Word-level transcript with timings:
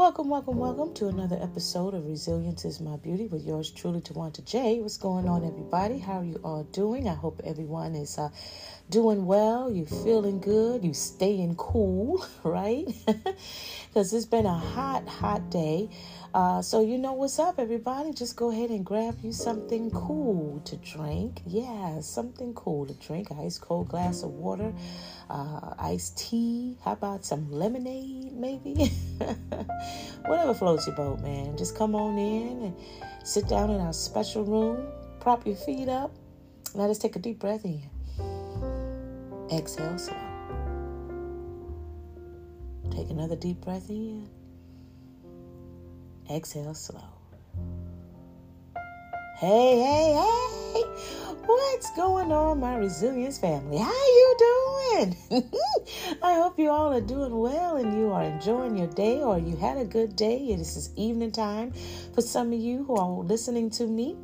Welcome, 0.00 0.30
welcome, 0.30 0.56
welcome 0.56 0.94
to 0.94 1.08
another 1.08 1.38
episode 1.42 1.92
of 1.92 2.06
Resilience 2.06 2.64
is 2.64 2.80
My 2.80 2.96
Beauty 2.96 3.26
with 3.26 3.44
yours 3.44 3.70
truly, 3.70 4.00
Twonta 4.00 4.42
J. 4.42 4.80
What's 4.80 4.96
going 4.96 5.28
on, 5.28 5.44
everybody? 5.44 5.98
How 5.98 6.20
are 6.20 6.24
you 6.24 6.40
all 6.42 6.62
doing? 6.62 7.06
I 7.06 7.12
hope 7.12 7.42
everyone 7.44 7.94
is 7.94 8.16
uh, 8.16 8.30
doing 8.90 9.24
well. 9.24 9.70
You 9.70 9.86
feeling 9.86 10.40
good? 10.40 10.84
You 10.84 10.92
staying 10.92 11.56
cool, 11.56 12.26
right? 12.44 12.86
Because 13.90 14.12
it's 14.12 14.24
been 14.24 14.46
a 14.46 14.56
hot, 14.56 15.08
hot 15.08 15.50
day. 15.50 15.90
Uh, 16.32 16.62
so 16.62 16.80
you 16.80 16.96
know 16.96 17.12
what's 17.12 17.40
up, 17.40 17.58
everybody. 17.58 18.12
Just 18.12 18.36
go 18.36 18.52
ahead 18.52 18.70
and 18.70 18.86
grab 18.86 19.18
you 19.20 19.32
something 19.32 19.90
cool 19.90 20.60
to 20.64 20.76
drink. 20.76 21.42
Yeah, 21.44 21.98
something 22.00 22.54
cool 22.54 22.86
to 22.86 22.94
drink. 22.94 23.32
Ice 23.32 23.58
cold 23.58 23.88
glass 23.88 24.22
of 24.22 24.30
water, 24.30 24.72
uh, 25.28 25.74
iced 25.76 26.18
tea. 26.18 26.78
How 26.84 26.92
about 26.92 27.24
some 27.24 27.50
lemonade, 27.50 28.32
maybe? 28.32 28.74
Whatever 30.26 30.54
floats 30.54 30.86
your 30.86 30.94
boat, 30.94 31.18
man. 31.18 31.56
Just 31.56 31.76
come 31.76 31.96
on 31.96 32.16
in 32.16 32.62
and 32.62 32.76
sit 33.26 33.48
down 33.48 33.70
in 33.70 33.80
our 33.80 33.92
special 33.92 34.44
room. 34.44 34.86
Prop 35.18 35.44
your 35.44 35.56
feet 35.56 35.88
up. 35.88 36.12
Let 36.74 36.90
us 36.90 36.98
take 36.98 37.16
a 37.16 37.18
deep 37.18 37.40
breath 37.40 37.64
in. 37.64 37.99
Exhale 39.52 39.98
slow. 39.98 40.16
Take 42.92 43.10
another 43.10 43.34
deep 43.34 43.60
breath 43.62 43.90
in. 43.90 44.28
Exhale 46.30 46.74
slow. 46.74 47.02
Hey, 49.38 49.80
hey, 49.80 50.12
hey. 50.14 50.82
What's 51.46 51.90
going 51.96 52.30
on, 52.30 52.60
my 52.60 52.76
resilience 52.76 53.38
family? 53.38 53.78
How 53.78 53.90
you 53.90 54.36
doing? 54.38 55.16
I 56.22 56.34
hope 56.34 56.56
you 56.56 56.70
all 56.70 56.92
are 56.92 57.00
doing 57.00 57.36
well 57.36 57.76
and 57.76 57.98
you 57.98 58.12
are 58.12 58.22
enjoying 58.22 58.76
your 58.76 58.86
day 58.86 59.20
or 59.20 59.36
you 59.36 59.56
had 59.56 59.78
a 59.78 59.84
good 59.84 60.14
day. 60.14 60.54
This 60.54 60.76
is 60.76 60.90
evening 60.94 61.32
time 61.32 61.72
for 62.14 62.22
some 62.22 62.52
of 62.52 62.60
you 62.60 62.84
who 62.84 62.94
are 62.94 63.08
listening 63.24 63.70
to 63.70 63.86
me. 63.88 64.16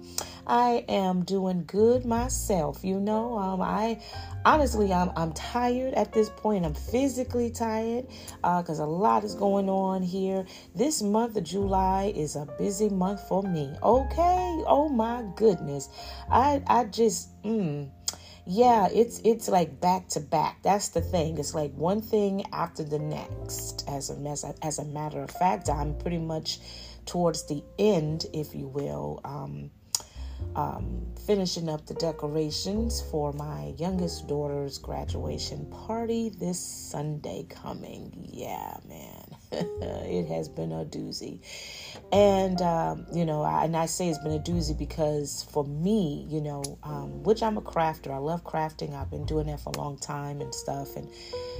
I 0.46 0.84
am 0.88 1.24
doing 1.24 1.64
good 1.66 2.04
myself. 2.04 2.84
You 2.84 3.00
know, 3.00 3.36
um, 3.38 3.60
I 3.60 4.00
honestly, 4.44 4.92
I'm, 4.92 5.10
I'm 5.16 5.32
tired 5.32 5.94
at 5.94 6.12
this 6.12 6.30
point. 6.30 6.64
I'm 6.64 6.74
physically 6.74 7.50
tired 7.50 8.06
because 8.36 8.80
uh, 8.80 8.84
a 8.84 8.86
lot 8.86 9.24
is 9.24 9.34
going 9.34 9.68
on 9.68 10.02
here. 10.02 10.46
This 10.74 11.02
month 11.02 11.36
of 11.36 11.44
July 11.44 12.12
is 12.14 12.36
a 12.36 12.46
busy 12.58 12.88
month 12.88 13.26
for 13.28 13.42
me. 13.42 13.74
Okay. 13.82 14.62
Oh 14.66 14.88
my 14.88 15.24
goodness. 15.34 15.88
I, 16.30 16.62
I 16.66 16.84
just, 16.84 17.42
mm, 17.42 17.90
yeah, 18.48 18.88
it's 18.92 19.20
it's 19.24 19.48
like 19.48 19.80
back 19.80 20.06
to 20.10 20.20
back. 20.20 20.62
That's 20.62 20.90
the 20.90 21.00
thing. 21.00 21.36
It's 21.38 21.52
like 21.52 21.72
one 21.74 22.00
thing 22.00 22.44
after 22.52 22.84
the 22.84 23.00
next. 23.00 23.84
As 23.88 24.08
a 24.10 24.14
a, 24.14 24.54
as 24.64 24.78
a 24.78 24.84
matter 24.84 25.20
of 25.20 25.30
fact, 25.32 25.68
I'm 25.68 25.98
pretty 25.98 26.18
much 26.18 26.60
towards 27.06 27.46
the 27.46 27.64
end, 27.78 28.26
if 28.32 28.54
you 28.54 28.68
will. 28.68 29.20
Um, 29.24 29.70
um, 30.54 31.06
finishing 31.26 31.68
up 31.68 31.86
the 31.86 31.94
decorations 31.94 33.02
for 33.10 33.32
my 33.32 33.74
youngest 33.76 34.26
daughter's 34.26 34.78
graduation 34.78 35.66
party 35.66 36.30
this 36.30 36.58
Sunday 36.58 37.44
coming. 37.48 38.28
Yeah, 38.32 38.76
man, 38.88 39.24
it 39.52 40.26
has 40.28 40.48
been 40.48 40.72
a 40.72 40.84
doozy. 40.84 41.40
And, 42.12 42.62
um, 42.62 43.06
you 43.12 43.24
know, 43.26 43.42
I, 43.42 43.64
and 43.64 43.76
I 43.76 43.86
say 43.86 44.08
it's 44.08 44.18
been 44.18 44.32
a 44.32 44.38
doozy 44.38 44.76
because 44.76 45.46
for 45.50 45.64
me, 45.64 46.26
you 46.30 46.40
know, 46.40 46.62
um, 46.82 47.22
which 47.22 47.42
I'm 47.42 47.58
a 47.58 47.62
crafter, 47.62 48.12
I 48.12 48.18
love 48.18 48.44
crafting, 48.44 48.94
I've 48.94 49.10
been 49.10 49.26
doing 49.26 49.48
that 49.48 49.60
for 49.60 49.70
a 49.74 49.78
long 49.78 49.98
time 49.98 50.40
and 50.40 50.54
stuff. 50.54 50.96
And 50.96 51.08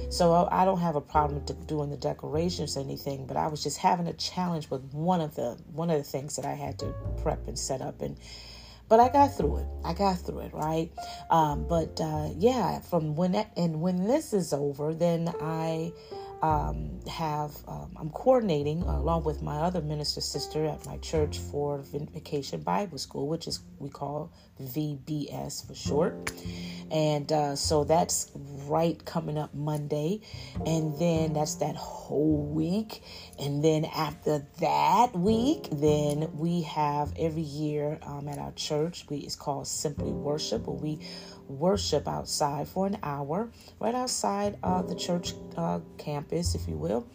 so 0.09 0.47
I 0.51 0.65
don't 0.65 0.79
have 0.79 0.95
a 0.95 1.01
problem 1.01 1.43
with 1.45 1.67
doing 1.67 1.91
the 1.91 1.97
decorations 1.97 2.77
or 2.77 2.79
anything, 2.79 3.27
but 3.27 3.37
I 3.37 3.47
was 3.47 3.61
just 3.61 3.77
having 3.77 4.07
a 4.07 4.13
challenge 4.13 4.69
with 4.71 4.83
one 4.93 5.21
of 5.21 5.35
the, 5.35 5.59
one 5.71 5.89
of 5.91 5.97
the 5.97 6.03
things 6.03 6.35
that 6.37 6.45
I 6.45 6.53
had 6.53 6.79
to 6.79 6.95
prep 7.21 7.47
and 7.47 7.59
set 7.59 7.81
up. 7.81 8.01
And, 8.01 8.17
but 8.89 8.99
I 8.99 9.09
got 9.09 9.35
through 9.35 9.57
it. 9.57 9.67
I 9.83 9.93
got 9.93 10.19
through 10.19 10.39
it, 10.39 10.53
right? 10.53 10.89
Um, 11.29 11.67
but 11.67 11.99
uh, 12.01 12.29
yeah, 12.37 12.79
from 12.79 13.15
when 13.15 13.33
that, 13.33 13.51
and 13.57 13.81
when 13.81 14.07
this 14.07 14.33
is 14.33 14.53
over, 14.53 14.93
then 14.93 15.33
I 15.41 15.91
um, 16.41 16.99
have 17.07 17.51
um, 17.67 17.91
I'm 17.99 18.09
coordinating 18.09 18.83
along 18.83 19.23
with 19.23 19.41
my 19.41 19.57
other 19.57 19.81
minister 19.81 20.21
sister 20.21 20.65
at 20.65 20.85
my 20.85 20.97
church 20.97 21.39
for 21.39 21.79
Vacation 21.79 22.61
Bible 22.61 22.97
School, 22.97 23.27
which 23.27 23.47
is 23.47 23.61
we 23.79 23.89
call 23.89 24.31
VBS 24.61 25.67
for 25.67 25.73
short. 25.73 26.31
And 26.91 27.31
uh, 27.31 27.55
so 27.55 27.83
that's 27.83 28.31
right 28.67 29.03
coming 29.03 29.37
up 29.37 29.53
Monday, 29.53 30.21
and 30.65 30.97
then 30.99 31.33
that's 31.33 31.55
that 31.55 31.75
whole 31.75 32.43
week. 32.43 33.03
And 33.39 33.63
then 33.63 33.85
after 33.85 34.45
that 34.59 35.15
week, 35.15 35.67
then 35.71 36.29
we 36.37 36.61
have 36.61 37.13
every 37.17 37.41
year 37.41 37.99
um, 38.03 38.27
at 38.27 38.37
our 38.37 38.53
church. 38.53 39.05
We 39.09 39.17
it's 39.17 39.35
called 39.35 39.67
Simply 39.67 40.11
Worship, 40.11 40.67
where 40.67 40.77
we 40.77 40.99
worship 41.47 42.07
outside 42.07 42.67
for 42.67 42.87
an 42.87 42.97
hour, 43.03 43.49
right 43.79 43.95
outside 43.95 44.57
uh, 44.63 44.81
the 44.81 44.95
church 44.95 45.33
uh, 45.55 45.79
campus, 45.97 46.55
if 46.55 46.67
you 46.67 46.77
will. 46.77 47.07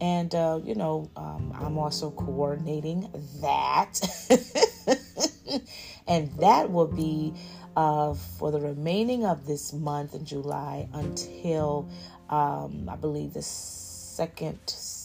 And, 0.00 0.34
uh, 0.34 0.60
you 0.64 0.74
know, 0.74 1.10
um, 1.16 1.52
I'm 1.54 1.76
also 1.76 2.10
coordinating 2.10 3.10
that. 3.42 4.00
and 6.06 6.30
that 6.38 6.70
will 6.70 6.86
be 6.86 7.34
uh, 7.76 8.14
for 8.14 8.50
the 8.50 8.60
remaining 8.60 9.24
of 9.26 9.46
this 9.46 9.72
month 9.72 10.14
in 10.14 10.24
July 10.24 10.88
until 10.92 11.88
um, 12.30 12.88
I 12.90 12.96
believe 12.96 13.34
the 13.34 13.42
second 13.42 14.58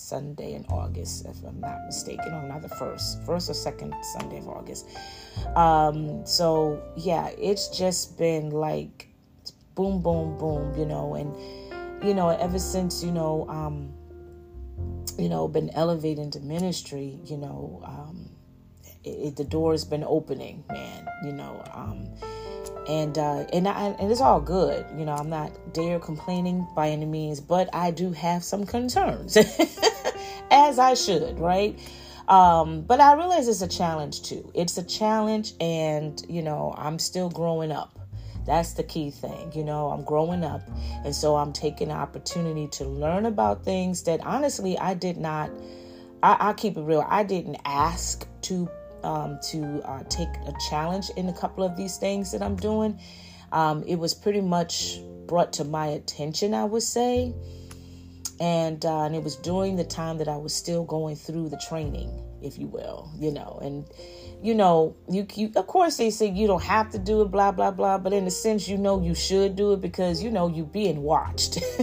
Sunday 0.05 0.53
in 0.53 0.65
August, 0.69 1.25
if 1.25 1.43
I'm 1.43 1.59
not 1.59 1.77
mistaken, 1.85 2.31
or 2.33 2.47
not 2.47 2.61
the 2.61 2.69
first, 2.69 3.23
first 3.25 3.49
or 3.49 3.53
second 3.53 3.95
Sunday 4.13 4.37
of 4.37 4.47
August. 4.47 4.87
Um, 5.55 6.25
so 6.25 6.81
yeah, 6.95 7.29
it's 7.37 7.75
just 7.75 8.17
been 8.17 8.51
like 8.51 9.09
boom, 9.73 10.01
boom, 10.01 10.37
boom, 10.37 10.77
you 10.77 10.85
know, 10.85 11.15
and 11.15 11.35
you 12.03 12.13
know, 12.13 12.29
ever 12.29 12.59
since 12.59 13.03
you 13.03 13.11
know, 13.11 13.47
um, 13.49 13.91
you 15.17 15.29
know, 15.29 15.47
been 15.47 15.69
elevated 15.71 16.23
into 16.23 16.39
ministry, 16.39 17.19
you 17.25 17.37
know, 17.37 17.81
um, 17.83 18.29
it, 19.03 19.09
it, 19.09 19.35
the 19.35 19.43
door 19.43 19.71
has 19.71 19.85
been 19.85 20.03
opening, 20.07 20.63
man, 20.69 21.07
you 21.23 21.31
know, 21.31 21.63
um, 21.73 22.07
and 22.87 23.17
uh, 23.17 23.45
and 23.53 23.67
I, 23.67 23.87
and 23.99 24.11
it's 24.11 24.21
all 24.21 24.41
good, 24.41 24.85
you 24.97 25.05
know. 25.05 25.13
I'm 25.13 25.29
not 25.29 25.73
dare 25.73 25.99
complaining 25.99 26.67
by 26.75 26.89
any 26.89 27.05
means, 27.05 27.39
but 27.39 27.69
I 27.73 27.91
do 27.91 28.11
have 28.11 28.43
some 28.43 28.65
concerns, 28.65 29.37
as 30.51 30.79
I 30.79 30.93
should, 30.93 31.39
right? 31.39 31.79
Um, 32.27 32.81
but 32.81 32.99
I 32.99 33.13
realize 33.13 33.47
it's 33.47 33.61
a 33.61 33.67
challenge 33.67 34.23
too. 34.23 34.51
It's 34.53 34.77
a 34.77 34.83
challenge, 34.83 35.53
and 35.59 36.23
you 36.27 36.41
know, 36.41 36.73
I'm 36.77 36.99
still 36.99 37.29
growing 37.29 37.71
up. 37.71 37.99
That's 38.45 38.73
the 38.73 38.83
key 38.83 39.09
thing. 39.09 39.51
You 39.53 39.63
know, 39.63 39.89
I'm 39.89 40.03
growing 40.03 40.43
up, 40.43 40.61
and 41.03 41.13
so 41.13 41.35
I'm 41.35 41.53
taking 41.53 41.89
the 41.89 41.95
opportunity 41.95 42.67
to 42.73 42.85
learn 42.85 43.25
about 43.25 43.63
things 43.63 44.03
that 44.03 44.25
honestly 44.25 44.77
I 44.77 44.93
did 44.93 45.17
not. 45.17 45.49
I, 46.23 46.49
I 46.49 46.53
keep 46.53 46.77
it 46.77 46.81
real. 46.81 47.05
I 47.07 47.23
didn't 47.23 47.57
ask 47.65 48.27
to 48.43 48.69
um, 49.05 49.39
to 49.49 49.81
uh, 49.85 50.03
take 50.09 50.29
a 50.47 50.53
challenge 50.69 51.09
in 51.15 51.29
a 51.29 51.33
couple 51.33 51.63
of 51.63 51.77
these 51.77 51.97
things 51.97 52.31
that 52.31 52.41
I'm 52.41 52.55
doing. 52.55 52.99
Um, 53.51 53.83
it 53.87 53.95
was 53.95 54.13
pretty 54.13 54.41
much 54.41 54.99
brought 55.27 55.53
to 55.53 55.63
my 55.63 55.87
attention, 55.87 56.53
I 56.53 56.65
would 56.65 56.83
say 56.83 57.33
and 58.39 58.85
uh, 58.85 59.03
and 59.03 59.15
it 59.15 59.23
was 59.23 59.35
during 59.37 59.75
the 59.75 59.83
time 59.83 60.17
that 60.17 60.27
I 60.27 60.37
was 60.37 60.53
still 60.53 60.83
going 60.83 61.15
through 61.15 61.49
the 61.49 61.57
training, 61.57 62.21
if 62.41 62.57
you 62.57 62.67
will, 62.67 63.09
you 63.17 63.31
know, 63.31 63.59
and 63.61 63.87
you 64.43 64.53
know, 64.53 64.95
you, 65.09 65.25
you 65.35 65.51
of 65.55 65.67
course 65.67 65.97
they 65.97 66.09
say 66.09 66.29
you 66.29 66.45
don't 66.47 66.63
have 66.63 66.91
to 66.91 66.99
do 66.99 67.21
it, 67.21 67.31
blah 67.31 67.51
blah 67.51 67.71
blah, 67.71 67.97
but 67.97 68.11
in 68.11 68.27
a 68.27 68.31
sense, 68.31 68.67
you 68.67 68.77
know, 68.77 69.01
you 69.01 69.15
should 69.15 69.55
do 69.55 69.73
it 69.73 69.81
because 69.81 70.21
you 70.21 70.29
know 70.29 70.47
you're 70.47 70.65
being 70.65 71.01
watched. 71.01 71.59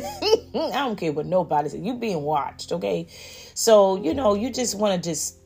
I 0.55 0.71
don't 0.73 0.97
care 0.97 1.13
what 1.13 1.27
nobody 1.27 1.71
says, 1.71 1.81
you 1.81 1.95
being 1.95 2.23
watched, 2.23 2.73
okay? 2.73 3.07
So 3.55 4.03
you 4.03 4.13
know, 4.13 4.35
you 4.35 4.51
just 4.51 4.75
want 4.75 5.03
to 5.03 5.11
just 5.11 5.39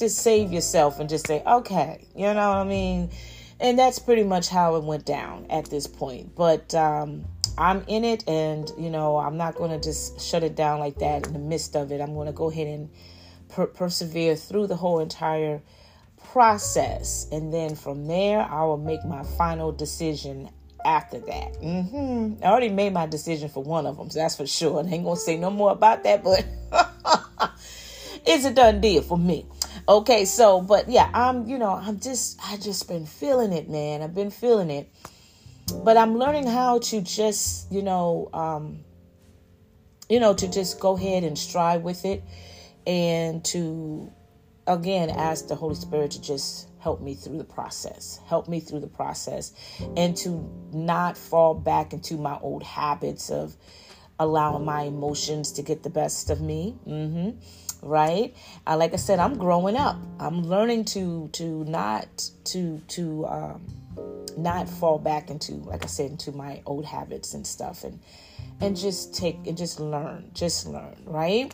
just 0.00 0.18
save 0.18 0.52
yourself 0.52 0.98
and 0.98 1.08
just 1.08 1.26
say, 1.26 1.42
okay, 1.46 2.08
you 2.16 2.22
know 2.22 2.34
what 2.34 2.56
I 2.56 2.64
mean, 2.64 3.10
and 3.60 3.78
that's 3.78 3.98
pretty 3.98 4.24
much 4.24 4.48
how 4.48 4.74
it 4.76 4.82
went 4.82 5.06
down 5.06 5.46
at 5.50 5.66
this 5.66 5.86
point, 5.86 6.34
but. 6.34 6.74
um 6.74 7.24
I'm 7.58 7.84
in 7.88 8.04
it, 8.04 8.26
and 8.26 8.70
you 8.78 8.88
know, 8.88 9.18
I'm 9.18 9.36
not 9.36 9.54
going 9.54 9.70
to 9.70 9.78
just 9.78 10.18
shut 10.18 10.42
it 10.42 10.56
down 10.56 10.80
like 10.80 10.98
that 10.98 11.26
in 11.26 11.34
the 11.34 11.38
midst 11.38 11.76
of 11.76 11.92
it. 11.92 12.00
I'm 12.00 12.14
going 12.14 12.26
to 12.26 12.32
go 12.32 12.50
ahead 12.50 12.66
and 12.66 12.88
per- 13.50 13.66
persevere 13.66 14.34
through 14.34 14.68
the 14.68 14.76
whole 14.76 14.98
entire 15.00 15.60
process, 16.32 17.26
and 17.30 17.52
then 17.52 17.74
from 17.74 18.06
there, 18.06 18.40
I 18.40 18.64
will 18.64 18.78
make 18.78 19.04
my 19.04 19.24
final 19.24 19.72
decision 19.72 20.48
after 20.86 21.18
that. 21.18 21.52
Mm-hmm. 21.60 22.42
I 22.42 22.46
already 22.46 22.70
made 22.70 22.94
my 22.94 23.06
decision 23.06 23.50
for 23.50 23.62
one 23.62 23.86
of 23.86 23.98
them, 23.98 24.08
so 24.08 24.20
that's 24.20 24.36
for 24.36 24.46
sure. 24.46 24.82
I 24.82 24.88
ain't 24.88 25.04
gonna 25.04 25.16
say 25.16 25.36
no 25.36 25.50
more 25.50 25.72
about 25.72 26.04
that, 26.04 26.24
but 26.24 26.46
it's 28.26 28.46
a 28.46 28.54
done 28.54 28.80
deal 28.80 29.02
for 29.02 29.18
me. 29.18 29.44
Okay, 29.90 30.24
so 30.24 30.60
but 30.62 30.88
yeah, 30.88 31.10
I'm 31.12 31.46
you 31.46 31.58
know 31.58 31.72
I'm 31.72 32.00
just 32.00 32.40
I 32.42 32.56
just 32.56 32.88
been 32.88 33.04
feeling 33.04 33.52
it, 33.52 33.68
man. 33.68 34.02
I've 34.02 34.14
been 34.14 34.30
feeling 34.30 34.70
it 34.70 34.88
but 35.72 35.96
I'm 35.96 36.16
learning 36.16 36.46
how 36.46 36.78
to 36.78 37.00
just, 37.00 37.70
you 37.72 37.82
know, 37.82 38.28
um, 38.32 38.80
you 40.08 40.20
know, 40.20 40.34
to 40.34 40.48
just 40.48 40.80
go 40.80 40.96
ahead 40.96 41.24
and 41.24 41.38
strive 41.38 41.82
with 41.82 42.04
it 42.04 42.22
and 42.86 43.44
to 43.46 44.10
again 44.66 45.10
ask 45.10 45.48
the 45.48 45.54
Holy 45.54 45.74
Spirit 45.74 46.12
to 46.12 46.20
just 46.20 46.68
help 46.80 47.00
me 47.00 47.14
through 47.14 47.38
the 47.38 47.44
process, 47.44 48.20
help 48.26 48.48
me 48.48 48.60
through 48.60 48.80
the 48.80 48.88
process, 48.88 49.52
and 49.96 50.16
to 50.16 50.50
not 50.72 51.16
fall 51.16 51.54
back 51.54 51.92
into 51.92 52.16
my 52.16 52.38
old 52.40 52.62
habits 52.62 53.30
of 53.30 53.56
allowing 54.18 54.64
my 54.64 54.82
emotions 54.82 55.52
to 55.52 55.62
get 55.62 55.82
the 55.82 55.90
best 55.90 56.30
of 56.30 56.40
me. 56.40 56.76
Mm-hmm. 56.86 57.30
Right? 57.82 58.34
Like 58.66 58.92
I 58.92 58.96
said, 58.96 59.18
I'm 59.18 59.36
growing 59.38 59.76
up. 59.76 59.96
I'm 60.18 60.42
learning 60.42 60.84
to 60.86 61.28
to 61.32 61.64
not 61.64 62.30
to 62.44 62.78
to 62.88 63.26
um, 63.26 63.66
not 64.36 64.68
fall 64.68 64.98
back 64.98 65.30
into, 65.30 65.54
like 65.54 65.84
I 65.84 65.88
said, 65.88 66.12
into 66.12 66.32
my 66.32 66.62
old 66.66 66.84
habits 66.84 67.34
and 67.34 67.46
stuff, 67.46 67.84
and 67.84 68.00
and 68.60 68.76
just 68.76 69.14
take 69.14 69.46
and 69.46 69.56
just 69.56 69.80
learn, 69.80 70.30
just 70.34 70.66
learn, 70.66 70.96
right? 71.04 71.52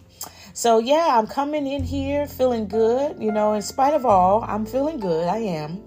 So 0.52 0.78
yeah, 0.78 1.08
I'm 1.12 1.26
coming 1.26 1.66
in 1.66 1.84
here 1.84 2.26
feeling 2.26 2.66
good. 2.66 3.22
You 3.22 3.32
know, 3.32 3.52
in 3.54 3.62
spite 3.62 3.94
of 3.94 4.04
all, 4.04 4.44
I'm 4.46 4.66
feeling 4.66 4.98
good. 4.98 5.28
I 5.28 5.38
am. 5.38 5.85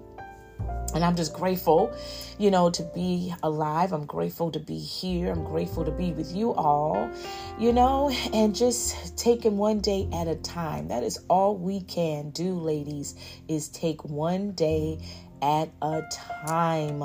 And 0.93 1.05
I'm 1.05 1.15
just 1.15 1.33
grateful, 1.33 1.93
you 2.37 2.49
know, 2.49 2.69
to 2.71 2.83
be 2.83 3.33
alive. 3.43 3.93
I'm 3.93 4.05
grateful 4.05 4.51
to 4.51 4.59
be 4.59 4.77
here. 4.77 5.31
I'm 5.31 5.43
grateful 5.43 5.85
to 5.85 5.91
be 5.91 6.11
with 6.13 6.35
you 6.35 6.53
all, 6.53 7.09
you 7.59 7.73
know, 7.73 8.09
and 8.33 8.55
just 8.55 9.17
taking 9.17 9.57
one 9.57 9.79
day 9.79 10.07
at 10.13 10.27
a 10.27 10.35
time. 10.35 10.87
That 10.87 11.03
is 11.03 11.19
all 11.29 11.55
we 11.55 11.81
can 11.81 12.31
do, 12.31 12.53
ladies, 12.53 13.15
is 13.47 13.69
take 13.69 14.03
one 14.03 14.51
day 14.53 14.99
at 15.41 15.69
a 15.81 16.01
time. 16.11 17.03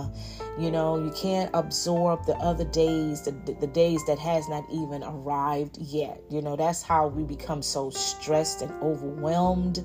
You 0.58 0.70
know, 0.70 1.02
you 1.02 1.10
can't 1.10 1.50
absorb 1.54 2.24
the 2.26 2.36
other 2.36 2.64
days, 2.64 3.22
the, 3.22 3.32
the 3.60 3.66
days 3.66 4.04
that 4.06 4.18
has 4.18 4.48
not 4.48 4.64
even 4.72 5.02
arrived 5.04 5.78
yet. 5.78 6.22
You 6.30 6.42
know, 6.42 6.56
that's 6.56 6.82
how 6.82 7.08
we 7.08 7.24
become 7.24 7.62
so 7.62 7.90
stressed 7.90 8.62
and 8.62 8.72
overwhelmed. 8.82 9.84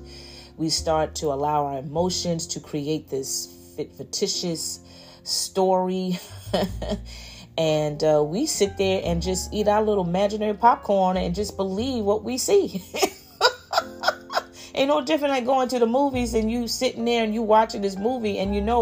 We 0.56 0.68
start 0.68 1.14
to 1.16 1.26
allow 1.26 1.66
our 1.66 1.78
emotions 1.78 2.46
to 2.48 2.60
create 2.60 3.08
this 3.08 3.59
fictitious 3.84 4.80
story. 5.22 6.18
and 7.58 8.02
uh, 8.02 8.22
we 8.24 8.46
sit 8.46 8.76
there 8.78 9.02
and 9.04 9.22
just 9.22 9.52
eat 9.52 9.68
our 9.68 9.82
little 9.82 10.04
imaginary 10.04 10.54
popcorn 10.54 11.16
and 11.16 11.34
just 11.34 11.56
believe 11.56 12.04
what 12.04 12.24
we 12.24 12.38
see. 12.38 12.82
Ain't 14.74 14.88
no 14.88 15.04
different 15.04 15.32
like 15.34 15.44
going 15.44 15.68
to 15.68 15.78
the 15.78 15.86
movies 15.86 16.32
and 16.32 16.50
you 16.50 16.68
sitting 16.68 17.04
there 17.04 17.24
and 17.24 17.34
you 17.34 17.42
watching 17.42 17.82
this 17.82 17.96
movie 17.96 18.38
and 18.38 18.54
you 18.54 18.60
know 18.60 18.80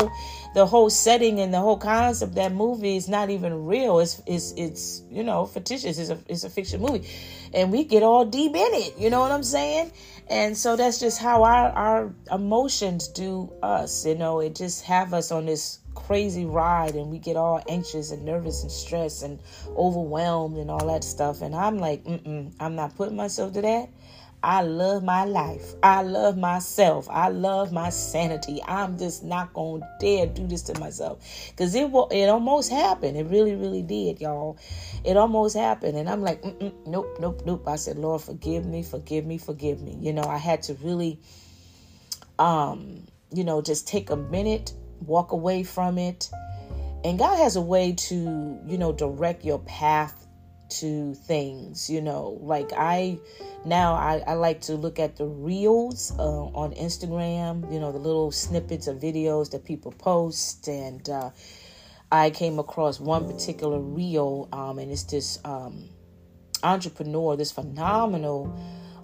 the 0.55 0.67
whole 0.67 0.91
setting 0.91 1.41
and 1.41 1.53
the 1.53 1.61
whole 1.61 1.77
concept 1.77 2.35
that 2.35 2.53
movie 2.53 2.97
is 2.97 3.09
not 3.09 3.31
even 3.31 3.67
real. 3.67 3.99
It's 3.99 4.23
it's 4.27 4.53
it's 4.57 5.03
you 5.11 5.23
know 5.23 5.47
fictitious. 5.47 5.99
It's 5.99 6.11
a 6.11 6.19
it's 6.29 6.45
a 6.45 6.51
fiction 6.51 6.81
movie, 6.81 7.09
and 7.55 7.73
we 7.73 7.85
get 7.85 8.03
all 8.03 8.25
deep 8.25 8.55
in 8.55 8.75
it. 8.75 8.99
You 8.99 9.11
know 9.11 9.21
what 9.21 9.33
I'm 9.33 9.43
saying? 9.43 9.93
And 10.31 10.57
so 10.57 10.77
that's 10.77 11.01
just 11.01 11.19
how 11.19 11.43
our 11.43 11.71
our 11.71 12.15
emotions 12.31 13.09
do 13.09 13.51
us. 13.63 14.05
You 14.05 14.15
know, 14.15 14.41
it 14.41 14.55
just 14.55 14.85
have 14.85 15.15
us 15.15 15.33
on 15.33 15.47
this 15.47 15.81
crazy 15.95 16.45
ride 16.45 16.95
and 16.95 17.11
we 17.11 17.19
get 17.19 17.37
all 17.37 17.63
anxious 17.69 18.13
and 18.13 18.25
nervous 18.25 18.63
and 18.63 18.71
stressed 18.71 19.23
and 19.23 19.41
overwhelmed 19.77 20.57
and 20.57 20.71
all 20.71 20.87
that 20.87 21.03
stuff. 21.03 21.43
And 21.43 21.55
I'm 21.55 21.79
like, 21.79 22.05
mm 22.05 22.53
I'm 22.61 22.75
not 22.77 22.95
putting 22.97 23.17
myself 23.17 23.55
to 23.55 23.63
that. 23.63 23.89
I 24.43 24.63
love 24.63 25.03
my 25.03 25.25
life. 25.25 25.75
I 25.83 26.03
love 26.03 26.37
myself. 26.37 27.09
I 27.11 27.29
love 27.29 27.73
my 27.73 27.91
sanity. 27.91 28.63
I'm 28.67 28.97
just 28.97 29.25
not 29.25 29.53
going 29.53 29.81
to 29.81 29.89
dare 29.99 30.27
do 30.27 30.47
this 30.47 30.63
to 30.63 30.79
myself 30.79 31.19
because 31.49 31.75
it 31.75 31.91
it 32.13 32.29
almost 32.29 32.71
happened. 32.71 33.17
It 33.17 33.27
really, 33.27 33.57
really 33.57 33.83
did, 33.83 34.21
y'all. 34.21 34.57
It 35.05 35.17
almost 35.17 35.57
happened. 35.57 35.99
And 35.99 36.09
I'm 36.09 36.23
like, 36.23 36.45
nope, 36.87 37.17
nope, 37.19 37.43
nope. 37.45 37.67
I 37.67 37.77
said, 37.77 37.99
Lord, 37.99 38.23
forgive 38.23 38.65
me, 38.65 38.85
forgive 38.85 39.27
me, 39.27 39.39
forgive 39.39 39.83
me. 39.83 39.99
You 40.01 40.13
know, 40.13 40.25
I 40.25 40.39
had 40.39 40.63
to 40.65 40.75
really, 40.75 41.19
um, 42.39 43.09
you 43.33 43.43
know, 43.43 43.61
just 43.61 43.89
take 43.89 44.11
a 44.11 44.17
minute, 44.17 44.73
walk 45.05 45.33
away 45.33 45.65
from 45.65 45.99
it. 45.99 46.31
And 47.05 47.19
God 47.19 47.39
has 47.39 47.57
a 47.57 47.61
way 47.61 47.93
to, 47.93 48.61
you 48.67 48.79
know, 48.79 48.93
direct 48.93 49.45
your 49.45 49.59
path 49.61 50.28
to 50.69 51.15
things, 51.15 51.89
you 51.89 52.01
know, 52.01 52.39
like 52.41 52.73
I 52.77 53.19
now 53.65 53.95
I, 53.95 54.23
I 54.27 54.35
like 54.35 54.61
to 54.63 54.75
look 54.75 54.99
at 54.99 55.17
the 55.17 55.27
reels 55.27 56.13
uh, 56.19 56.23
on 56.23 56.73
Instagram, 56.75 57.73
you 57.73 57.81
know, 57.81 57.93
the 57.93 57.99
little 57.99 58.31
snippets 58.31 58.87
of 58.87 58.99
videos 58.99 59.51
that 59.51 59.65
people 59.65 59.93
post. 59.93 60.69
And 60.69 61.09
uh, 61.09 61.31
I 62.11 62.31
came 62.31 62.59
across 62.59 63.01
one 63.01 63.27
particular 63.27 63.81
reel, 63.81 64.49
um, 64.53 64.79
and 64.79 64.91
it's 64.91 65.05
this 65.05 65.39
um, 65.45 65.89
entrepreneur, 66.63 67.37
this 67.37 67.53
phenomenal 67.53 68.59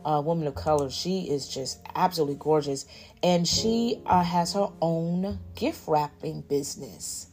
uh, 0.04 0.22
woman 0.24 0.46
of 0.46 0.54
color. 0.54 0.90
She 0.90 1.30
is 1.30 1.48
just 1.48 1.80
absolutely 1.94 2.36
gorgeous. 2.38 2.86
And 3.22 3.46
she 3.46 4.00
uh, 4.06 4.22
has 4.22 4.52
her 4.54 4.68
own 4.80 5.40
gift 5.54 5.86
wrapping 5.86 6.42
business 6.42 7.28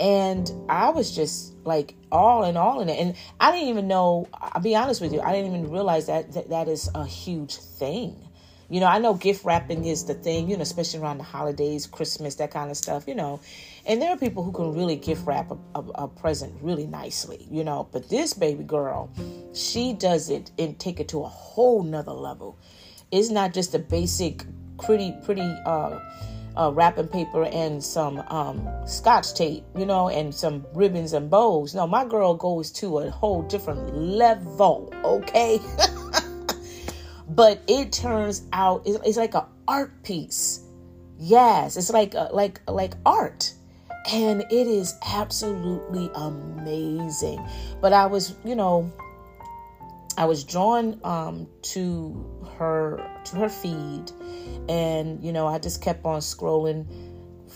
and 0.00 0.50
I 0.68 0.90
was 0.90 1.14
just 1.14 1.54
like 1.64 1.94
all 2.12 2.44
in 2.44 2.56
all 2.56 2.80
in 2.80 2.88
it. 2.88 2.98
And 2.98 3.14
I 3.40 3.50
didn't 3.52 3.68
even 3.68 3.88
know, 3.88 4.28
I'll 4.32 4.60
be 4.60 4.76
honest 4.76 5.00
with 5.00 5.12
you, 5.12 5.20
I 5.20 5.32
didn't 5.32 5.54
even 5.54 5.70
realize 5.70 6.06
that 6.06 6.32
that, 6.32 6.50
that 6.50 6.68
is 6.68 6.88
a 6.94 7.04
huge 7.04 7.56
thing. 7.56 8.16
You 8.70 8.80
know, 8.80 8.86
I 8.86 8.98
know 8.98 9.14
gift 9.14 9.46
wrapping 9.46 9.86
is 9.86 10.04
the 10.04 10.12
thing, 10.12 10.50
you 10.50 10.56
know, 10.56 10.62
especially 10.62 11.00
around 11.00 11.18
the 11.18 11.24
holidays, 11.24 11.86
Christmas, 11.86 12.34
that 12.34 12.50
kind 12.50 12.70
of 12.70 12.76
stuff, 12.76 13.08
you 13.08 13.14
know. 13.14 13.40
And 13.86 14.00
there 14.02 14.10
are 14.10 14.16
people 14.16 14.42
who 14.42 14.52
can 14.52 14.74
really 14.74 14.96
gift 14.96 15.26
wrap 15.26 15.50
a, 15.50 15.56
a, 15.74 15.80
a 15.94 16.08
present 16.08 16.54
really 16.60 16.86
nicely, 16.86 17.46
you 17.50 17.64
know. 17.64 17.88
But 17.90 18.10
this 18.10 18.34
baby 18.34 18.64
girl, 18.64 19.10
she 19.54 19.94
does 19.94 20.28
it 20.28 20.50
and 20.58 20.78
take 20.78 21.00
it 21.00 21.08
to 21.08 21.22
a 21.22 21.28
whole 21.28 21.82
nother 21.82 22.12
level. 22.12 22.58
It's 23.10 23.30
not 23.30 23.54
just 23.54 23.74
a 23.74 23.78
basic, 23.78 24.44
pretty, 24.78 25.14
pretty, 25.24 25.50
uh, 25.64 25.98
uh, 26.58 26.70
wrapping 26.72 27.08
paper 27.08 27.44
and 27.44 27.82
some 27.82 28.18
um, 28.28 28.68
scotch 28.86 29.34
tape, 29.34 29.64
you 29.76 29.86
know, 29.86 30.08
and 30.08 30.34
some 30.34 30.66
ribbons 30.74 31.12
and 31.12 31.30
bows. 31.30 31.74
No, 31.74 31.86
my 31.86 32.04
girl 32.04 32.34
goes 32.34 32.70
to 32.72 32.98
a 32.98 33.10
whole 33.10 33.42
different 33.42 33.96
level, 33.96 34.92
okay? 35.04 35.60
but 37.28 37.62
it 37.68 37.92
turns 37.92 38.42
out 38.52 38.82
it's, 38.84 38.98
it's 39.06 39.16
like 39.16 39.34
an 39.34 39.44
art 39.66 40.02
piece. 40.02 40.64
Yes, 41.18 41.76
it's 41.76 41.90
like 41.90 42.14
uh, 42.14 42.28
like 42.32 42.60
like 42.68 42.94
art 43.04 43.52
and 44.12 44.42
it 44.50 44.66
is 44.66 44.94
absolutely 45.06 46.10
amazing. 46.14 47.44
But 47.80 47.92
I 47.92 48.06
was, 48.06 48.34
you 48.44 48.54
know, 48.54 48.90
I 50.18 50.24
was 50.24 50.42
drawn 50.42 51.00
um, 51.04 51.46
to 51.62 52.44
her 52.58 53.00
to 53.26 53.36
her 53.36 53.48
feed, 53.48 54.10
and 54.68 55.22
you 55.22 55.32
know 55.32 55.46
I 55.46 55.60
just 55.60 55.80
kept 55.80 56.04
on 56.04 56.18
scrolling, 56.18 56.88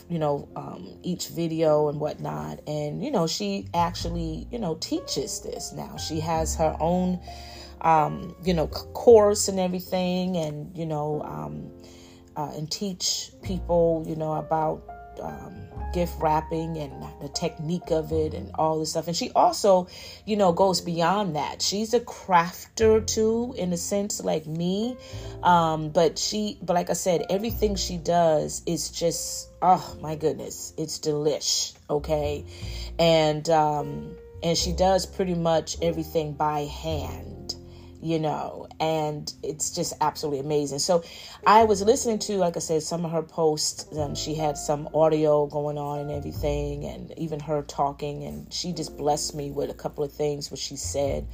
you 0.09 0.17
know, 0.17 0.47
um, 0.55 0.97
each 1.03 1.27
video 1.27 1.89
and 1.89 1.99
whatnot, 1.99 2.61
and 2.65 3.03
you 3.03 3.11
know 3.11 3.27
she 3.27 3.67
actually 3.73 4.47
you 4.49 4.59
know 4.59 4.75
teaches 4.75 5.41
this 5.41 5.73
now. 5.73 5.97
She 5.97 6.21
has 6.21 6.55
her 6.55 6.73
own, 6.79 7.19
um, 7.81 8.33
you 8.45 8.53
know, 8.53 8.67
course 8.67 9.49
and 9.49 9.59
everything, 9.59 10.37
and 10.37 10.73
you 10.73 10.85
know, 10.85 11.21
um, 11.23 11.69
uh, 12.37 12.53
and 12.55 12.71
teach 12.71 13.31
people 13.41 14.05
you 14.07 14.15
know 14.15 14.35
about 14.35 14.87
um, 15.21 15.53
gift 15.93 16.19
wrapping 16.19 16.77
and 16.77 16.91
the 17.21 17.29
technique 17.29 17.91
of 17.91 18.11
it 18.11 18.33
and 18.33 18.51
all 18.55 18.79
this 18.79 18.91
stuff. 18.91 19.07
And 19.07 19.15
she 19.15 19.31
also, 19.31 19.87
you 20.25 20.35
know, 20.35 20.51
goes 20.51 20.81
beyond 20.81 21.35
that. 21.35 21.61
She's 21.61 21.93
a 21.93 21.99
crafter 21.99 23.05
too, 23.05 23.53
in 23.57 23.71
a 23.71 23.77
sense, 23.77 24.23
like 24.23 24.45
me. 24.45 24.97
Um, 25.43 25.89
but 25.89 26.17
she, 26.17 26.57
but 26.61 26.73
like 26.73 26.89
I 26.89 26.93
said, 26.93 27.25
everything 27.29 27.75
she 27.75 27.97
does 27.97 28.63
is 28.65 28.89
just, 28.89 29.49
oh 29.61 29.97
my 30.01 30.15
goodness, 30.15 30.73
it's 30.77 30.99
delish. 30.99 31.73
Okay, 31.89 32.45
and 32.97 33.47
um, 33.49 34.15
and 34.41 34.57
she 34.57 34.73
does 34.73 35.05
pretty 35.05 35.35
much 35.35 35.77
everything 35.81 36.33
by 36.33 36.61
hand 36.61 37.52
you 38.03 38.19
know, 38.19 38.67
and 38.81 39.33
it's 39.41 39.71
just 39.71 39.93
absolutely 40.01 40.41
amazing. 40.41 40.79
So 40.79 41.03
I 41.47 41.63
was 41.63 41.81
listening 41.81 42.19
to, 42.19 42.35
like 42.35 42.57
I 42.57 42.59
said, 42.59 42.83
some 42.83 43.05
of 43.05 43.11
her 43.11 43.23
posts, 43.23 43.85
and 43.93 44.17
she 44.17 44.35
had 44.35 44.57
some 44.57 44.89
audio 44.93 45.47
going 45.47 45.77
on 45.77 45.99
and 45.99 46.11
everything, 46.11 46.83
and 46.83 47.17
even 47.17 47.39
her 47.39 47.61
talking, 47.61 48.23
and 48.23 48.51
she 48.51 48.73
just 48.73 48.97
blessed 48.97 49.35
me 49.35 49.51
with 49.51 49.69
a 49.69 49.73
couple 49.73 50.03
of 50.03 50.11
things 50.11 50.51
what 50.51 50.59
she 50.59 50.75
said, 50.75 51.27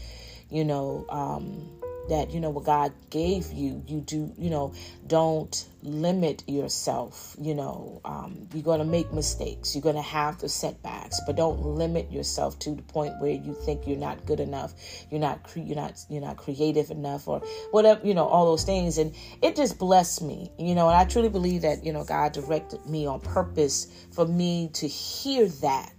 you 0.52 0.64
know, 0.64 1.08
um, 1.10 1.79
that 2.10 2.32
you 2.32 2.40
know 2.40 2.50
what 2.50 2.66
God 2.66 2.94
gave 3.10 3.52
you, 3.52 3.84
you 3.88 4.02
do, 4.02 4.32
you 4.38 4.50
know, 4.50 4.74
don't 5.08 5.68
limit 5.82 6.44
yourself. 6.48 7.36
You 7.40 7.56
know, 7.56 8.02
um, 8.06 8.48
you're 8.54 8.64
going 8.64 8.80
to 8.80 8.86
make 8.86 9.12
mistakes, 9.14 9.76
you're 9.76 9.82
going 9.82 9.96
to 9.96 10.02
have 10.02 10.40
the 10.40 10.50
setbacks, 10.50 11.20
but 11.26 11.36
don't 11.36 11.62
limit 11.62 12.12
yourself 12.12 12.60
to 12.60 12.72
the 12.72 12.82
point 12.84 13.20
where 13.20 13.32
you 13.32 13.54
think 13.54 13.88
you're 13.88 13.98
not 13.98 14.26
good 14.26 14.40
enough, 14.40 14.74
you're 15.10 15.20
not, 15.20 15.44
cre- 15.44 15.60
you're 15.60 15.76
not, 15.76 16.00
you're 16.10 16.22
not 16.22 16.38
creative 16.38 16.92
enough, 16.92 17.28
or 17.28 17.40
whatever, 17.72 18.06
you 18.06 18.14
know, 18.14 18.26
all 18.26 18.46
those 18.46 18.64
things. 18.64 18.98
And 18.98 19.16
it 19.42 19.56
just 19.56 19.80
blessed 19.80 20.22
me, 20.22 20.52
you 20.58 20.76
know, 20.76 20.88
and 20.88 20.98
I 20.98 21.06
truly 21.06 21.30
believe 21.30 21.62
that 21.62 21.84
you 21.84 21.94
know 21.94 22.04
God 22.04 22.34
directed 22.34 22.86
me 22.86 23.06
on 23.06 23.20
purpose 23.20 23.88
for 24.12 24.26
me 24.26 24.70
to 24.74 24.88
hear 24.88 25.48
that 25.48 25.94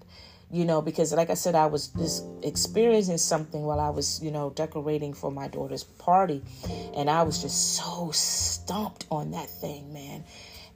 you 0.53 0.65
know, 0.65 0.83
because 0.83 1.13
like 1.13 1.31
I 1.31 1.35
said, 1.35 1.55
I 1.55 1.67
was 1.67 1.89
just 1.89 2.25
experiencing 2.43 3.19
something 3.19 3.63
while 3.63 3.79
I 3.79 3.91
was, 3.91 4.21
you 4.23 4.33
know, 4.33 4.51
decorating 4.51 5.15
for 5.15 5.31
my 5.31 5.47
daughter's 5.47 5.85
party. 5.85 6.43
And 6.97 7.09
I 7.09 7.23
was 7.23 7.41
just 7.41 7.77
so 7.77 8.11
stumped 8.13 9.07
on 9.11 9.31
that 9.31 9.49
thing, 9.49 9.93
man. 9.93 10.25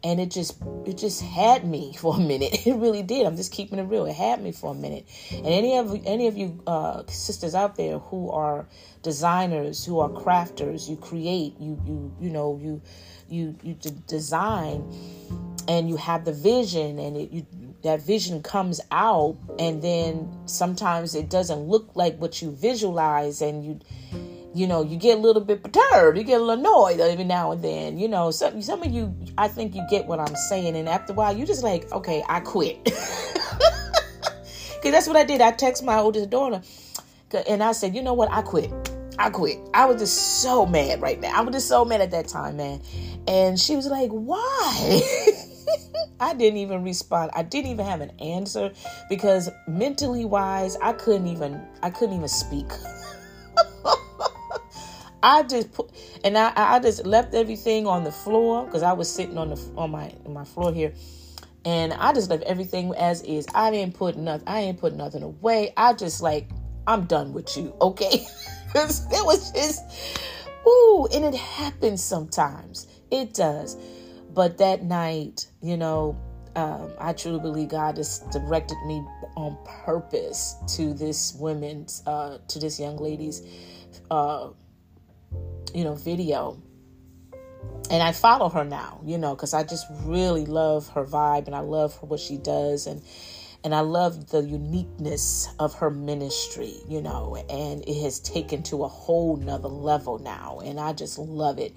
And 0.05 0.21
it 0.21 0.31
just 0.31 0.63
it 0.85 0.99
just 0.99 1.23
had 1.23 1.67
me 1.67 1.95
for 1.99 2.15
a 2.17 2.21
minute. 2.21 2.67
It 2.67 2.77
really 2.77 3.03
did. 3.03 3.27
I'm 3.27 3.37
just 3.37 3.51
keeping 3.51 3.79
it 3.79 3.85
real. 3.85 4.07
It 4.07 4.15
had 4.15 4.41
me 4.41 4.53
for 4.53 4.71
a 4.71 4.75
minute. 4.75 5.07
And 5.33 5.47
any 5.47 5.77
of 5.77 6.01
any 6.07 6.29
of 6.29 6.37
you 6.37 6.63
uh, 6.67 7.03
sisters 7.09 7.55
out 7.55 7.77
there 7.77 7.99
who 7.99 8.31
are 8.31 8.67
designers, 9.03 9.85
who 9.85 9.99
are 9.99 10.11
crafters, 10.11 10.89
you 10.89 10.97
create, 10.97 11.55
you 11.59 11.81
you 11.85 12.15
you 12.21 12.31
know 12.31 12.61
you 12.63 12.81
you 13.29 13.57
you 13.63 13.75
design, 14.07 14.85
and 15.67 15.89
you 15.89 15.97
have 15.97 16.25
the 16.27 16.33
vision, 16.33 16.99
and 16.99 17.17
it, 17.17 17.33
you 17.33 17.47
that 17.85 18.03
vision 18.03 18.43
comes 18.43 18.81
out 18.91 19.37
and 19.59 19.81
then 19.83 20.29
sometimes 20.47 21.15
it 21.15 21.29
doesn't 21.29 21.61
look 21.61 21.91
like 21.95 22.17
what 22.17 22.43
you 22.43 22.51
visualize 22.51 23.41
and 23.43 23.65
you 23.65 23.79
you 24.55 24.67
know 24.67 24.83
you 24.83 24.97
get 24.97 25.19
a 25.19 25.21
little 25.21 25.43
bit 25.43 25.63
perturbed 25.63 26.17
you 26.17 26.25
get 26.25 26.41
a 26.41 26.45
little 26.45 26.59
annoyed 26.59 26.99
every 26.99 27.25
now 27.25 27.53
and 27.53 27.63
then 27.63 27.99
you 27.99 28.09
know 28.09 28.31
some, 28.31 28.61
some 28.63 28.83
of 28.83 28.91
you 28.91 29.15
i 29.37 29.47
think 29.47 29.75
you 29.75 29.87
get 29.91 30.07
what 30.07 30.19
i'm 30.19 30.35
saying 30.35 30.75
and 30.77 30.89
after 30.89 31.13
a 31.13 31.17
while 31.17 31.37
you 31.37 31.45
just 31.45 31.63
like 31.63 31.91
okay 31.93 32.25
i 32.29 32.41
quit 32.41 32.83
because 32.85 33.03
that's 34.83 35.07
what 35.07 35.17
i 35.17 35.25
did 35.25 35.43
i 35.43 35.51
text 35.51 35.85
my 35.85 35.99
oldest 35.99 36.31
daughter 36.31 36.63
and 37.47 37.63
i 37.63 37.73
said 37.73 37.95
you 37.95 38.03
know 38.03 38.15
what 38.15 38.31
i 38.31 38.43
quit 38.43 38.73
I 39.17 39.31
quit. 39.31 39.61
I 39.73 39.85
was 39.85 40.01
just 40.01 40.43
so 40.43 40.67
mad 40.67 41.01
right 41.01 41.21
now. 41.21 41.39
I 41.39 41.41
was 41.43 41.55
just 41.55 41.69
so 41.69 41.85
mad 41.85 42.01
at 42.01 42.11
that 42.11 42.27
time, 42.27 42.57
man. 42.57 42.83
And 43.29 43.61
she 43.61 43.77
was 43.77 43.87
like, 43.87 44.11
Why? 44.11 45.03
I 46.21 46.35
didn't 46.35 46.59
even 46.59 46.85
respond. 46.85 47.31
I 47.35 47.43
didn't 47.43 47.71
even 47.71 47.87
have 47.87 48.01
an 48.01 48.11
answer 48.21 48.73
because 49.09 49.51
mentally 49.67 50.25
wise, 50.25 50.77
I 50.83 50.93
couldn't 50.93 51.27
even 51.27 51.61
I 51.83 51.91
couldn't 51.91 52.17
even 52.17 52.29
speak. 52.29 52.71
I 55.23 55.43
just 55.43 55.73
put 55.73 55.91
and 56.23 56.37
I 56.37 56.53
I 56.55 56.79
just 56.81 57.07
left 57.07 57.35
everything 57.35 57.87
on 57.87 58.05
the 58.05 58.13
floor 58.13 58.65
because 58.65 58.83
I 58.83 58.93
was 58.93 59.11
sitting 59.11 59.39
on 59.39 59.51
the 59.51 59.73
on 59.77 59.91
my 59.91 60.13
on 60.25 60.33
my 60.33 60.45
floor 60.45 60.73
here. 60.73 60.93
And 61.67 61.95
I 61.95 62.13
just 62.13 62.29
left 62.29 62.43
everything 62.43 62.95
as 62.95 63.23
is. 63.23 63.47
I 63.55 63.71
didn't 63.71 63.95
put 63.95 64.17
nothing 64.17 64.47
I 64.47 64.63
didn't 64.63 64.81
put 64.81 64.95
nothing 64.95 65.23
away. 65.23 65.73
I 65.77 65.95
just 65.95 66.21
like 66.21 66.49
I'm 66.87 67.07
done 67.07 67.33
with 67.33 67.57
you, 67.57 67.75
okay? 67.81 68.27
it 68.75 69.25
was 69.25 69.51
just 69.53 69.83
ooh, 70.67 71.09
and 71.13 71.25
it 71.25 71.35
happens 71.35 72.03
sometimes. 72.03 72.87
It 73.11 73.35
does. 73.35 73.77
But 74.35 74.59
that 74.59 74.83
night, 74.83 75.47
you 75.63 75.77
know, 75.77 76.19
um, 76.57 76.93
I 76.99 77.13
truly 77.13 77.41
believe 77.41 77.69
God 77.69 77.97
has 77.97 78.21
directed 78.33 78.77
me 78.87 79.05
on 79.37 79.57
purpose 79.85 80.57
to 80.77 80.93
this 80.93 81.35
women's, 81.35 82.03
uh, 82.07 82.39
to 82.49 82.59
this 82.59 82.79
young 82.79 82.97
lady's, 82.97 83.43
uh, 84.11 84.51
you 85.73 85.85
know, 85.85 85.95
video. 85.95 86.61
And 87.91 88.03
I 88.03 88.13
follow 88.13 88.49
her 88.49 88.65
now, 88.65 89.01
you 89.05 89.19
know, 89.19 89.35
because 89.35 89.55
I 89.55 89.63
just 89.63 89.87
really 90.05 90.47
love 90.47 90.89
her 90.91 91.05
vibe 91.05 91.47
and 91.47 91.55
I 91.55 91.61
love 91.61 91.95
what 92.03 92.19
she 92.19 92.37
does. 92.37 92.87
And 92.87 93.03
and 93.65 93.75
I 93.75 93.81
love 93.81 94.29
the 94.31 94.43
uniqueness 94.43 95.49
of 95.59 95.73
her 95.77 95.91
ministry, 95.91 96.77
you 96.87 97.01
know, 97.01 97.43
and 97.49 97.83
it 97.89 98.03
has 98.03 98.21
taken 98.21 98.63
to 98.65 98.85
a 98.85 98.89
whole 98.89 99.37
nother 99.39 99.69
level 99.69 100.19
now. 100.19 100.61
And 100.63 100.79
I 100.79 100.93
just 100.93 101.19
love 101.19 101.59
it. 101.59 101.73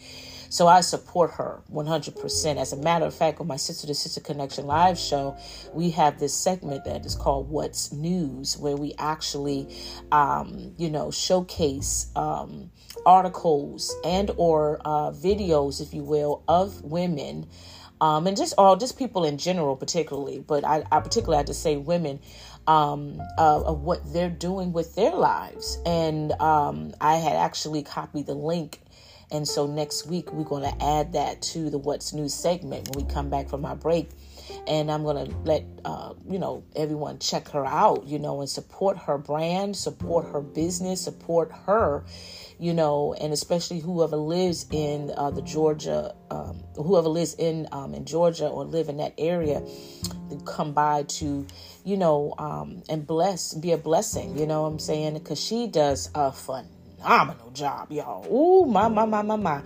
So 0.50 0.68
I 0.68 0.82
support 0.82 1.32
her 1.32 1.62
100%. 1.72 2.58
As 2.58 2.74
a 2.74 2.78
matter 2.78 3.06
of 3.06 3.16
fact, 3.16 3.40
on 3.40 3.48
my 3.48 3.56
Sister 3.56 3.88
to 3.88 3.96
Sister 3.96 4.20
Connection 4.20 4.68
live 4.68 5.00
show, 5.00 5.38
we 5.74 5.90
have 5.92 6.20
this 6.20 6.34
segment 6.34 6.84
that 6.84 7.06
is 7.06 7.16
called 7.16 7.50
What's 7.50 7.94
News, 7.94 8.58
where 8.58 8.76
we 8.76 8.94
actually, 8.98 9.74
um, 10.12 10.74
you 10.78 10.90
know, 10.90 11.10
showcase 11.10 12.08
um, 12.18 12.70
articles 13.06 13.96
and 14.04 14.32
or 14.36 14.82
uh, 14.84 15.12
videos, 15.12 15.82
if 15.82 15.94
you 15.94 16.04
will, 16.04 16.44
of 16.50 16.82
women 16.84 17.48
um, 18.02 18.28
and 18.28 18.38
just 18.38 18.54
all 18.58 18.76
just 18.76 18.98
people 18.98 19.24
in 19.24 19.38
general, 19.38 19.76
particularly. 19.76 20.40
But 20.40 20.66
I, 20.66 20.84
I 20.92 21.00
particularly 21.00 21.38
had 21.38 21.48
to 21.48 21.54
say 21.54 21.78
women 21.78 22.20
um, 22.68 23.22
uh, 23.38 23.62
of 23.64 23.82
what 23.82 24.14
they're 24.14 24.30
doing 24.30 24.74
with 24.74 24.96
their 24.96 25.12
lives. 25.12 25.80
And 25.86 26.34
um, 26.34 26.94
I 27.02 27.16
had 27.16 27.36
actually 27.36 27.84
copied 27.84 28.28
the 28.28 28.36
link. 28.36 28.82
And 29.32 29.48
so 29.48 29.68
next 29.68 30.06
week 30.08 30.32
we're 30.32 30.46
going 30.46 30.64
to 30.64 30.84
add 30.84 31.14
that 31.14 31.42
to 31.54 31.70
the 31.70 31.78
What's 31.78 32.14
New 32.14 32.30
segment 32.30 32.90
when 32.90 33.06
we 33.06 33.14
come 33.14 33.30
back 33.30 33.50
from 33.50 33.66
our 33.66 33.76
break. 33.76 34.10
And 34.66 34.90
I'm 34.90 35.04
going 35.04 35.28
to 35.28 35.36
let 35.44 35.66
uh, 35.84 36.14
you 36.30 36.40
know 36.40 36.64
everyone 36.76 37.20
check 37.20 37.50
her 37.50 37.66
out, 37.66 38.06
you 38.06 38.20
know, 38.20 38.40
and 38.40 38.50
support 38.50 38.98
her 38.98 39.18
brand, 39.18 39.76
support 39.76 40.28
her 40.32 40.40
business, 40.40 41.02
support 41.02 41.52
her 41.66 42.06
you 42.60 42.74
know, 42.74 43.14
and 43.20 43.34
especially 43.34 43.80
whoever 43.80 44.18
lives 44.18 44.66
in 44.72 45.12
uh, 45.16 45.30
the 45.30 45.42
Georgia, 45.42 46.16
um, 46.32 46.64
whoever 46.76 47.08
lives 47.08 47.36
in 47.36 47.68
um, 47.72 47.94
in 47.94 48.06
Georgia 48.06 48.48
or 48.48 48.66
live 48.66 48.90
in 48.90 48.98
that 48.98 49.14
area, 49.18 49.62
come 50.46 50.74
by 50.74 51.04
to, 51.04 51.46
you 51.84 51.98
know, 51.98 52.34
um, 52.38 52.82
and 52.90 53.06
bless, 53.06 53.54
be 53.54 53.72
a 53.72 53.78
blessing. 53.78 54.38
You 54.38 54.48
know 54.48 54.64
what 54.64 54.70
I'm 54.70 54.80
saying? 54.80 55.14
Because 55.14 55.40
she 55.40 55.68
does 55.68 56.10
a 56.16 56.32
phenomenal 56.32 57.52
job, 57.52 57.92
y'all. 57.92 58.26
Ooh, 58.32 58.66
my 58.66 58.88
my 58.88 59.06
my 59.06 59.22
my 59.22 59.36
my. 59.36 59.62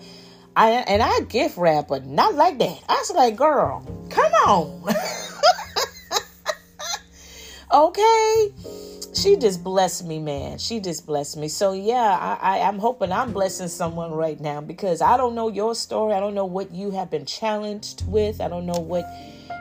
I 0.53 0.71
and 0.71 1.01
I 1.01 1.21
gift 1.21 1.57
wrap, 1.57 1.87
but 1.87 2.05
not 2.05 2.35
like 2.35 2.57
that. 2.59 2.83
I 2.89 2.93
was 2.93 3.11
like, 3.11 3.37
girl, 3.37 3.85
come 4.09 4.33
on. 4.33 4.93
okay 7.73 8.90
she 9.21 9.37
just 9.37 9.63
blessed 9.63 10.05
me, 10.05 10.19
man. 10.19 10.57
She 10.57 10.79
just 10.79 11.05
blessed 11.05 11.37
me. 11.37 11.47
So 11.47 11.73
yeah, 11.73 12.17
I, 12.41 12.55
I 12.55 12.57
am 12.59 12.79
hoping 12.79 13.11
I'm 13.11 13.31
blessing 13.31 13.67
someone 13.67 14.11
right 14.11 14.39
now 14.39 14.61
because 14.61 15.01
I 15.01 15.15
don't 15.15 15.35
know 15.35 15.47
your 15.47 15.75
story. 15.75 16.13
I 16.13 16.19
don't 16.19 16.33
know 16.33 16.45
what 16.45 16.71
you 16.71 16.91
have 16.91 17.11
been 17.11 17.25
challenged 17.25 18.07
with. 18.07 18.41
I 18.41 18.47
don't 18.47 18.65
know 18.65 18.79
what 18.79 19.05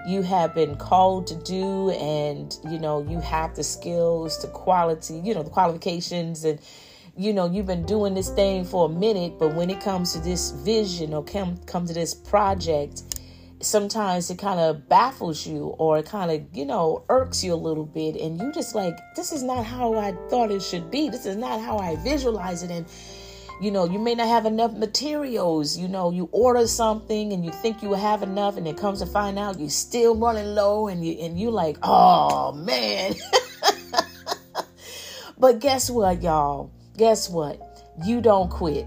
you 0.06 0.22
have 0.22 0.54
been 0.54 0.76
called 0.76 1.26
to 1.26 1.34
do, 1.34 1.90
and 1.90 2.56
you 2.70 2.78
know 2.78 3.02
you 3.02 3.20
have 3.20 3.54
the 3.54 3.62
skills, 3.62 4.40
the 4.40 4.48
quality, 4.48 5.20
you 5.22 5.34
know 5.34 5.42
the 5.42 5.50
qualifications, 5.50 6.44
and 6.44 6.58
you 7.16 7.34
know 7.34 7.44
you've 7.44 7.66
been 7.66 7.84
doing 7.84 8.14
this 8.14 8.30
thing 8.30 8.64
for 8.64 8.86
a 8.86 8.88
minute. 8.88 9.38
But 9.38 9.54
when 9.54 9.68
it 9.68 9.80
comes 9.82 10.14
to 10.14 10.20
this 10.20 10.52
vision 10.52 11.12
or 11.12 11.22
come 11.22 11.58
come 11.66 11.86
to 11.86 11.92
this 11.92 12.14
project 12.14 13.02
sometimes 13.60 14.30
it 14.30 14.38
kind 14.38 14.58
of 14.58 14.88
baffles 14.88 15.46
you 15.46 15.66
or 15.78 15.98
it 15.98 16.06
kind 16.06 16.30
of 16.30 16.56
you 16.56 16.64
know 16.64 17.04
irks 17.08 17.44
you 17.44 17.52
a 17.52 17.56
little 17.56 17.84
bit 17.84 18.16
and 18.16 18.40
you 18.40 18.50
just 18.52 18.74
like 18.74 18.96
this 19.14 19.32
is 19.32 19.42
not 19.42 19.64
how 19.64 19.94
i 19.94 20.12
thought 20.28 20.50
it 20.50 20.62
should 20.62 20.90
be. 20.90 21.08
This 21.08 21.26
is 21.26 21.36
not 21.36 21.60
how 21.60 21.78
i 21.78 21.96
visualize 21.96 22.62
it. 22.62 22.70
And 22.70 22.86
you 23.60 23.70
know 23.70 23.84
you 23.84 23.98
may 23.98 24.14
not 24.14 24.28
have 24.28 24.46
enough 24.46 24.72
materials. 24.72 25.76
You 25.76 25.88
know 25.88 26.10
you 26.10 26.28
order 26.32 26.66
something 26.66 27.32
and 27.32 27.44
you 27.44 27.50
think 27.50 27.82
you 27.82 27.92
have 27.92 28.22
enough 28.22 28.56
and 28.56 28.66
it 28.66 28.76
comes 28.76 29.00
to 29.00 29.06
find 29.06 29.38
out 29.38 29.60
you're 29.60 29.70
still 29.70 30.16
running 30.16 30.54
low 30.54 30.88
and 30.88 31.04
you 31.04 31.18
and 31.24 31.38
you 31.38 31.50
like 31.50 31.76
oh 31.82 32.52
man. 32.52 33.14
But 35.40 35.58
guess 35.58 35.88
what 35.88 36.20
y'all? 36.20 36.70
Guess 36.98 37.30
what? 37.30 37.58
You 38.04 38.20
don't 38.20 38.50
quit 38.50 38.86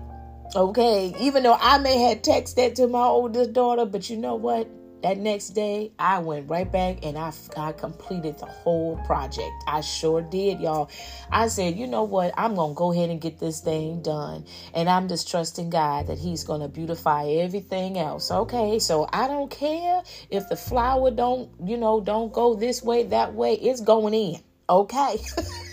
Okay, 0.55 1.15
even 1.19 1.41
though 1.41 1.57
I 1.59 1.79
may 1.79 1.97
have 2.09 2.21
texted 2.21 2.55
that 2.55 2.75
to 2.75 2.87
my 2.87 3.01
oldest 3.05 3.53
daughter, 3.53 3.85
but 3.85 4.07
you 4.11 4.17
know 4.17 4.35
what? 4.35 4.69
That 5.01 5.17
next 5.17 5.49
day, 5.49 5.91
I 5.97 6.19
went 6.19 6.47
right 6.47 6.71
back 6.71 7.03
and 7.03 7.17
I, 7.17 7.33
I 7.57 7.71
completed 7.71 8.37
the 8.37 8.45
whole 8.45 8.97
project. 9.05 9.51
I 9.67 9.81
sure 9.81 10.21
did, 10.21 10.61
y'all. 10.61 10.91
I 11.31 11.47
said, 11.47 11.75
you 11.75 11.87
know 11.87 12.03
what? 12.03 12.35
I'm 12.37 12.53
going 12.53 12.75
to 12.75 12.77
go 12.77 12.93
ahead 12.93 13.09
and 13.09 13.19
get 13.19 13.39
this 13.39 13.61
thing 13.61 14.03
done. 14.03 14.45
And 14.75 14.87
I'm 14.87 15.09
just 15.09 15.29
trusting 15.29 15.71
God 15.71 16.05
that 16.07 16.19
He's 16.19 16.43
going 16.43 16.61
to 16.61 16.67
beautify 16.67 17.25
everything 17.25 17.97
else. 17.97 18.29
Okay, 18.29 18.77
so 18.77 19.09
I 19.11 19.27
don't 19.27 19.49
care 19.49 20.03
if 20.29 20.47
the 20.49 20.55
flower 20.55 21.09
don't, 21.09 21.49
you 21.65 21.77
know, 21.77 21.99
don't 21.99 22.31
go 22.31 22.53
this 22.53 22.83
way, 22.83 23.03
that 23.05 23.33
way. 23.33 23.55
It's 23.55 23.81
going 23.81 24.13
in. 24.13 24.39
Okay. 24.69 25.17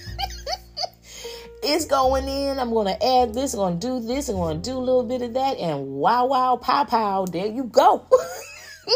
it's 1.63 1.85
going 1.85 2.29
in. 2.29 2.59
I'm 2.59 2.71
going 2.71 2.87
to 2.87 3.05
add 3.05 3.35
this. 3.35 3.55
I'm 3.55 3.59
going 3.59 3.81
to 3.81 3.87
do 3.87 4.01
this. 4.07 4.29
I'm 4.29 4.37
going 4.37 4.63
to 4.63 4.71
do 4.71 4.77
a 4.77 4.81
little 4.81 5.05
bit 5.05 5.23
of 5.23 5.35
that. 5.35 5.59
And 5.59 5.87
wow, 5.89 6.27
wow, 6.27 6.57
pow, 6.57 6.85
pow. 6.85 7.27
There 7.27 7.47
you 7.47 7.65
go. 7.65 8.07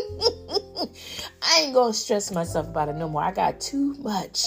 I 1.43 1.61
ain't 1.61 1.75
going 1.75 1.93
to 1.93 1.99
stress 1.99 2.31
myself 2.33 2.69
about 2.69 2.89
it 2.89 2.97
no 2.97 3.09
more. 3.09 3.23
I 3.23 3.33
got 3.33 3.61
too 3.61 3.95
much 3.95 4.47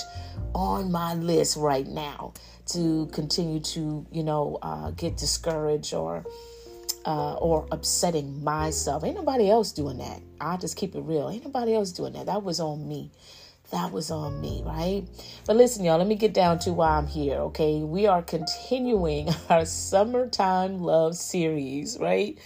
on 0.53 0.91
my 0.91 1.13
list 1.13 1.57
right 1.57 1.87
now 1.87 2.33
to 2.67 3.07
continue 3.13 3.59
to, 3.59 4.05
you 4.11 4.23
know, 4.23 4.57
uh, 4.61 4.91
get 4.91 5.17
discouraged 5.17 5.93
or. 5.93 6.25
Uh, 7.05 7.35
or 7.35 7.65
upsetting 7.71 8.43
myself. 8.43 9.01
Ain't 9.05 9.15
nobody 9.15 9.49
else 9.49 9.71
doing 9.71 9.99
that. 9.99 10.19
I 10.41 10.57
just 10.57 10.75
keep 10.75 10.93
it 10.93 10.99
real. 10.99 11.29
Ain't 11.29 11.45
nobody 11.45 11.73
else 11.73 11.93
doing 11.93 12.11
that. 12.11 12.25
That 12.25 12.43
was 12.43 12.59
on 12.59 12.85
me 12.85 13.11
that 13.71 13.91
was 13.91 14.11
on 14.11 14.39
me, 14.39 14.63
right? 14.65 15.03
But 15.45 15.57
listen, 15.57 15.83
y'all, 15.83 15.97
let 15.97 16.07
me 16.07 16.15
get 16.15 16.33
down 16.33 16.59
to 16.59 16.71
why 16.71 16.97
I'm 16.97 17.07
here, 17.07 17.35
okay? 17.35 17.83
We 17.83 18.07
are 18.07 18.21
continuing 18.21 19.29
our 19.49 19.65
summertime 19.65 20.79
love 20.81 21.15
series, 21.17 21.97
right? 21.99 22.37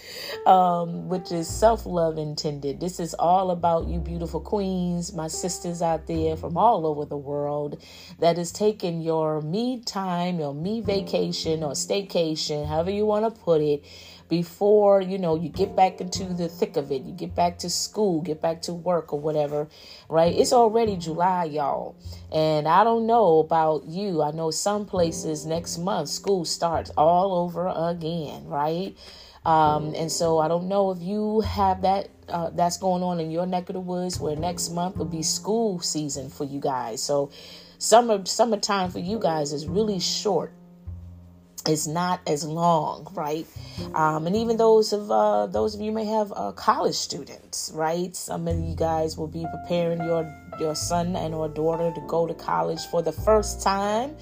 Um, 0.46 1.08
which 1.08 1.30
is 1.30 1.48
self 1.48 1.86
love 1.86 2.18
intended. 2.18 2.80
This 2.80 2.98
is 2.98 3.14
all 3.14 3.50
about 3.50 3.86
you, 3.86 4.00
beautiful 4.00 4.40
queens, 4.40 5.12
my 5.12 5.28
sisters 5.28 5.80
out 5.80 6.06
there 6.06 6.36
from 6.36 6.56
all 6.56 6.86
over 6.86 7.04
the 7.04 7.16
world 7.16 7.82
that 8.18 8.38
is 8.38 8.50
taking 8.50 9.00
your 9.00 9.40
me 9.40 9.82
time, 9.82 10.40
your 10.40 10.54
me 10.54 10.80
vacation 10.80 11.62
or 11.62 11.72
staycation, 11.72 12.66
however 12.66 12.90
you 12.90 13.06
want 13.06 13.32
to 13.32 13.40
put 13.40 13.60
it 13.60 13.84
before 14.32 15.02
you 15.02 15.18
know 15.18 15.36
you 15.36 15.50
get 15.50 15.76
back 15.76 16.00
into 16.00 16.24
the 16.24 16.48
thick 16.48 16.78
of 16.78 16.90
it 16.90 17.02
you 17.02 17.12
get 17.12 17.34
back 17.34 17.58
to 17.58 17.68
school 17.68 18.22
get 18.22 18.40
back 18.40 18.62
to 18.62 18.72
work 18.72 19.12
or 19.12 19.20
whatever 19.20 19.68
right? 20.08 20.34
It's 20.34 20.54
already 20.54 20.96
july 20.96 21.44
y'all. 21.44 21.96
And 22.32 22.66
i 22.66 22.82
don't 22.82 23.06
know 23.06 23.40
about 23.40 23.84
you. 23.84 24.22
I 24.22 24.30
know 24.30 24.50
some 24.50 24.86
places 24.86 25.44
next 25.44 25.76
month 25.76 26.08
school 26.08 26.46
starts 26.46 26.90
all 26.96 27.44
over 27.44 27.70
again 27.90 28.46
right? 28.46 28.96
Um, 29.44 29.92
and 29.94 30.10
so 30.10 30.38
i 30.38 30.48
don't 30.48 30.66
know 30.66 30.92
if 30.92 31.02
you 31.02 31.42
have 31.42 31.82
that 31.82 32.08
uh, 32.30 32.48
that's 32.54 32.78
going 32.78 33.02
on 33.02 33.20
in 33.20 33.30
your 33.30 33.44
neck 33.44 33.68
of 33.68 33.74
the 33.74 33.80
woods 33.80 34.18
where 34.18 34.34
next 34.34 34.70
month 34.70 34.96
will 34.96 35.04
be 35.04 35.22
school 35.22 35.78
season 35.80 36.30
for 36.30 36.44
you 36.44 36.58
guys. 36.58 37.02
So 37.02 37.30
summer 37.76 38.24
summertime 38.24 38.90
for 38.90 39.00
you 39.00 39.18
guys 39.18 39.52
is 39.52 39.66
really 39.66 40.00
short 40.00 40.54
it's 41.66 41.86
not 41.86 42.20
as 42.26 42.44
long, 42.44 43.08
right? 43.14 43.46
Um, 43.94 44.26
and 44.26 44.34
even 44.36 44.56
those 44.56 44.92
of 44.92 45.10
uh, 45.10 45.46
those 45.46 45.74
of 45.74 45.80
you 45.80 45.92
may 45.92 46.04
have 46.04 46.32
uh, 46.34 46.52
college 46.52 46.94
students, 46.94 47.70
right? 47.74 48.14
Some 48.14 48.48
of 48.48 48.58
you 48.58 48.74
guys 48.74 49.16
will 49.16 49.28
be 49.28 49.46
preparing 49.50 50.02
your 50.04 50.32
your 50.58 50.74
son 50.74 51.16
and 51.16 51.34
or 51.34 51.48
daughter 51.48 51.92
to 51.94 52.00
go 52.08 52.26
to 52.26 52.34
college 52.34 52.80
for 52.86 53.02
the 53.02 53.12
first 53.12 53.62
time, 53.62 54.16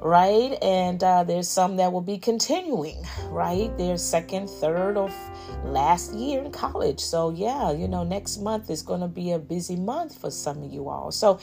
right? 0.00 0.56
And 0.62 1.02
uh, 1.02 1.24
there's 1.24 1.48
some 1.48 1.76
that 1.76 1.92
will 1.92 2.00
be 2.00 2.18
continuing, 2.18 3.04
right? 3.28 3.76
Their 3.76 3.98
second, 3.98 4.48
third, 4.48 4.96
or 4.96 5.10
last 5.64 6.14
year 6.14 6.42
in 6.42 6.52
college. 6.52 7.00
So 7.00 7.30
yeah, 7.30 7.72
you 7.72 7.88
know, 7.88 8.04
next 8.04 8.38
month 8.38 8.70
is 8.70 8.82
going 8.82 9.00
to 9.00 9.08
be 9.08 9.32
a 9.32 9.38
busy 9.38 9.76
month 9.76 10.18
for 10.18 10.30
some 10.30 10.62
of 10.62 10.72
you 10.72 10.88
all. 10.88 11.10
So 11.10 11.40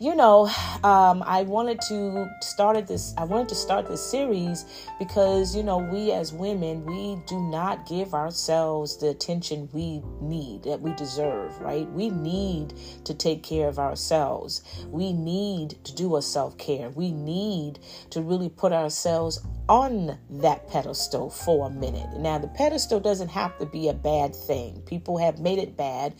you 0.00 0.16
know, 0.16 0.46
um, 0.82 1.22
I 1.26 1.42
wanted 1.42 1.78
to 1.88 2.26
started 2.40 2.86
this. 2.86 3.12
I 3.18 3.24
wanted 3.24 3.50
to 3.50 3.54
start 3.54 3.86
this 3.86 4.02
series 4.02 4.64
because 4.98 5.54
you 5.54 5.62
know 5.62 5.76
we 5.76 6.10
as 6.10 6.32
women 6.32 6.86
we 6.86 7.22
do 7.26 7.38
not 7.38 7.86
give 7.86 8.14
ourselves 8.14 8.96
the 8.96 9.10
attention 9.10 9.68
we 9.74 10.02
need 10.22 10.62
that 10.62 10.80
we 10.80 10.94
deserve. 10.94 11.60
Right? 11.60 11.86
We 11.90 12.08
need 12.08 12.72
to 13.04 13.12
take 13.12 13.42
care 13.42 13.68
of 13.68 13.78
ourselves. 13.78 14.62
We 14.86 15.12
need 15.12 15.84
to 15.84 15.94
do 15.94 16.16
a 16.16 16.22
self 16.22 16.56
care. 16.56 16.88
We 16.88 17.12
need 17.12 17.78
to 18.08 18.22
really 18.22 18.48
put 18.48 18.72
ourselves 18.72 19.38
on 19.70 20.18
that 20.28 20.68
pedestal 20.68 21.30
for 21.30 21.68
a 21.68 21.70
minute. 21.70 22.18
Now, 22.18 22.38
the 22.38 22.48
pedestal 22.48 22.98
doesn't 22.98 23.28
have 23.28 23.56
to 23.58 23.66
be 23.66 23.88
a 23.88 23.94
bad 23.94 24.34
thing. 24.34 24.82
People 24.84 25.16
have 25.18 25.38
made 25.38 25.60
it 25.60 25.76
bad, 25.76 26.12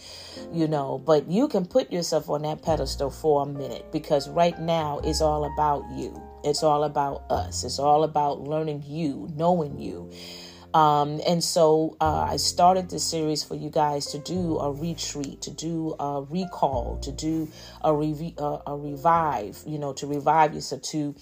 you 0.53 0.69
know, 0.69 0.99
but 1.05 1.29
you 1.29 1.49
can 1.49 1.67
put 1.67 1.91
yourself 1.91 2.31
on 2.31 2.43
that 2.43 2.63
pedestal 2.63 3.11
for 3.11 3.43
a 3.43 3.47
minute 3.47 3.91
because 3.91 4.29
right 4.31 4.59
now 4.61 5.01
it's 5.03 5.21
all 5.21 5.53
about 5.53 5.85
you. 5.91 6.23
It's 6.45 6.63
all 6.63 6.85
about 6.85 7.25
us. 7.29 7.65
It's 7.65 7.81
all 7.81 8.05
about 8.05 8.41
learning 8.41 8.85
you, 8.87 9.29
knowing 9.35 9.81
you. 9.81 10.13
Um, 10.73 11.21
and 11.27 11.43
so 11.43 11.97
uh, 12.01 12.29
I 12.31 12.37
started 12.37 12.89
this 12.89 13.03
series 13.03 13.43
for 13.43 13.57
you 13.57 13.69
guys 13.69 14.07
to 14.13 14.21
do 14.21 14.61
a 14.61 14.71
retreat, 14.71 15.41
to 15.43 15.51
do 15.51 15.97
a 15.99 16.23
recall, 16.23 17.01
to 17.03 17.11
do 17.11 17.49
a, 17.83 17.93
re- 17.93 18.35
uh, 18.39 18.59
a 18.65 18.77
revive, 18.77 19.59
you 19.67 19.81
know, 19.81 19.93
to 19.95 20.07
revive 20.07 20.55
yourself, 20.55 20.83
to 20.83 21.17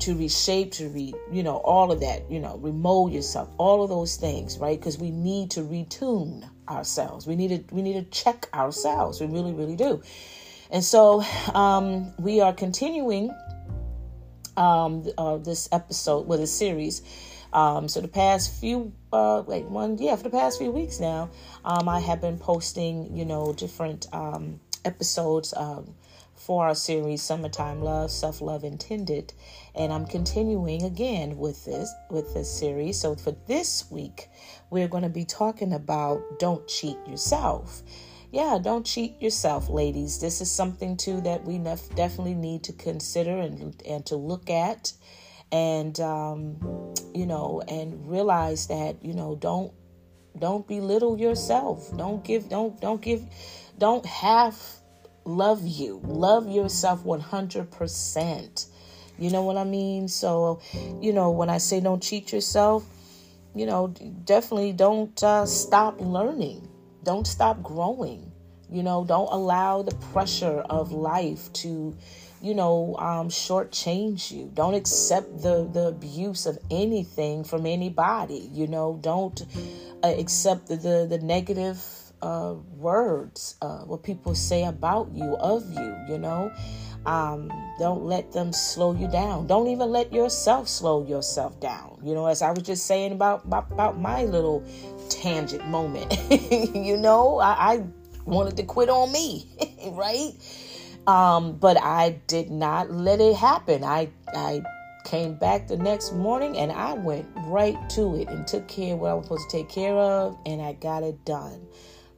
to 0.00 0.16
reshape, 0.16 0.72
to 0.72 0.88
re, 0.88 1.14
you 1.30 1.42
know, 1.42 1.56
all 1.58 1.92
of 1.92 2.00
that, 2.00 2.30
you 2.30 2.40
know, 2.40 2.56
remold 2.58 3.12
yourself, 3.12 3.48
all 3.58 3.82
of 3.82 3.90
those 3.90 4.16
things, 4.16 4.58
right? 4.58 4.78
Because 4.78 4.98
we 4.98 5.10
need 5.10 5.50
to 5.52 5.60
retune 5.60 6.48
ourselves. 6.68 7.26
We 7.26 7.36
need 7.36 7.68
to 7.68 7.74
we 7.74 7.82
need 7.82 7.94
to 7.94 8.10
check 8.10 8.48
ourselves. 8.54 9.20
We 9.20 9.26
really, 9.26 9.52
really 9.52 9.76
do. 9.76 10.02
And 10.70 10.84
so 10.84 11.22
um, 11.54 12.12
we 12.18 12.40
are 12.40 12.52
continuing 12.52 13.34
um, 14.56 15.06
uh, 15.18 15.38
this 15.38 15.68
episode 15.72 16.26
with 16.26 16.40
a 16.40 16.46
series. 16.46 17.02
Um, 17.52 17.88
so 17.88 18.00
the 18.00 18.08
past 18.08 18.60
few, 18.60 18.92
uh, 19.12 19.42
wait, 19.44 19.64
one, 19.64 19.98
yeah, 19.98 20.14
for 20.14 20.22
the 20.22 20.30
past 20.30 20.58
few 20.58 20.70
weeks 20.70 21.00
now, 21.00 21.30
um, 21.64 21.88
I 21.88 21.98
have 21.98 22.20
been 22.20 22.38
posting, 22.38 23.16
you 23.16 23.24
know, 23.24 23.52
different 23.52 24.06
um, 24.12 24.60
episodes 24.84 25.52
um, 25.56 25.94
for 26.50 26.66
our 26.66 26.74
series 26.74 27.22
Summertime 27.22 27.80
Love, 27.80 28.10
Self 28.10 28.40
Love 28.40 28.64
Intended. 28.64 29.32
And 29.76 29.92
I'm 29.92 30.04
continuing 30.04 30.82
again 30.82 31.38
with 31.38 31.64
this 31.64 31.94
with 32.10 32.34
this 32.34 32.50
series. 32.52 33.00
So 33.00 33.14
for 33.14 33.36
this 33.46 33.88
week, 33.88 34.28
we're 34.68 34.88
going 34.88 35.04
to 35.04 35.08
be 35.08 35.24
talking 35.24 35.72
about 35.72 36.40
don't 36.40 36.66
cheat 36.66 36.96
yourself. 37.06 37.84
Yeah, 38.32 38.58
don't 38.60 38.84
cheat 38.84 39.22
yourself, 39.22 39.68
ladies. 39.68 40.18
This 40.18 40.40
is 40.40 40.50
something 40.50 40.96
too 40.96 41.20
that 41.20 41.44
we 41.44 41.56
nef- 41.56 41.94
definitely 41.94 42.34
need 42.34 42.64
to 42.64 42.72
consider 42.72 43.38
and 43.38 43.80
and 43.86 44.04
to 44.06 44.16
look 44.16 44.50
at 44.50 44.92
and 45.52 46.00
um, 46.00 46.56
you 47.14 47.26
know 47.26 47.62
and 47.68 48.10
realize 48.10 48.66
that 48.66 49.04
you 49.04 49.14
know 49.14 49.36
don't 49.36 49.72
don't 50.36 50.66
belittle 50.66 51.16
yourself 51.16 51.96
don't 51.96 52.24
give 52.24 52.48
don't 52.48 52.80
don't 52.80 53.02
give 53.02 53.22
don't 53.78 54.06
have 54.06 54.79
love 55.36 55.66
you. 55.66 56.00
Love 56.04 56.48
yourself 56.48 57.04
100%. 57.04 58.66
You 59.18 59.30
know 59.30 59.42
what 59.42 59.56
I 59.56 59.64
mean? 59.64 60.08
So, 60.08 60.60
you 61.00 61.12
know, 61.12 61.30
when 61.30 61.50
I 61.50 61.58
say 61.58 61.80
don't 61.80 62.02
cheat 62.02 62.32
yourself, 62.32 62.86
you 63.54 63.66
know, 63.66 63.88
definitely 64.24 64.72
don't 64.72 65.22
uh, 65.22 65.44
stop 65.44 66.00
learning. 66.00 66.68
Don't 67.04 67.26
stop 67.26 67.62
growing. 67.62 68.30
You 68.70 68.82
know, 68.82 69.04
don't 69.04 69.30
allow 69.30 69.82
the 69.82 69.94
pressure 70.12 70.60
of 70.70 70.92
life 70.92 71.52
to, 71.54 71.96
you 72.40 72.54
know, 72.54 72.96
um, 72.98 73.28
shortchange 73.28 74.30
you. 74.30 74.50
Don't 74.54 74.74
accept 74.74 75.42
the, 75.42 75.68
the 75.70 75.88
abuse 75.88 76.46
of 76.46 76.58
anything 76.70 77.42
from 77.42 77.66
anybody. 77.66 78.48
You 78.52 78.68
know, 78.68 78.98
don't 79.02 79.42
uh, 80.04 80.14
accept 80.16 80.68
the, 80.68 80.76
the, 80.76 81.06
the 81.10 81.18
negative 81.18 81.84
uh, 82.22 82.54
words, 82.76 83.56
uh, 83.62 83.80
what 83.80 84.02
people 84.02 84.34
say 84.34 84.64
about 84.64 85.10
you, 85.12 85.36
of 85.36 85.70
you, 85.72 85.96
you 86.08 86.18
know. 86.18 86.52
Um, 87.06 87.50
don't 87.78 88.04
let 88.04 88.32
them 88.32 88.52
slow 88.52 88.94
you 88.94 89.08
down. 89.08 89.46
Don't 89.46 89.68
even 89.68 89.90
let 89.90 90.12
yourself 90.12 90.68
slow 90.68 91.06
yourself 91.06 91.58
down. 91.58 91.98
You 92.04 92.14
know, 92.14 92.26
as 92.26 92.42
I 92.42 92.50
was 92.50 92.62
just 92.62 92.86
saying 92.86 93.12
about 93.12 93.44
about, 93.44 93.70
about 93.72 93.98
my 93.98 94.24
little 94.24 94.62
tangent 95.08 95.66
moment. 95.66 96.14
you 96.30 96.96
know, 96.96 97.38
I, 97.38 97.74
I 97.74 97.84
wanted 98.26 98.56
to 98.58 98.64
quit 98.64 98.90
on 98.90 99.10
me, 99.12 99.48
right? 99.92 100.32
Um, 101.06 101.56
but 101.56 101.78
I 101.82 102.20
did 102.26 102.50
not 102.50 102.90
let 102.90 103.20
it 103.20 103.34
happen. 103.34 103.82
I 103.82 104.10
I 104.34 104.62
came 105.04 105.34
back 105.34 105.66
the 105.66 105.78
next 105.78 106.12
morning 106.12 106.58
and 106.58 106.70
I 106.70 106.92
went 106.92 107.26
right 107.46 107.78
to 107.90 108.16
it 108.16 108.28
and 108.28 108.46
took 108.46 108.68
care 108.68 108.94
of 108.94 109.00
what 109.00 109.10
I 109.10 109.14
was 109.14 109.24
supposed 109.24 109.50
to 109.50 109.56
take 109.56 109.68
care 109.70 109.96
of 109.96 110.38
and 110.44 110.60
I 110.60 110.74
got 110.74 111.02
it 111.02 111.24
done 111.24 111.66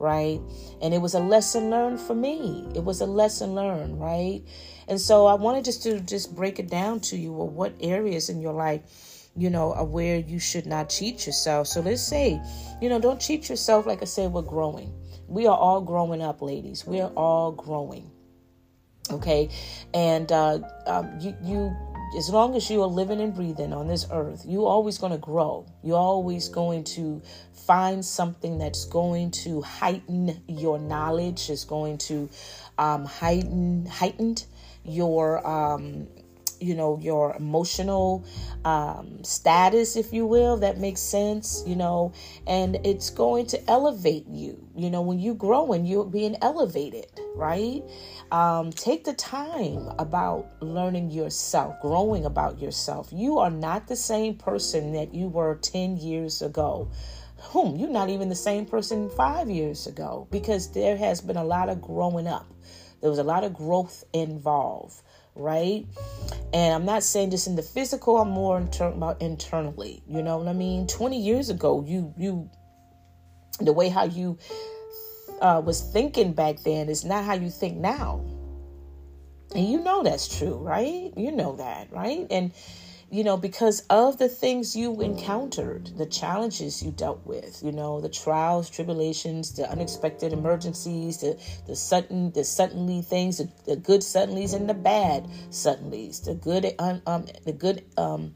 right? 0.02 0.40
And 0.82 0.92
it 0.92 0.98
was 0.98 1.14
a 1.14 1.20
lesson 1.20 1.70
learned 1.70 2.00
for 2.00 2.14
me. 2.14 2.68
It 2.74 2.84
was 2.84 3.00
a 3.00 3.06
lesson 3.06 3.54
learned, 3.54 4.00
right? 4.00 4.42
And 4.88 5.00
so 5.00 5.26
I 5.26 5.34
wanted 5.34 5.64
just 5.64 5.82
to 5.84 6.00
just 6.00 6.34
break 6.34 6.58
it 6.58 6.68
down 6.68 7.00
to 7.00 7.16
you 7.16 7.32
well, 7.32 7.48
what 7.48 7.72
areas 7.80 8.28
in 8.28 8.40
your 8.40 8.52
life, 8.52 8.82
you 9.36 9.48
know, 9.48 9.72
are 9.72 9.84
where 9.84 10.18
you 10.18 10.40
should 10.40 10.66
not 10.66 10.90
cheat 10.90 11.24
yourself. 11.24 11.68
So 11.68 11.80
let's 11.80 12.02
say, 12.02 12.42
you 12.82 12.88
know, 12.88 13.00
don't 13.00 13.20
cheat 13.20 13.48
yourself. 13.48 13.86
Like 13.86 14.02
I 14.02 14.06
said, 14.06 14.32
we're 14.32 14.42
growing. 14.42 14.92
We 15.28 15.46
are 15.46 15.56
all 15.56 15.80
growing 15.80 16.20
up, 16.20 16.42
ladies. 16.42 16.84
We 16.84 17.00
are 17.00 17.12
all 17.16 17.52
growing. 17.52 18.10
Okay. 19.10 19.50
And 19.94 20.30
uh, 20.32 20.58
um, 20.86 21.18
you, 21.20 21.36
you 21.42 21.76
as 22.16 22.28
long 22.28 22.54
as 22.56 22.70
you 22.70 22.82
are 22.82 22.88
living 22.88 23.20
and 23.20 23.34
breathing 23.34 23.72
on 23.72 23.88
this 23.88 24.06
earth, 24.10 24.44
you're 24.46 24.68
always 24.68 24.98
going 24.98 25.12
to 25.12 25.18
grow. 25.18 25.66
You're 25.82 25.96
always 25.96 26.48
going 26.48 26.84
to 26.84 27.22
find 27.66 28.04
something 28.04 28.58
that's 28.58 28.84
going 28.84 29.30
to 29.30 29.62
heighten 29.62 30.42
your 30.46 30.78
knowledge, 30.78 31.48
is 31.48 31.64
going 31.64 31.98
to 31.98 32.28
um, 32.78 33.04
heighten 33.04 33.86
heightened 33.86 34.44
your 34.84 35.46
um, 35.46 36.08
you 36.62 36.74
know 36.74 36.98
your 37.00 37.34
emotional 37.36 38.24
um, 38.64 39.22
status 39.24 39.96
if 39.96 40.12
you 40.12 40.26
will 40.26 40.56
that 40.56 40.78
makes 40.78 41.00
sense 41.00 41.62
you 41.66 41.76
know 41.76 42.12
and 42.46 42.78
it's 42.84 43.10
going 43.10 43.46
to 43.46 43.70
elevate 43.70 44.26
you. 44.28 44.66
You 44.76 44.90
know 44.90 45.02
when 45.02 45.18
you 45.18 45.34
grow 45.34 45.72
and 45.72 45.88
you're 45.88 46.04
being 46.04 46.36
elevated 46.40 47.06
right? 47.34 47.82
Um, 48.30 48.72
take 48.72 49.04
the 49.04 49.14
time 49.14 49.90
about 49.98 50.46
learning 50.60 51.10
yourself 51.10 51.80
growing 51.80 52.24
about 52.24 52.60
yourself. 52.60 53.08
You 53.12 53.38
are 53.38 53.50
not 53.50 53.88
the 53.88 53.96
same 53.96 54.36
person 54.36 54.92
that 54.92 55.14
you 55.14 55.28
were 55.28 55.56
10 55.56 55.96
years 55.96 56.42
ago. 56.42 56.90
Whom? 57.50 57.76
You're 57.76 57.90
not 57.90 58.08
even 58.08 58.28
the 58.28 58.36
same 58.36 58.66
person 58.66 59.10
five 59.10 59.50
years 59.50 59.86
ago 59.86 60.28
because 60.30 60.72
there 60.72 60.96
has 60.96 61.20
been 61.20 61.36
a 61.36 61.44
lot 61.44 61.68
of 61.68 61.82
growing 61.82 62.26
up. 62.26 62.46
There 63.00 63.10
was 63.10 63.18
a 63.18 63.24
lot 63.24 63.42
of 63.42 63.52
growth 63.52 64.04
involved, 64.12 65.02
right? 65.34 65.86
And 66.52 66.74
I'm 66.74 66.84
not 66.84 67.02
saying 67.02 67.30
this 67.30 67.46
in 67.46 67.56
the 67.56 67.62
physical. 67.62 68.18
I'm 68.18 68.30
more 68.30 68.58
inter- 68.58 68.88
about 68.88 69.22
internally. 69.22 70.02
You 70.06 70.22
know 70.22 70.38
what 70.38 70.48
I 70.48 70.52
mean? 70.52 70.86
20 70.86 71.18
years 71.18 71.50
ago, 71.50 71.84
you 71.86 72.14
you 72.16 72.50
the 73.60 73.72
way 73.72 73.88
how 73.88 74.04
you 74.04 74.38
uh, 75.40 75.60
was 75.64 75.80
thinking 75.80 76.32
back 76.32 76.58
then 76.60 76.88
is 76.88 77.04
not 77.04 77.24
how 77.24 77.34
you 77.34 77.50
think 77.50 77.76
now. 77.76 78.24
And 79.54 79.68
you 79.68 79.80
know 79.80 80.02
that's 80.02 80.38
true, 80.38 80.54
right? 80.54 81.12
You 81.16 81.32
know 81.32 81.56
that, 81.56 81.92
right? 81.92 82.26
And 82.30 82.52
you 83.12 83.22
know, 83.22 83.36
because 83.36 83.80
of 83.90 84.16
the 84.16 84.28
things 84.28 84.74
you 84.74 85.02
encountered, 85.02 85.90
the 85.98 86.06
challenges 86.06 86.82
you 86.82 86.90
dealt 86.90 87.26
with, 87.26 87.62
you 87.62 87.70
know, 87.70 88.00
the 88.00 88.08
trials, 88.08 88.70
tribulations, 88.70 89.52
the 89.52 89.70
unexpected 89.70 90.32
emergencies, 90.32 91.18
the 91.18 91.38
the 91.66 91.76
sudden, 91.76 92.32
the 92.32 92.42
suddenly 92.42 93.02
things, 93.02 93.36
the, 93.36 93.50
the 93.66 93.76
good 93.76 94.00
suddenlies 94.00 94.54
and 94.54 94.66
the 94.66 94.74
bad 94.74 95.26
suddenlies, 95.50 96.24
the 96.24 96.34
good, 96.34 96.74
um, 96.78 97.26
the 97.44 97.52
good, 97.52 97.84
um, 97.98 98.34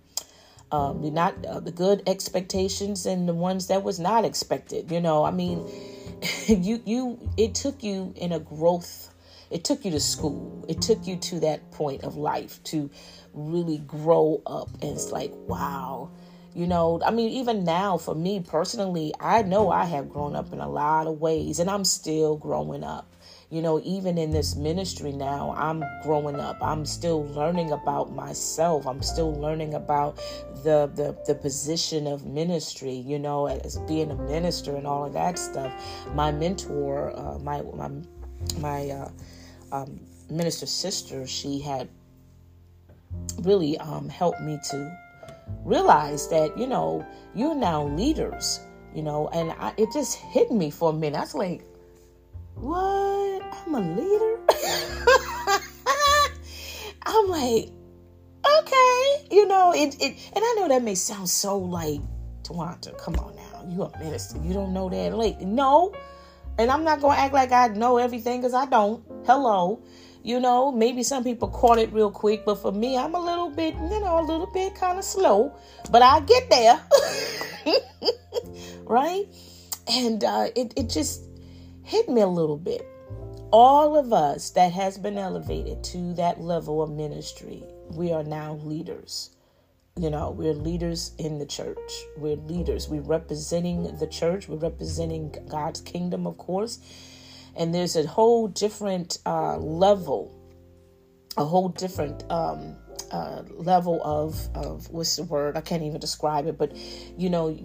um, 0.70 1.00
not 1.14 1.42
uh, 1.46 1.58
the 1.58 1.72
good 1.72 2.02
expectations 2.06 3.06
and 3.06 3.26
the 3.26 3.34
ones 3.34 3.68
that 3.68 3.82
was 3.82 3.98
not 3.98 4.26
expected. 4.26 4.92
You 4.92 5.00
know, 5.00 5.24
I 5.24 5.30
mean, 5.30 5.66
you 6.48 6.82
you 6.84 7.30
it 7.38 7.54
took 7.54 7.82
you 7.82 8.12
in 8.14 8.30
a 8.30 8.40
growth. 8.40 9.14
It 9.50 9.64
took 9.64 9.84
you 9.84 9.90
to 9.92 10.00
school. 10.00 10.64
It 10.68 10.82
took 10.82 11.06
you 11.06 11.16
to 11.16 11.40
that 11.40 11.70
point 11.70 12.02
of 12.02 12.16
life 12.16 12.62
to 12.64 12.90
really 13.32 13.78
grow 13.78 14.42
up. 14.46 14.70
And 14.82 14.92
it's 14.92 15.12
like 15.12 15.32
wow. 15.34 16.10
You 16.54 16.66
know 16.66 17.02
i 17.04 17.10
mean 17.10 17.28
even 17.32 17.64
now 17.64 17.98
for 17.98 18.14
me 18.14 18.40
personally 18.40 19.12
i 19.20 19.42
know 19.42 19.70
i 19.70 19.84
have 19.84 20.08
grown 20.08 20.34
up 20.34 20.54
in 20.54 20.60
a 20.60 20.66
lot 20.66 21.06
of 21.06 21.20
ways 21.20 21.58
and 21.58 21.68
i'm 21.68 21.84
still 21.84 22.38
growing 22.38 22.82
up. 22.82 23.14
You 23.50 23.60
know 23.60 23.78
even 23.84 24.16
in 24.16 24.30
this 24.30 24.56
ministry 24.56 25.12
now 25.12 25.54
i'm 25.54 25.84
growing 26.02 26.40
up. 26.40 26.56
I'm 26.62 26.86
still 26.86 27.26
learning 27.26 27.72
about 27.72 28.10
myself. 28.10 28.86
I'm 28.86 29.02
still 29.02 29.34
learning 29.34 29.74
about 29.74 30.16
the 30.64 30.90
the, 30.94 31.14
the 31.26 31.34
position 31.34 32.06
of 32.06 32.24
ministry 32.24 32.94
you 32.94 33.18
know 33.18 33.48
as 33.48 33.76
being 33.80 34.10
a 34.10 34.14
minister 34.14 34.76
and 34.76 34.86
all 34.86 35.04
of 35.04 35.12
that 35.12 35.38
stuff. 35.38 35.74
My 36.14 36.32
mentor 36.32 37.12
uh, 37.14 37.38
my 37.40 37.60
my 37.74 37.90
my 38.58 38.88
uh, 38.88 39.10
um, 39.72 40.00
minister 40.30 40.66
sister 40.66 41.26
she 41.26 41.60
had 41.60 41.88
really 43.40 43.78
um, 43.78 44.08
helped 44.08 44.40
me 44.40 44.58
to 44.70 44.98
realize 45.64 46.28
that 46.28 46.56
you 46.58 46.66
know 46.66 47.06
you're 47.34 47.54
now 47.54 47.86
leaders 47.88 48.60
you 48.94 49.02
know 49.02 49.28
and 49.28 49.52
I, 49.52 49.72
it 49.76 49.92
just 49.92 50.16
hit 50.16 50.50
me 50.50 50.70
for 50.70 50.90
a 50.90 50.92
minute. 50.92 51.16
I 51.16 51.20
was 51.20 51.34
like 51.34 51.64
what? 52.54 53.42
I'm 53.42 53.74
a 53.74 53.80
leader? 53.80 54.40
I'm 57.06 57.28
like 57.28 57.70
okay 58.46 59.26
you 59.30 59.46
know 59.46 59.72
it, 59.72 59.96
it 60.00 60.16
and 60.34 60.44
i 60.44 60.54
know 60.56 60.68
that 60.68 60.82
may 60.82 60.94
sound 60.94 61.28
so 61.28 61.58
like 61.58 62.00
Twonta, 62.42 62.96
come 62.98 63.16
on 63.16 63.34
now 63.34 63.64
you 63.68 63.82
a 63.82 63.98
minister 63.98 64.38
you 64.42 64.52
don't 64.52 64.72
know 64.72 64.88
that 64.88 65.16
like 65.16 65.40
no 65.40 65.92
and 66.58 66.70
i'm 66.70 66.84
not 66.84 67.00
gonna 67.00 67.18
act 67.18 67.34
like 67.34 67.52
i 67.52 67.68
know 67.68 67.98
everything 67.98 68.40
because 68.40 68.54
i 68.54 68.66
don't 68.66 69.04
hello 69.26 69.82
you 70.26 70.40
know, 70.40 70.72
maybe 70.72 71.04
some 71.04 71.22
people 71.22 71.46
caught 71.46 71.78
it 71.78 71.92
real 71.92 72.10
quick, 72.10 72.44
but 72.44 72.56
for 72.56 72.72
me, 72.72 72.98
I'm 72.98 73.14
a 73.14 73.20
little 73.20 73.48
bit, 73.48 73.74
you 73.74 74.00
know, 74.00 74.18
a 74.18 74.26
little 74.26 74.48
bit 74.48 74.74
kind 74.74 74.98
of 74.98 75.04
slow, 75.04 75.56
but 75.88 76.02
I 76.02 76.18
get 76.18 76.50
there. 76.50 76.80
right? 78.82 79.24
And 79.86 80.24
uh, 80.24 80.48
it, 80.56 80.72
it 80.74 80.90
just 80.90 81.22
hit 81.84 82.08
me 82.08 82.22
a 82.22 82.26
little 82.26 82.56
bit. 82.56 82.84
All 83.52 83.96
of 83.96 84.12
us 84.12 84.50
that 84.50 84.72
has 84.72 84.98
been 84.98 85.16
elevated 85.16 85.84
to 85.84 86.12
that 86.14 86.40
level 86.40 86.82
of 86.82 86.90
ministry, 86.90 87.62
we 87.92 88.10
are 88.10 88.24
now 88.24 88.54
leaders. 88.64 89.30
You 89.98 90.10
know, 90.10 90.30
we're 90.30 90.52
leaders 90.52 91.12
in 91.18 91.38
the 91.38 91.46
church. 91.46 91.78
We're 92.18 92.36
leaders. 92.36 92.88
We're 92.88 93.00
representing 93.00 93.96
the 93.98 94.06
church. 94.06 94.46
We're 94.48 94.56
representing 94.56 95.34
God's 95.48 95.80
kingdom, 95.80 96.26
of 96.26 96.36
course 96.36 96.80
and 97.56 97.74
there's 97.74 97.96
a 97.96 98.06
whole 98.06 98.48
different 98.48 99.18
uh, 99.26 99.56
level, 99.56 100.34
a 101.36 101.44
whole 101.44 101.68
different 101.68 102.24
um, 102.30 102.76
uh, 103.10 103.42
level 103.54 104.00
of 104.04 104.48
of 104.54 104.88
what's 104.90 105.16
the 105.16 105.24
word? 105.24 105.56
I 105.56 105.60
can't 105.60 105.82
even 105.82 106.00
describe 106.00 106.46
it, 106.46 106.58
but 106.58 106.76
you 106.76 107.30
know. 107.30 107.56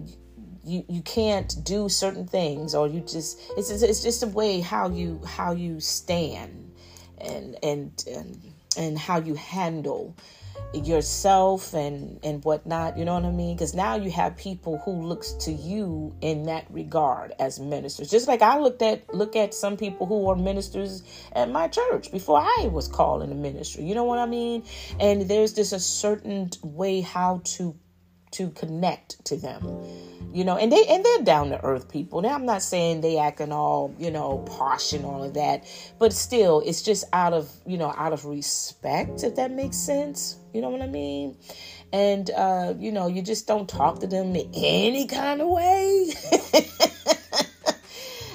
You, 0.64 0.84
you 0.88 1.02
can't 1.02 1.52
do 1.64 1.88
certain 1.88 2.24
things 2.24 2.72
or 2.72 2.86
you 2.86 3.00
just 3.00 3.40
it's, 3.56 3.68
it's 3.68 4.00
just 4.00 4.22
a 4.22 4.28
way 4.28 4.60
how 4.60 4.90
you 4.90 5.20
how 5.26 5.50
you 5.50 5.80
stand 5.80 6.72
and 7.18 7.56
and 7.64 8.04
and, 8.06 8.40
and 8.76 8.96
how 8.96 9.18
you 9.18 9.34
handle 9.34 10.16
yourself 10.74 11.74
and 11.74 12.18
and 12.22 12.42
whatnot 12.44 12.96
you 12.96 13.04
know 13.04 13.14
what 13.14 13.24
i 13.24 13.30
mean? 13.30 13.54
Because 13.54 13.74
now 13.74 13.94
you 13.94 14.10
have 14.10 14.36
people 14.36 14.78
who 14.84 15.02
looks 15.02 15.32
to 15.32 15.52
you 15.52 16.14
in 16.20 16.44
that 16.44 16.66
regard 16.70 17.32
as 17.38 17.60
ministers. 17.60 18.10
Just 18.10 18.26
like 18.26 18.42
i 18.42 18.58
looked 18.58 18.82
at 18.82 19.12
look 19.14 19.36
at 19.36 19.54
some 19.54 19.76
people 19.76 20.06
who 20.06 20.28
are 20.28 20.36
ministers 20.36 21.02
at 21.34 21.50
my 21.50 21.68
church 21.68 22.10
before 22.10 22.40
i 22.40 22.68
was 22.72 22.88
called 22.88 23.22
in 23.22 23.28
the 23.28 23.34
ministry 23.34 23.84
you 23.84 23.94
know 23.94 24.04
what 24.04 24.18
i 24.18 24.26
mean? 24.26 24.64
And 24.98 25.22
there's 25.22 25.52
just 25.52 25.72
a 25.72 25.80
certain 25.80 26.50
way 26.62 27.00
how 27.00 27.42
to 27.44 27.76
to 28.32 28.50
connect 28.50 29.22
to 29.26 29.36
them 29.36 29.62
you 30.32 30.44
know? 30.44 30.56
And 30.56 30.72
they 30.72 30.86
and 30.86 31.04
they're 31.04 31.22
down 31.22 31.50
to 31.50 31.62
earth 31.62 31.90
people. 31.90 32.22
Now 32.22 32.34
i'm 32.34 32.46
not 32.46 32.62
saying 32.62 33.02
they 33.02 33.18
acting 33.18 33.52
all 33.52 33.94
you 33.98 34.10
know 34.10 34.38
posh 34.38 34.94
and 34.94 35.04
all 35.04 35.22
of 35.22 35.34
that 35.34 35.64
but 35.98 36.12
still 36.12 36.62
it's 36.64 36.82
just 36.82 37.04
out 37.12 37.34
of 37.34 37.50
you 37.66 37.76
know 37.76 37.92
out 37.96 38.14
of 38.14 38.24
respect 38.24 39.22
if 39.22 39.36
that 39.36 39.50
makes 39.50 39.76
sense 39.76 40.38
you 40.52 40.60
know 40.60 40.70
what 40.70 40.82
i 40.82 40.86
mean? 40.86 41.36
And 41.92 42.30
uh 42.30 42.74
you 42.78 42.92
know 42.92 43.06
you 43.06 43.22
just 43.22 43.46
don't 43.46 43.68
talk 43.68 44.00
to 44.00 44.06
them 44.06 44.34
in 44.36 44.50
any 44.54 45.06
kind 45.06 45.40
of 45.40 45.48
way. 45.48 46.12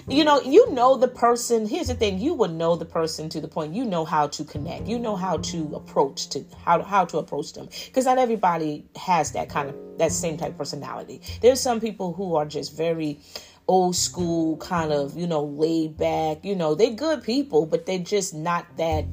You 0.10 0.24
know 0.24 0.40
you 0.42 0.72
know 0.72 0.96
the 0.96 1.10
person 1.10 1.68
here's 1.68 1.88
the 1.88 1.94
thing 1.94 2.18
you 2.18 2.34
would 2.36 2.52
know 2.52 2.78
the 2.78 2.86
person 2.86 3.28
to 3.28 3.42
the 3.42 3.48
point 3.50 3.74
you 3.74 3.84
know 3.84 4.06
how 4.06 4.28
to 4.28 4.46
connect 4.46 4.88
you 4.88 4.98
know 4.98 5.18
how 5.18 5.36
to 5.38 5.76
approach 5.76 6.30
to 6.30 6.46
how, 6.64 6.82
how 6.82 7.04
to 7.04 7.18
approach 7.18 7.52
them. 7.52 7.68
Because 7.88 8.06
not 8.06 8.18
everybody 8.18 8.86
has 8.96 9.34
that 9.34 9.50
kind 9.50 9.68
of 9.68 9.76
that 9.98 10.14
same 10.14 10.38
type 10.38 10.52
of 10.52 10.58
personality. 10.58 11.22
There's 11.42 11.60
some 11.60 11.82
people 11.82 12.14
who 12.14 12.38
are 12.38 12.46
just 12.46 12.78
very 12.78 13.20
old 13.68 13.98
school 13.98 14.56
kind 14.58 14.94
of 14.94 15.18
you 15.18 15.28
know 15.28 15.44
laid 15.44 15.98
back 15.98 16.46
you 16.46 16.56
know 16.56 16.74
they're 16.74 16.92
good 16.92 17.22
people 17.22 17.66
but 17.66 17.86
they're 17.86 18.00
just 18.00 18.34
not 18.34 18.66
that 18.78 19.04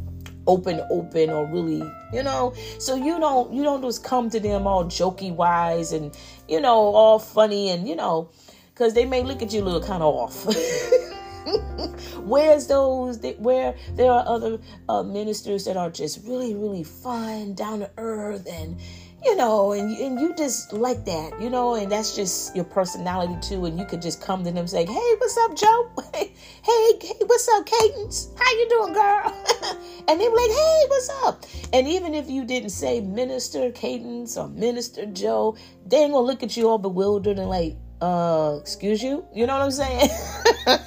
open 0.46 0.80
open 0.90 1.30
or 1.30 1.46
really 1.46 1.82
you 2.12 2.22
know 2.22 2.52
so 2.78 2.94
you 2.94 3.18
don't 3.18 3.52
you 3.52 3.62
don't 3.62 3.82
just 3.82 4.04
come 4.04 4.28
to 4.28 4.38
them 4.38 4.66
all 4.66 4.84
jokey 4.84 5.34
wise 5.34 5.92
and 5.92 6.16
you 6.48 6.60
know 6.60 6.74
all 6.74 7.18
funny 7.18 7.70
and 7.70 7.88
you 7.88 7.96
know 7.96 8.28
because 8.74 8.92
they 8.92 9.04
may 9.04 9.22
look 9.22 9.40
at 9.40 9.52
you 9.52 9.62
a 9.62 9.64
little 9.64 9.80
kind 9.82 10.02
of 10.02 10.14
off. 10.14 10.46
Where's 12.24 12.66
those 12.66 13.20
that, 13.20 13.38
where 13.38 13.76
there 13.92 14.10
are 14.10 14.24
other 14.26 14.58
uh, 14.88 15.02
ministers 15.02 15.64
that 15.66 15.76
are 15.76 15.90
just 15.90 16.26
really, 16.26 16.54
really 16.54 16.82
fun, 16.82 17.54
down 17.54 17.80
to 17.80 17.90
earth, 17.98 18.46
and 18.50 18.80
you 19.24 19.36
know, 19.36 19.72
and 19.72 19.96
and 19.96 20.20
you 20.20 20.34
just 20.34 20.72
like 20.72 21.04
that, 21.06 21.40
you 21.40 21.48
know, 21.48 21.74
and 21.74 21.90
that's 21.90 22.14
just 22.14 22.54
your 22.54 22.64
personality 22.64 23.36
too. 23.40 23.64
And 23.64 23.78
you 23.78 23.84
could 23.84 24.02
just 24.02 24.20
come 24.20 24.44
to 24.44 24.50
them 24.50 24.66
saying, 24.66 24.86
"Hey, 24.86 25.14
what's 25.18 25.36
up, 25.38 25.56
Joe? 25.56 25.90
hey, 26.14 26.32
hey, 26.62 27.14
what's 27.26 27.48
up, 27.48 27.66
Cadence? 27.66 28.28
How 28.38 28.50
you 28.52 28.68
doing, 28.68 28.92
girl?" 28.92 29.32
and 30.08 30.20
they 30.20 30.26
are 30.26 30.34
like, 30.34 30.50
"Hey, 30.50 30.84
what's 30.88 31.10
up?" 31.24 31.44
And 31.72 31.88
even 31.88 32.14
if 32.14 32.28
you 32.28 32.44
didn't 32.44 32.70
say 32.70 33.00
Minister 33.00 33.70
Cadence 33.72 34.36
or 34.36 34.48
Minister 34.48 35.06
Joe, 35.06 35.56
they 35.86 35.98
ain't 35.98 36.12
gonna 36.12 36.26
look 36.26 36.42
at 36.42 36.56
you 36.56 36.68
all 36.68 36.78
bewildered 36.78 37.38
and 37.38 37.48
like, 37.48 37.76
uh, 38.00 38.58
excuse 38.60 39.02
you? 39.02 39.24
You 39.34 39.46
know 39.46 39.54
what 39.54 39.62
I'm 39.62 39.70
saying? 39.70 40.10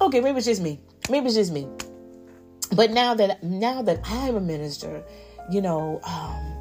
okay, 0.00 0.20
maybe 0.20 0.38
it's 0.38 0.46
just 0.46 0.62
me. 0.62 0.80
Maybe 1.08 1.26
it's 1.26 1.34
just 1.34 1.52
me. 1.52 1.66
But 2.72 2.92
now 2.92 3.14
that 3.14 3.42
now 3.42 3.82
that 3.82 4.00
I'm 4.04 4.36
a 4.36 4.40
minister, 4.40 5.02
you 5.50 5.60
know, 5.60 6.00
um, 6.04 6.60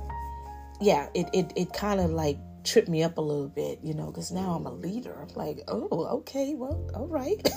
yeah, 0.81 1.09
it 1.13 1.27
it 1.33 1.53
it 1.55 1.73
kind 1.73 1.99
of 1.99 2.11
like 2.11 2.37
tripped 2.63 2.89
me 2.89 3.03
up 3.03 3.17
a 3.17 3.21
little 3.21 3.47
bit, 3.47 3.79
you 3.83 3.93
know, 3.93 4.07
because 4.07 4.31
now 4.31 4.51
I'm 4.51 4.65
a 4.65 4.71
leader. 4.71 5.15
I'm 5.19 5.33
like, 5.35 5.61
oh, 5.67 6.07
okay, 6.19 6.55
well, 6.55 6.89
all 6.93 7.07
right. 7.07 7.47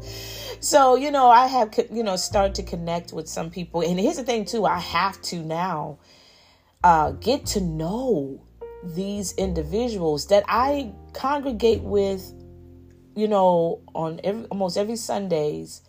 so 0.60 0.94
you 0.94 1.10
know, 1.10 1.28
I 1.28 1.46
have 1.46 1.74
you 1.90 2.02
know 2.02 2.16
started 2.16 2.54
to 2.56 2.62
connect 2.62 3.12
with 3.12 3.28
some 3.28 3.50
people, 3.50 3.82
and 3.82 3.98
here's 3.98 4.16
the 4.16 4.24
thing 4.24 4.44
too: 4.44 4.64
I 4.64 4.78
have 4.78 5.20
to 5.22 5.36
now 5.38 5.98
uh, 6.84 7.12
get 7.12 7.46
to 7.46 7.60
know 7.60 8.42
these 8.84 9.32
individuals 9.34 10.26
that 10.26 10.44
I 10.48 10.92
congregate 11.12 11.82
with, 11.82 12.32
you 13.14 13.28
know, 13.28 13.80
on 13.94 14.20
every 14.24 14.44
almost 14.46 14.76
every 14.76 14.96
Sundays, 14.96 15.82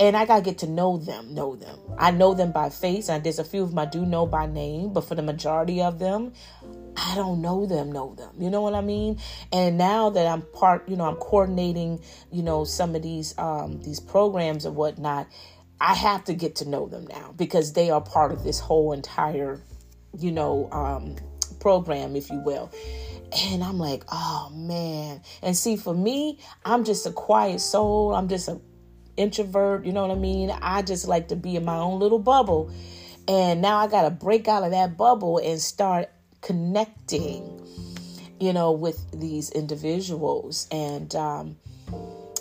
and 0.00 0.16
I 0.16 0.24
gotta 0.24 0.42
get 0.42 0.58
to 0.58 0.66
know 0.66 0.96
them, 0.96 1.34
know 1.34 1.54
them. 1.54 1.78
I 1.98 2.10
know 2.10 2.32
them 2.32 2.52
by 2.52 2.70
face, 2.70 3.10
and 3.10 3.22
there's 3.22 3.38
a 3.38 3.44
few 3.44 3.62
of 3.62 3.70
them 3.70 3.78
I 3.78 3.84
do 3.84 4.06
know 4.06 4.24
by 4.26 4.46
name, 4.46 4.94
but 4.94 5.02
for 5.02 5.14
the 5.14 5.22
majority 5.22 5.82
of 5.82 5.98
them, 5.98 6.32
I 6.96 7.14
don't 7.14 7.42
know 7.42 7.66
them, 7.66 7.92
know 7.92 8.14
them. 8.14 8.30
You 8.38 8.48
know 8.48 8.62
what 8.62 8.74
I 8.74 8.80
mean? 8.80 9.20
And 9.52 9.76
now 9.76 10.08
that 10.10 10.26
I'm 10.26 10.40
part, 10.40 10.88
you 10.88 10.96
know, 10.96 11.04
I'm 11.04 11.16
coordinating, 11.16 12.00
you 12.32 12.42
know, 12.42 12.64
some 12.64 12.94
of 12.94 13.02
these 13.02 13.36
um 13.38 13.82
these 13.82 14.00
programs 14.00 14.64
and 14.64 14.74
whatnot, 14.74 15.28
I 15.80 15.94
have 15.94 16.24
to 16.24 16.34
get 16.34 16.56
to 16.56 16.68
know 16.68 16.88
them 16.88 17.06
now 17.06 17.34
because 17.36 17.74
they 17.74 17.90
are 17.90 18.00
part 18.00 18.32
of 18.32 18.42
this 18.42 18.58
whole 18.58 18.92
entire, 18.92 19.60
you 20.18 20.32
know, 20.32 20.68
um 20.72 21.16
program, 21.60 22.16
if 22.16 22.30
you 22.30 22.38
will. 22.38 22.72
And 23.52 23.62
I'm 23.62 23.78
like, 23.78 24.02
oh 24.10 24.50
man. 24.54 25.20
And 25.42 25.54
see, 25.54 25.76
for 25.76 25.94
me, 25.94 26.38
I'm 26.64 26.84
just 26.84 27.06
a 27.06 27.12
quiet 27.12 27.60
soul. 27.60 28.14
I'm 28.14 28.28
just 28.28 28.48
a 28.48 28.60
introvert. 29.20 29.84
You 29.84 29.92
know 29.92 30.06
what 30.06 30.16
I 30.16 30.20
mean? 30.20 30.50
I 30.50 30.82
just 30.82 31.06
like 31.06 31.28
to 31.28 31.36
be 31.36 31.56
in 31.56 31.64
my 31.64 31.76
own 31.76 32.00
little 32.00 32.18
bubble. 32.18 32.70
And 33.28 33.60
now 33.62 33.78
I 33.78 33.86
got 33.86 34.02
to 34.02 34.10
break 34.10 34.48
out 34.48 34.64
of 34.64 34.72
that 34.72 34.96
bubble 34.96 35.38
and 35.38 35.60
start 35.60 36.10
connecting, 36.40 37.64
you 38.40 38.52
know, 38.52 38.72
with 38.72 38.98
these 39.12 39.50
individuals. 39.50 40.66
And, 40.72 41.14
um, 41.14 41.56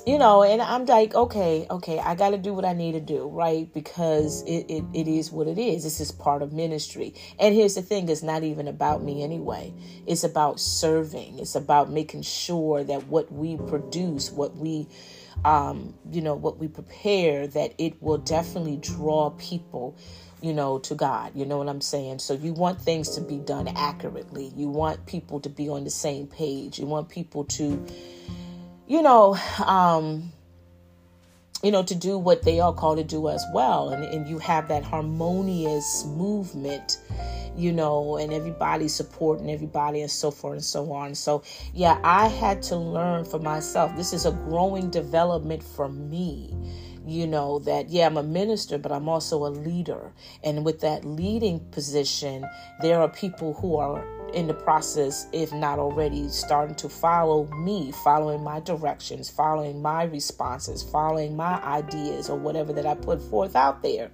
you 0.06 0.18
know, 0.18 0.44
and 0.44 0.62
I'm 0.62 0.86
like, 0.86 1.14
okay, 1.14 1.68
okay, 1.70 2.00
I 2.00 2.16
got 2.16 2.32
to 2.32 2.38
do 2.38 2.54
what 2.54 2.66
I 2.66 2.74
need 2.74 2.94
to 2.94 3.00
do, 3.00 3.28
right? 3.28 3.72
Because 3.74 4.44
it, 4.44 4.66
it, 4.70 4.84
it 4.94 5.08
is 5.08 5.32
what 5.32 5.48
it 5.48 5.58
is. 5.58 5.84
This 5.84 6.00
is 6.00 6.12
part 6.12 6.42
of 6.42 6.54
ministry. 6.54 7.14
And 7.40 7.54
here's 7.54 7.76
the 7.76 7.82
thing 7.82 8.10
it's 8.10 8.24
not 8.24 8.44
even 8.44 8.68
about 8.68 9.04
me 9.04 9.24
anyway. 9.24 9.74
It's 10.08 10.24
about 10.24 10.60
serving, 10.60 11.40
it's 11.40 11.56
about 11.56 11.92
making 11.92 12.24
sure 12.24 12.84
that 12.84 13.08
what 13.08 13.32
we 13.32 13.58
produce, 13.58 14.32
what 14.32 14.56
we, 14.56 14.88
um, 15.46 15.94
you 16.12 16.22
know, 16.22 16.36
what 16.36 16.58
we 16.58 16.68
prepare, 16.68 17.48
that 17.48 17.74
it 17.78 18.02
will 18.02 18.18
definitely 18.18 18.78
draw 18.78 19.32
people 19.32 19.98
you 20.42 20.54
know, 20.54 20.80
to 20.80 20.96
God. 20.96 21.34
You 21.36 21.46
know 21.46 21.58
what 21.58 21.68
I'm 21.68 21.82
saying? 21.82 22.20
So 22.20 22.34
you 22.34 22.54
want 22.54 22.82
things 22.82 23.10
to 23.16 23.22
be 23.22 23.40
done 23.40 23.68
accurately. 23.68 24.54
You 24.56 24.70
want 24.70 25.06
people 25.06 25.42
to 25.42 25.50
be 25.50 25.68
on 25.68 25.84
the 25.84 25.90
same 25.90 26.28
page. 26.28 26.80
You 26.80 26.86
want 26.86 27.10
people 27.10 27.44
to 27.44 27.86
you 28.90 29.04
know, 29.04 29.38
um, 29.64 30.34
you 31.62 31.72
know, 31.72 31.84
to 31.84 31.94
do 31.94 32.18
what 32.18 32.42
they 32.42 32.60
are 32.60 32.74
called 32.74 32.98
to 32.98 33.04
do 33.04 33.30
as 33.30 33.46
well. 33.54 33.90
And, 33.90 34.04
and 34.04 34.28
you 34.28 34.40
have 34.40 34.68
that 34.70 34.84
harmonious 34.84 36.06
movement, 36.06 37.00
you 37.56 37.72
know, 37.72 38.18
and 38.18 38.34
everybody 38.34 38.88
supporting 38.88 39.52
everybody 39.52 40.02
and 40.02 40.10
so 40.10 40.32
forth 40.32 40.54
and 40.54 40.66
so 40.66 40.92
on. 40.92 41.14
So, 41.14 41.44
yeah, 41.74 42.00
I 42.04 42.28
had 42.28 42.64
to 42.64 42.78
learn 42.78 43.26
for 43.26 43.40
myself. 43.40 43.96
This 43.96 44.12
is 44.12 44.26
a 44.26 44.32
growing 44.32 44.90
development 44.90 45.64
for 45.64 45.88
me 45.88 46.54
you 47.06 47.26
know 47.26 47.60
that 47.60 47.90
yeah 47.90 48.06
i'm 48.06 48.18
a 48.18 48.24
minister 48.24 48.78
but 48.78 48.92
i'm 48.92 49.08
also 49.08 49.46
a 49.46 49.48
leader 49.48 50.12
and 50.44 50.66
with 50.66 50.82
that 50.82 51.06
leading 51.06 51.60
position 51.72 52.46
there 52.82 53.00
are 53.00 53.08
people 53.08 53.54
who 53.54 53.78
are 53.78 54.06
in 54.34 54.48
the 54.48 54.54
process, 54.54 55.28
if 55.32 55.54
not 55.54 55.80
already, 55.80 56.28
starting 56.30 56.76
to 56.76 56.90
follow 56.90 57.46
me, 57.48 57.92
following 58.04 58.44
my 58.44 58.60
directions, 58.60 59.30
following 59.30 59.82
my 59.82 60.04
responses, 60.04 60.84
following 60.84 61.36
my 61.36 61.62
ideas 61.64 62.30
or 62.30 62.38
whatever 62.38 62.74
that 62.74 62.86
I 62.86 62.96
put 62.96 63.22
forth 63.22 63.56
out 63.56 63.82
there. 63.82 64.12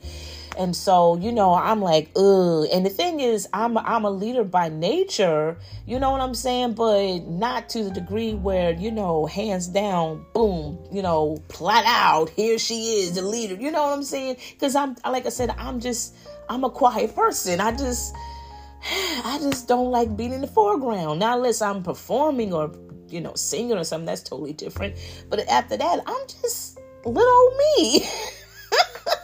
And 0.58 0.76
so, 0.76 1.18
you 1.18 1.32
know, 1.32 1.54
I'm 1.54 1.82
like, 1.82 2.12
ugh. 2.16 2.68
And 2.72 2.86
the 2.86 2.90
thing 2.90 3.20
is, 3.20 3.48
I'm 3.54 3.78
I'm 3.78 4.06
a 4.06 4.10
leader 4.10 4.44
by 4.44 4.70
nature, 4.70 5.58
you 5.86 6.00
know 6.00 6.12
what 6.12 6.22
I'm 6.22 6.34
saying, 6.34 6.74
but 6.74 7.20
not 7.28 7.70
to 7.70 7.84
the 7.84 7.92
degree 7.92 8.34
where, 8.34 8.72
you 8.72 8.92
know, 8.92 9.26
hands 9.26 9.68
down, 9.68 10.26
boom, 10.34 10.80
you 10.92 11.02
know, 11.02 11.38
plat 11.50 11.84
out, 11.86 12.30
here 12.30 12.58
she 12.58 13.00
is, 13.02 13.16
the 13.16 13.22
leader. 13.22 13.56
You 13.56 13.72
know 13.72 13.84
what 13.84 13.94
I'm 13.94 14.04
saying? 14.04 14.38
Because 14.52 14.76
I'm 14.76 14.96
like 15.06 15.26
I 15.26 15.30
said, 15.30 15.50
I'm 15.58 15.80
just 15.80 16.16
I'm 16.50 16.64
a 16.64 16.70
quiet 16.70 17.16
person. 17.16 17.60
I 17.60 17.72
just 17.76 18.16
I 19.26 19.40
just 19.42 19.68
don't 19.68 19.90
like 19.90 20.16
being 20.16 20.34
in 20.34 20.42
the 20.42 20.48
foreground. 20.48 21.20
Now, 21.20 21.36
unless 21.36 21.62
I'm 21.62 21.82
performing 21.82 22.54
or, 22.54 22.72
you 23.10 23.20
know, 23.20 23.34
singing 23.34 23.78
or 23.78 23.84
something, 23.84 24.06
that's 24.06 24.22
totally 24.22 24.54
different. 24.54 24.96
But 25.30 25.48
after 25.50 25.76
that, 25.76 26.04
I'm 26.06 26.28
just 26.28 26.80
little 27.04 27.58
me. 27.58 28.08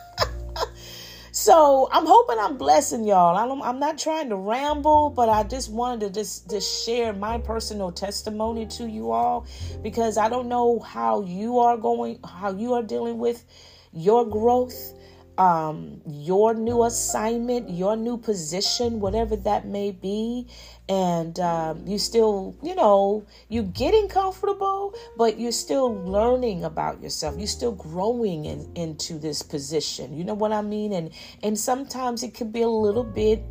so 1.32 1.90
I'm 1.92 2.08
hoping 2.08 2.40
I'm 2.40 2.58
blessing 2.58 3.04
y'all. 3.04 3.38
I'm, 3.38 3.62
I'm 3.62 3.80
not 3.80 4.00
trying 4.00 4.30
to 4.30 4.36
ramble, 4.36 5.12
but 5.12 5.30
I 5.30 5.44
just 5.44 5.72
wanted 5.72 6.08
to 6.08 6.20
just, 6.20 6.50
just 6.50 6.84
share 6.84 7.14
my 7.14 7.38
personal 7.38 7.92
testimony 7.92 8.66
to 8.68 8.88
you 8.90 9.12
all 9.12 9.46
because 9.84 10.18
I 10.18 10.28
don't 10.28 10.48
know 10.48 10.80
how 10.80 11.22
you 11.22 11.60
are 11.60 11.78
going, 11.78 12.20
how 12.26 12.52
you 12.52 12.74
are 12.74 12.84
dealing 12.84 13.20
with 13.20 13.46
your 13.94 14.26
growth 14.26 14.96
um, 15.38 16.02
your 16.06 16.54
new 16.54 16.84
assignment, 16.84 17.70
your 17.70 17.96
new 17.96 18.18
position, 18.18 19.00
whatever 19.00 19.36
that 19.38 19.66
may 19.66 19.92
be, 19.92 20.48
and 20.90 21.40
um, 21.40 21.86
you 21.88 21.98
still, 21.98 22.56
you 22.62 22.76
know, 22.76 23.26
you're 23.50 23.64
getting 23.64 24.08
comfortable, 24.08 24.94
but 25.18 25.40
you're 25.40 25.52
still 25.52 25.94
learning 26.06 26.64
about 26.64 27.02
yourself. 27.02 27.36
You're 27.38 27.48
still 27.48 27.72
growing 27.72 28.46
in, 28.46 28.72
into 28.76 29.18
this 29.18 29.42
position. 29.42 30.18
You 30.18 30.24
know 30.24 30.34
what 30.34 30.52
I 30.52 30.62
mean? 30.62 30.94
And 30.94 31.12
and 31.44 31.58
sometimes 31.58 32.24
it 32.24 32.34
can 32.34 32.52
be 32.52 32.62
a 32.62 32.70
little 32.70 33.04
bit 33.04 33.44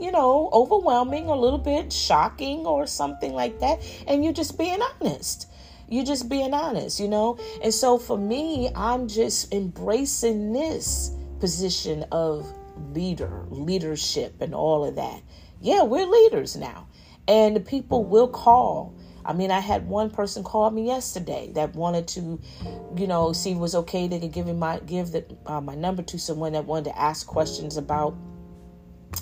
you 0.00 0.10
know, 0.10 0.50
overwhelming, 0.52 1.26
a 1.26 1.36
little 1.36 1.58
bit 1.58 1.92
shocking, 1.92 2.66
or 2.66 2.86
something 2.86 3.32
like 3.32 3.60
that. 3.60 3.80
And 4.08 4.24
you're 4.24 4.32
just 4.32 4.58
being 4.58 4.80
honest. 5.00 5.46
You're 5.94 6.04
just 6.04 6.28
being 6.28 6.52
honest, 6.52 6.98
you 6.98 7.06
know? 7.06 7.38
And 7.62 7.72
so 7.72 7.98
for 7.98 8.18
me, 8.18 8.68
I'm 8.74 9.06
just 9.06 9.54
embracing 9.54 10.52
this 10.52 11.12
position 11.38 12.04
of 12.10 12.52
leader, 12.92 13.44
leadership, 13.48 14.34
and 14.40 14.56
all 14.56 14.84
of 14.84 14.96
that. 14.96 15.22
Yeah, 15.60 15.84
we're 15.84 16.06
leaders 16.06 16.56
now. 16.56 16.88
And 17.28 17.64
people 17.64 18.02
will 18.02 18.26
call. 18.26 18.92
I 19.24 19.34
mean, 19.34 19.52
I 19.52 19.60
had 19.60 19.86
one 19.86 20.10
person 20.10 20.42
call 20.42 20.68
me 20.72 20.84
yesterday 20.84 21.52
that 21.54 21.76
wanted 21.76 22.08
to, 22.08 22.40
you 22.96 23.06
know, 23.06 23.32
see 23.32 23.52
if 23.52 23.56
it 23.56 23.60
was 23.60 23.76
okay 23.76 24.08
they 24.08 24.18
could 24.18 24.32
give 24.32 24.46
me 24.46 24.52
my 24.52 24.80
give 24.80 25.12
the, 25.12 25.24
uh, 25.46 25.60
my 25.60 25.76
number 25.76 26.02
to 26.02 26.18
someone 26.18 26.54
that 26.54 26.64
wanted 26.64 26.86
to 26.86 26.98
ask 26.98 27.24
questions 27.24 27.76
about, 27.76 28.16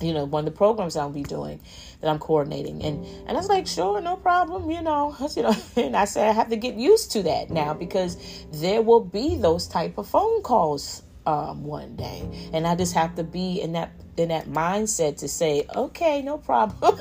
you 0.01 0.13
know, 0.13 0.25
one 0.25 0.47
of 0.47 0.53
the 0.53 0.57
programs 0.57 0.97
I'll 0.97 1.11
be 1.11 1.23
doing 1.23 1.61
that 2.01 2.09
I'm 2.09 2.19
coordinating. 2.19 2.83
And 2.83 3.05
and 3.27 3.31
I 3.31 3.35
was 3.35 3.49
like, 3.49 3.67
sure, 3.67 4.01
no 4.01 4.17
problem, 4.17 4.71
you 4.71 4.83
know, 4.83 5.17
you 5.37 5.43
know. 5.43 5.55
And 5.77 5.97
I 5.97 6.05
said 6.05 6.29
I 6.29 6.33
have 6.33 6.49
to 6.51 6.57
get 6.57 6.75
used 6.75 7.13
to 7.13 7.23
that 7.25 7.51
now 7.51 7.75
because 7.75 8.17
there 8.53 8.83
will 8.83 9.01
be 9.01 9.37
those 9.37 9.67
type 9.67 9.99
of 9.99 10.09
phone 10.09 10.43
calls 10.43 11.03
um, 11.27 11.65
one 11.65 11.97
day, 11.97 12.29
and 12.53 12.67
I 12.67 12.75
just 12.75 12.95
have 12.95 13.15
to 13.17 13.25
be 13.25 13.61
in 13.61 13.73
that 13.73 13.93
in 14.17 14.29
that 14.29 14.47
mindset 14.47 15.19
to 15.19 15.29
say, 15.29 15.65
okay, 15.75 16.21
no 16.23 16.37
problem, 16.39 16.97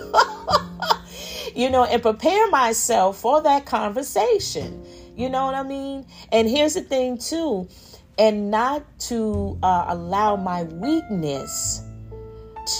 you 1.56 1.70
know, 1.70 1.84
and 1.84 2.02
prepare 2.02 2.50
myself 2.50 3.18
for 3.18 3.42
that 3.42 3.66
conversation. 3.66 4.86
You 5.16 5.30
know 5.30 5.46
what 5.46 5.56
I 5.56 5.64
mean? 5.64 6.06
And 6.32 6.48
here's 6.48 6.76
the 6.76 6.82
thing 6.82 7.18
too, 7.18 7.68
and 8.18 8.52
not 8.52 8.84
to 9.02 9.58
uh, 9.62 9.86
allow 9.90 10.36
my 10.36 10.64
weakness 10.64 11.84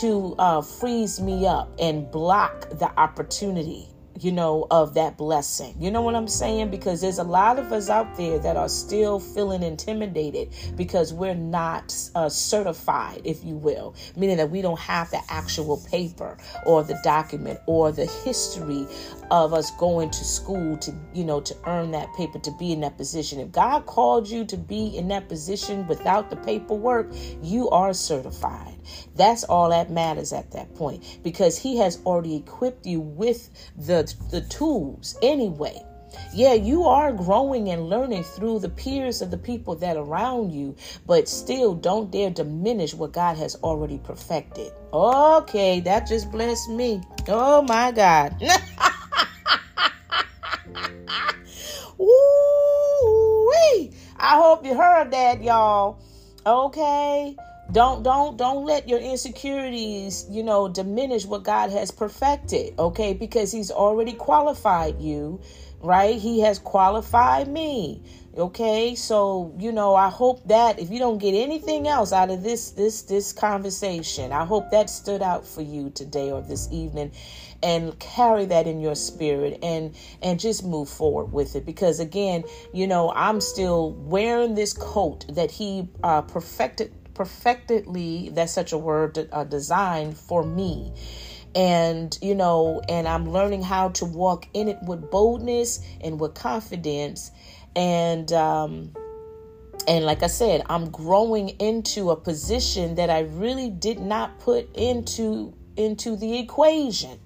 to 0.00 0.34
uh, 0.38 0.62
freeze 0.62 1.20
me 1.20 1.46
up 1.46 1.70
and 1.78 2.10
block 2.10 2.68
the 2.70 2.90
opportunity 2.98 3.88
you 4.22 4.30
know, 4.30 4.66
of 4.70 4.94
that 4.94 5.16
blessing. 5.16 5.74
You 5.80 5.90
know 5.90 6.02
what 6.02 6.14
I'm 6.14 6.28
saying? 6.28 6.70
Because 6.70 7.00
there's 7.00 7.18
a 7.18 7.24
lot 7.24 7.58
of 7.58 7.72
us 7.72 7.90
out 7.90 8.16
there 8.16 8.38
that 8.38 8.56
are 8.56 8.68
still 8.68 9.18
feeling 9.18 9.62
intimidated 9.62 10.54
because 10.76 11.12
we're 11.12 11.34
not 11.34 11.94
uh, 12.14 12.28
certified, 12.28 13.22
if 13.24 13.44
you 13.44 13.56
will, 13.56 13.94
meaning 14.16 14.36
that 14.36 14.50
we 14.50 14.62
don't 14.62 14.78
have 14.78 15.10
the 15.10 15.20
actual 15.28 15.78
paper 15.90 16.36
or 16.66 16.84
the 16.84 16.98
document 17.02 17.58
or 17.66 17.90
the 17.90 18.06
history 18.06 18.86
of 19.30 19.52
us 19.52 19.70
going 19.72 20.10
to 20.10 20.24
school 20.24 20.76
to, 20.78 20.94
you 21.14 21.24
know, 21.24 21.40
to 21.40 21.56
earn 21.66 21.90
that 21.90 22.12
paper, 22.14 22.38
to 22.38 22.52
be 22.58 22.72
in 22.72 22.80
that 22.80 22.96
position. 22.96 23.40
If 23.40 23.50
God 23.50 23.86
called 23.86 24.28
you 24.28 24.44
to 24.44 24.56
be 24.56 24.96
in 24.96 25.08
that 25.08 25.28
position 25.28 25.86
without 25.88 26.30
the 26.30 26.36
paperwork, 26.36 27.12
you 27.42 27.68
are 27.70 27.92
certified. 27.92 28.71
That's 29.16 29.44
all 29.44 29.70
that 29.70 29.90
matters 29.90 30.32
at 30.32 30.52
that 30.52 30.74
point 30.74 31.20
because 31.22 31.58
He 31.58 31.76
has 31.78 32.00
already 32.04 32.36
equipped 32.36 32.86
you 32.86 33.00
with 33.00 33.50
the, 33.76 34.12
the 34.30 34.42
tools 34.42 35.16
anyway. 35.22 35.82
Yeah, 36.34 36.54
you 36.54 36.84
are 36.84 37.12
growing 37.12 37.68
and 37.68 37.88
learning 37.88 38.24
through 38.24 38.60
the 38.60 38.68
peers 38.68 39.22
of 39.22 39.30
the 39.30 39.38
people 39.38 39.74
that 39.76 39.96
around 39.96 40.52
you, 40.52 40.76
but 41.06 41.28
still 41.28 41.74
don't 41.74 42.10
dare 42.10 42.30
diminish 42.30 42.94
what 42.94 43.12
God 43.12 43.36
has 43.36 43.56
already 43.56 43.98
perfected. 43.98 44.72
Okay, 44.92 45.80
that 45.80 46.06
just 46.06 46.30
blessed 46.30 46.70
me. 46.70 47.02
Oh 47.28 47.62
my 47.62 47.92
God. 47.92 48.36
Woo-wee. 51.98 53.92
I 54.16 54.36
hope 54.36 54.64
you 54.64 54.74
heard 54.74 55.10
that, 55.12 55.42
y'all. 55.42 55.98
Okay. 56.46 57.36
Don't 57.72 58.02
don't 58.02 58.36
don't 58.36 58.66
let 58.66 58.86
your 58.86 58.98
insecurities, 58.98 60.26
you 60.28 60.42
know, 60.42 60.68
diminish 60.68 61.24
what 61.24 61.42
God 61.42 61.70
has 61.70 61.90
perfected, 61.90 62.74
okay? 62.78 63.14
Because 63.14 63.50
he's 63.50 63.70
already 63.70 64.12
qualified 64.12 65.00
you, 65.00 65.40
right? 65.80 66.16
He 66.16 66.40
has 66.40 66.58
qualified 66.58 67.48
me 67.48 68.02
okay 68.38 68.94
so 68.94 69.54
you 69.58 69.70
know 69.70 69.94
i 69.94 70.08
hope 70.08 70.42
that 70.48 70.78
if 70.78 70.90
you 70.90 70.98
don't 70.98 71.18
get 71.18 71.34
anything 71.34 71.86
else 71.86 72.14
out 72.14 72.30
of 72.30 72.42
this 72.42 72.70
this 72.70 73.02
this 73.02 73.30
conversation 73.30 74.32
i 74.32 74.42
hope 74.42 74.70
that 74.70 74.88
stood 74.88 75.20
out 75.20 75.46
for 75.46 75.60
you 75.60 75.90
today 75.90 76.32
or 76.32 76.40
this 76.40 76.66
evening 76.72 77.12
and 77.62 77.98
carry 77.98 78.46
that 78.46 78.66
in 78.66 78.80
your 78.80 78.94
spirit 78.94 79.58
and 79.62 79.94
and 80.22 80.40
just 80.40 80.64
move 80.64 80.88
forward 80.88 81.26
with 81.26 81.54
it 81.56 81.66
because 81.66 82.00
again 82.00 82.42
you 82.72 82.86
know 82.86 83.12
i'm 83.14 83.38
still 83.38 83.92
wearing 83.92 84.54
this 84.54 84.72
coat 84.72 85.26
that 85.28 85.50
he 85.50 85.86
uh, 86.02 86.22
perfected 86.22 86.90
perfectedly 87.14 88.30
that's 88.32 88.52
such 88.52 88.72
a 88.72 88.78
word 88.78 89.28
uh, 89.32 89.44
designed 89.44 90.16
for 90.16 90.42
me 90.42 90.92
and 91.54 92.18
you 92.22 92.34
know 92.34 92.80
and 92.88 93.06
i'm 93.06 93.28
learning 93.30 93.62
how 93.62 93.88
to 93.90 94.04
walk 94.04 94.46
in 94.54 94.68
it 94.68 94.78
with 94.86 95.10
boldness 95.10 95.80
and 96.00 96.18
with 96.18 96.34
confidence 96.34 97.30
and 97.76 98.32
um 98.32 98.92
and 99.88 100.04
like 100.04 100.22
I 100.22 100.28
said, 100.28 100.62
I'm 100.68 100.90
growing 100.90 101.50
into 101.60 102.10
a 102.10 102.16
position 102.16 102.94
that 102.96 103.10
I 103.10 103.20
really 103.20 103.68
did 103.68 103.98
not 103.98 104.38
put 104.38 104.74
into 104.76 105.54
into 105.76 106.16
the 106.16 106.38
equation. 106.38 107.18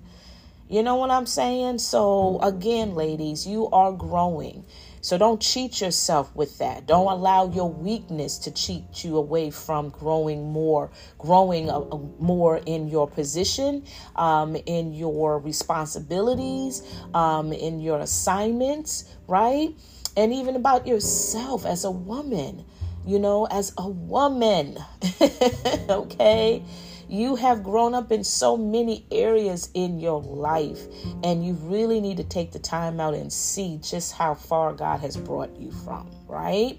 You 0.69 0.83
know 0.83 0.97
what 0.97 1.11
I'm 1.11 1.27
saying? 1.27 1.79
So 1.79 2.41
again, 2.41 2.95
ladies, 2.95 3.47
you 3.47 3.69
are 3.69 3.93
growing. 3.93 4.65
So 5.07 5.17
don't 5.17 5.41
cheat 5.41 5.81
yourself 5.81 6.35
with 6.35 6.59
that. 6.59 6.87
Don't 6.89 7.07
allow 7.07 7.49
your 7.49 7.71
weakness 7.71 8.39
to 8.39 8.51
cheat 8.51 9.05
you 9.05 9.17
away 9.19 9.51
from 9.53 9.91
growing 9.91 10.51
more, 10.51 10.91
growing 11.17 11.69
a, 11.69 11.79
a 11.79 11.99
more 12.19 12.57
in 12.67 12.89
your 12.89 13.07
position, 13.07 13.85
um, 14.17 14.57
in 14.67 14.93
your 14.93 15.39
responsibilities, 15.39 16.83
um, 17.15 17.53
in 17.53 17.79
your 17.79 18.01
assignments, 18.01 19.05
right? 19.29 19.73
and 20.17 20.33
even 20.33 20.57
about 20.57 20.87
yourself 20.87 21.67
as 21.67 21.85
a 21.85 21.91
woman, 21.91 22.65
you 23.07 23.19
know, 23.19 23.45
as 23.47 23.73
a 23.77 23.89
woman. 23.89 24.79
okay? 25.91 26.65
You 27.09 27.37
have 27.37 27.63
grown 27.63 27.95
up 27.95 28.11
in 28.11 28.25
so 28.25 28.57
many 28.57 29.07
areas 29.11 29.71
in 29.75 30.01
your 30.01 30.21
life, 30.23 30.81
and 31.23 31.45
you 31.47 31.55
really 31.55 32.01
need 32.01 32.17
to 32.17 32.25
take 32.25 32.53
the 32.53 32.59
time 32.59 33.01
out 33.01 33.15
and 33.15 33.33
see 33.33 33.79
just 33.83 34.13
how 34.13 34.35
far 34.35 34.73
God 34.73 35.01
has 35.01 35.17
brought 35.17 35.57
you 35.57 35.71
from, 35.71 36.11
right? 36.27 36.79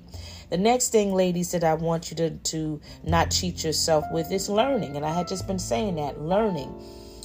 The 0.49 0.57
next 0.57 0.91
thing, 0.91 1.13
ladies, 1.13 1.51
that 1.51 1.63
I 1.63 1.73
want 1.73 2.09
you 2.09 2.17
to, 2.17 2.29
to 2.31 2.81
not 3.03 3.31
cheat 3.31 3.63
yourself 3.63 4.05
with 4.11 4.31
is 4.31 4.49
learning. 4.49 4.95
And 4.95 5.05
I 5.05 5.13
had 5.13 5.27
just 5.27 5.47
been 5.47 5.59
saying 5.59 5.95
that 5.95 6.21
learning 6.21 6.73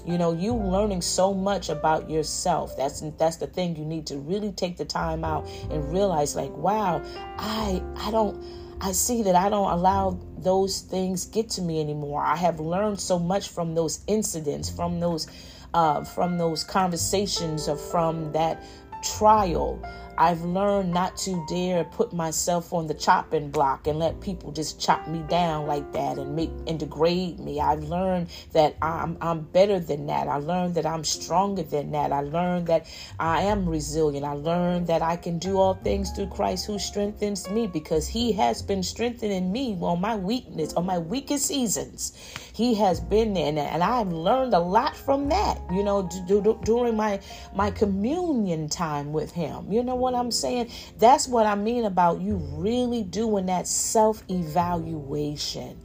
you 0.05 0.19
know 0.19 0.33
you 0.33 0.55
learning 0.55 1.01
so 1.01 1.33
much 1.33 1.69
about 1.69 2.11
yourself 2.11 2.77
that's 2.77 3.03
that's 3.19 3.37
the 3.37 3.47
thing 3.47 3.77
you 3.77 3.85
need 3.85 4.07
to 4.07 4.19
really 4.19 4.53
take 4.53 4.77
the 4.77 4.85
time 4.85 5.25
out 5.25 5.47
and 5.71 5.93
realize 5.93 6.35
like 6.35 6.51
wow 6.57 7.01
i 7.39 7.81
i 7.97 8.11
don't 8.11 8.43
i 8.83 8.93
see 8.93 9.23
that 9.23 9.35
i 9.35 9.49
don't 9.49 9.71
allow 9.71 10.19
those 10.43 10.81
things 10.81 11.27
get 11.27 11.49
to 11.51 11.63
me 11.63 11.81
anymore. 11.81 12.23
I 12.23 12.37
have 12.37 12.61
learned 12.61 13.01
so 13.01 13.19
much 13.19 13.49
from 13.49 13.75
those 13.75 14.01
incidents 14.07 14.69
from 14.69 15.01
those 15.01 15.27
uh, 15.75 16.05
from 16.05 16.37
those 16.37 16.65
conversations 16.65 17.67
or 17.67 17.77
from 17.77 18.33
that 18.33 18.63
trial 19.03 19.81
I've 20.19 20.43
learned 20.43 20.93
not 20.93 21.17
to 21.19 21.45
dare 21.49 21.85
put 21.85 22.13
myself 22.13 22.73
on 22.73 22.87
the 22.87 22.95
chopping 22.95 23.51
block 23.51 23.87
and 23.87 23.99
let 23.99 24.21
people 24.21 24.53
just 24.53 24.79
chop 24.79 25.09
me 25.09 25.21
down 25.29 25.67
like 25.67 25.91
that 25.93 26.19
and 26.19 26.37
make 26.37 26.51
and 26.67 26.79
degrade 26.79 27.41
me. 27.41 27.61
I've 27.61 27.83
learned 27.85 28.29
that 28.53 28.77
I'm 28.83 29.17
I'm 29.21 29.41
better 29.41 29.81
than 29.81 30.07
that. 30.07 30.29
I 30.29 30.37
learned 30.37 30.75
that 30.75 30.87
I'm 30.87 31.03
stronger 31.03 31.63
than 31.63 31.93
that. 31.93 32.13
I 32.13 32.21
learned 32.21 32.67
that 32.67 32.87
I 33.19 33.43
am 33.43 33.69
resilient. 33.69 34.25
I 34.25 34.35
learned 34.35 34.87
that 34.89 35.03
I 35.03 35.17
can 35.17 35.39
do 35.39 35.59
all 35.59 35.75
things 35.75 36.11
through 36.11 36.29
Christ 36.29 36.67
who 36.67 36.79
strengthens 36.79 37.49
me 37.49 37.67
because 37.67 38.07
he 38.07 38.33
has 38.33 38.61
been 38.61 38.83
strengthening 38.83 39.51
me 39.51 39.79
on 39.81 40.01
my 40.01 40.15
weakness, 40.15 40.75
on 40.75 40.85
my 40.85 40.99
weakest 40.99 41.47
seasons. 41.47 42.13
He 42.53 42.75
has 42.75 43.01
been 43.01 43.35
there, 43.35 43.47
and, 43.47 43.59
and 43.59 43.83
I've 43.83 44.13
learned 44.13 44.55
a 44.55 44.59
lot 44.59 44.95
from 44.95 45.29
that. 45.31 45.59
You 45.71 45.83
know, 45.83 46.03
d- 46.27 46.41
d- 46.41 46.57
during 46.65 46.97
my 46.97 47.21
my 47.55 47.71
communion 47.71 48.69
time 48.69 49.13
with 49.13 49.33
Him. 49.33 49.73
You 49.73 49.83
know 49.83 49.95
what 49.95 50.15
I'm 50.15 50.31
saying? 50.31 50.71
That's 50.99 51.27
what 51.27 51.47
I 51.47 51.55
mean 51.55 51.85
about 51.85 52.21
you 52.21 52.37
really 52.53 53.03
doing 53.03 53.47
that 53.47 53.67
self 53.67 54.23
evaluation. 54.29 55.81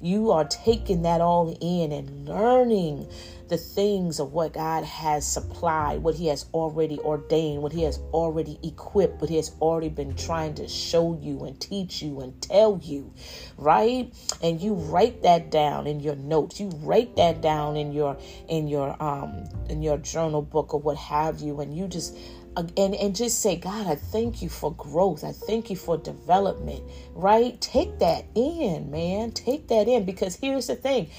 You 0.00 0.32
are 0.32 0.44
taking 0.44 1.02
that 1.02 1.20
all 1.20 1.56
in 1.60 1.92
and 1.92 2.28
learning 2.28 3.08
the 3.52 3.58
things 3.58 4.18
of 4.18 4.32
what 4.32 4.54
God 4.54 4.82
has 4.82 5.26
supplied, 5.26 6.02
what 6.02 6.14
He 6.14 6.28
has 6.28 6.46
already 6.54 6.98
ordained, 7.00 7.62
what 7.62 7.72
He 7.72 7.82
has 7.82 7.98
already 8.14 8.58
equipped, 8.62 9.20
what 9.20 9.28
He 9.28 9.36
has 9.36 9.52
already 9.60 9.90
been 9.90 10.16
trying 10.16 10.54
to 10.54 10.66
show 10.66 11.18
you 11.20 11.44
and 11.44 11.60
teach 11.60 12.00
you 12.00 12.20
and 12.22 12.40
tell 12.40 12.80
you, 12.82 13.12
right? 13.58 14.10
And 14.42 14.58
you 14.58 14.72
write 14.72 15.22
that 15.24 15.50
down 15.50 15.86
in 15.86 16.00
your 16.00 16.16
notes. 16.16 16.60
You 16.60 16.68
write 16.82 17.14
that 17.16 17.42
down 17.42 17.76
in 17.76 17.92
your 17.92 18.16
in 18.48 18.68
your 18.68 18.96
um 19.02 19.44
in 19.68 19.82
your 19.82 19.98
journal 19.98 20.40
book 20.40 20.72
or 20.72 20.80
what 20.80 20.96
have 20.96 21.40
you, 21.40 21.60
and 21.60 21.76
you 21.76 21.88
just 21.88 22.16
and 22.56 22.72
and 22.78 23.16
just 23.16 23.40
say 23.40 23.56
god 23.56 23.86
i 23.86 23.94
thank 23.94 24.42
you 24.42 24.48
for 24.48 24.74
growth. 24.74 25.24
I 25.24 25.32
thank 25.32 25.70
you 25.70 25.76
for 25.76 25.96
development 25.96 26.82
right? 27.14 27.60
Take 27.60 27.98
that 27.98 28.24
in 28.34 28.90
man. 28.90 29.32
Take 29.32 29.68
that 29.68 29.88
in 29.88 30.04
because 30.04 30.36
here's 30.36 30.66
the 30.66 30.76
thing 30.76 31.10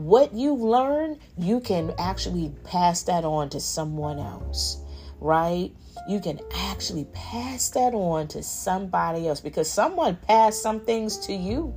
what 0.00 0.32
you've 0.32 0.60
learned, 0.60 1.18
you 1.36 1.60
can 1.60 1.92
actually 1.98 2.52
pass 2.64 3.02
that 3.02 3.24
on 3.24 3.50
to 3.50 3.60
someone 3.60 4.18
else, 4.18 4.82
right? 5.20 5.70
You 6.08 6.20
can 6.20 6.40
actually 6.54 7.04
pass 7.12 7.68
that 7.70 7.92
on 7.92 8.28
to 8.28 8.42
somebody 8.42 9.28
else 9.28 9.40
because 9.40 9.70
someone 9.70 10.16
passed 10.16 10.62
some 10.62 10.80
things 10.80 11.18
to 11.26 11.34
you, 11.34 11.74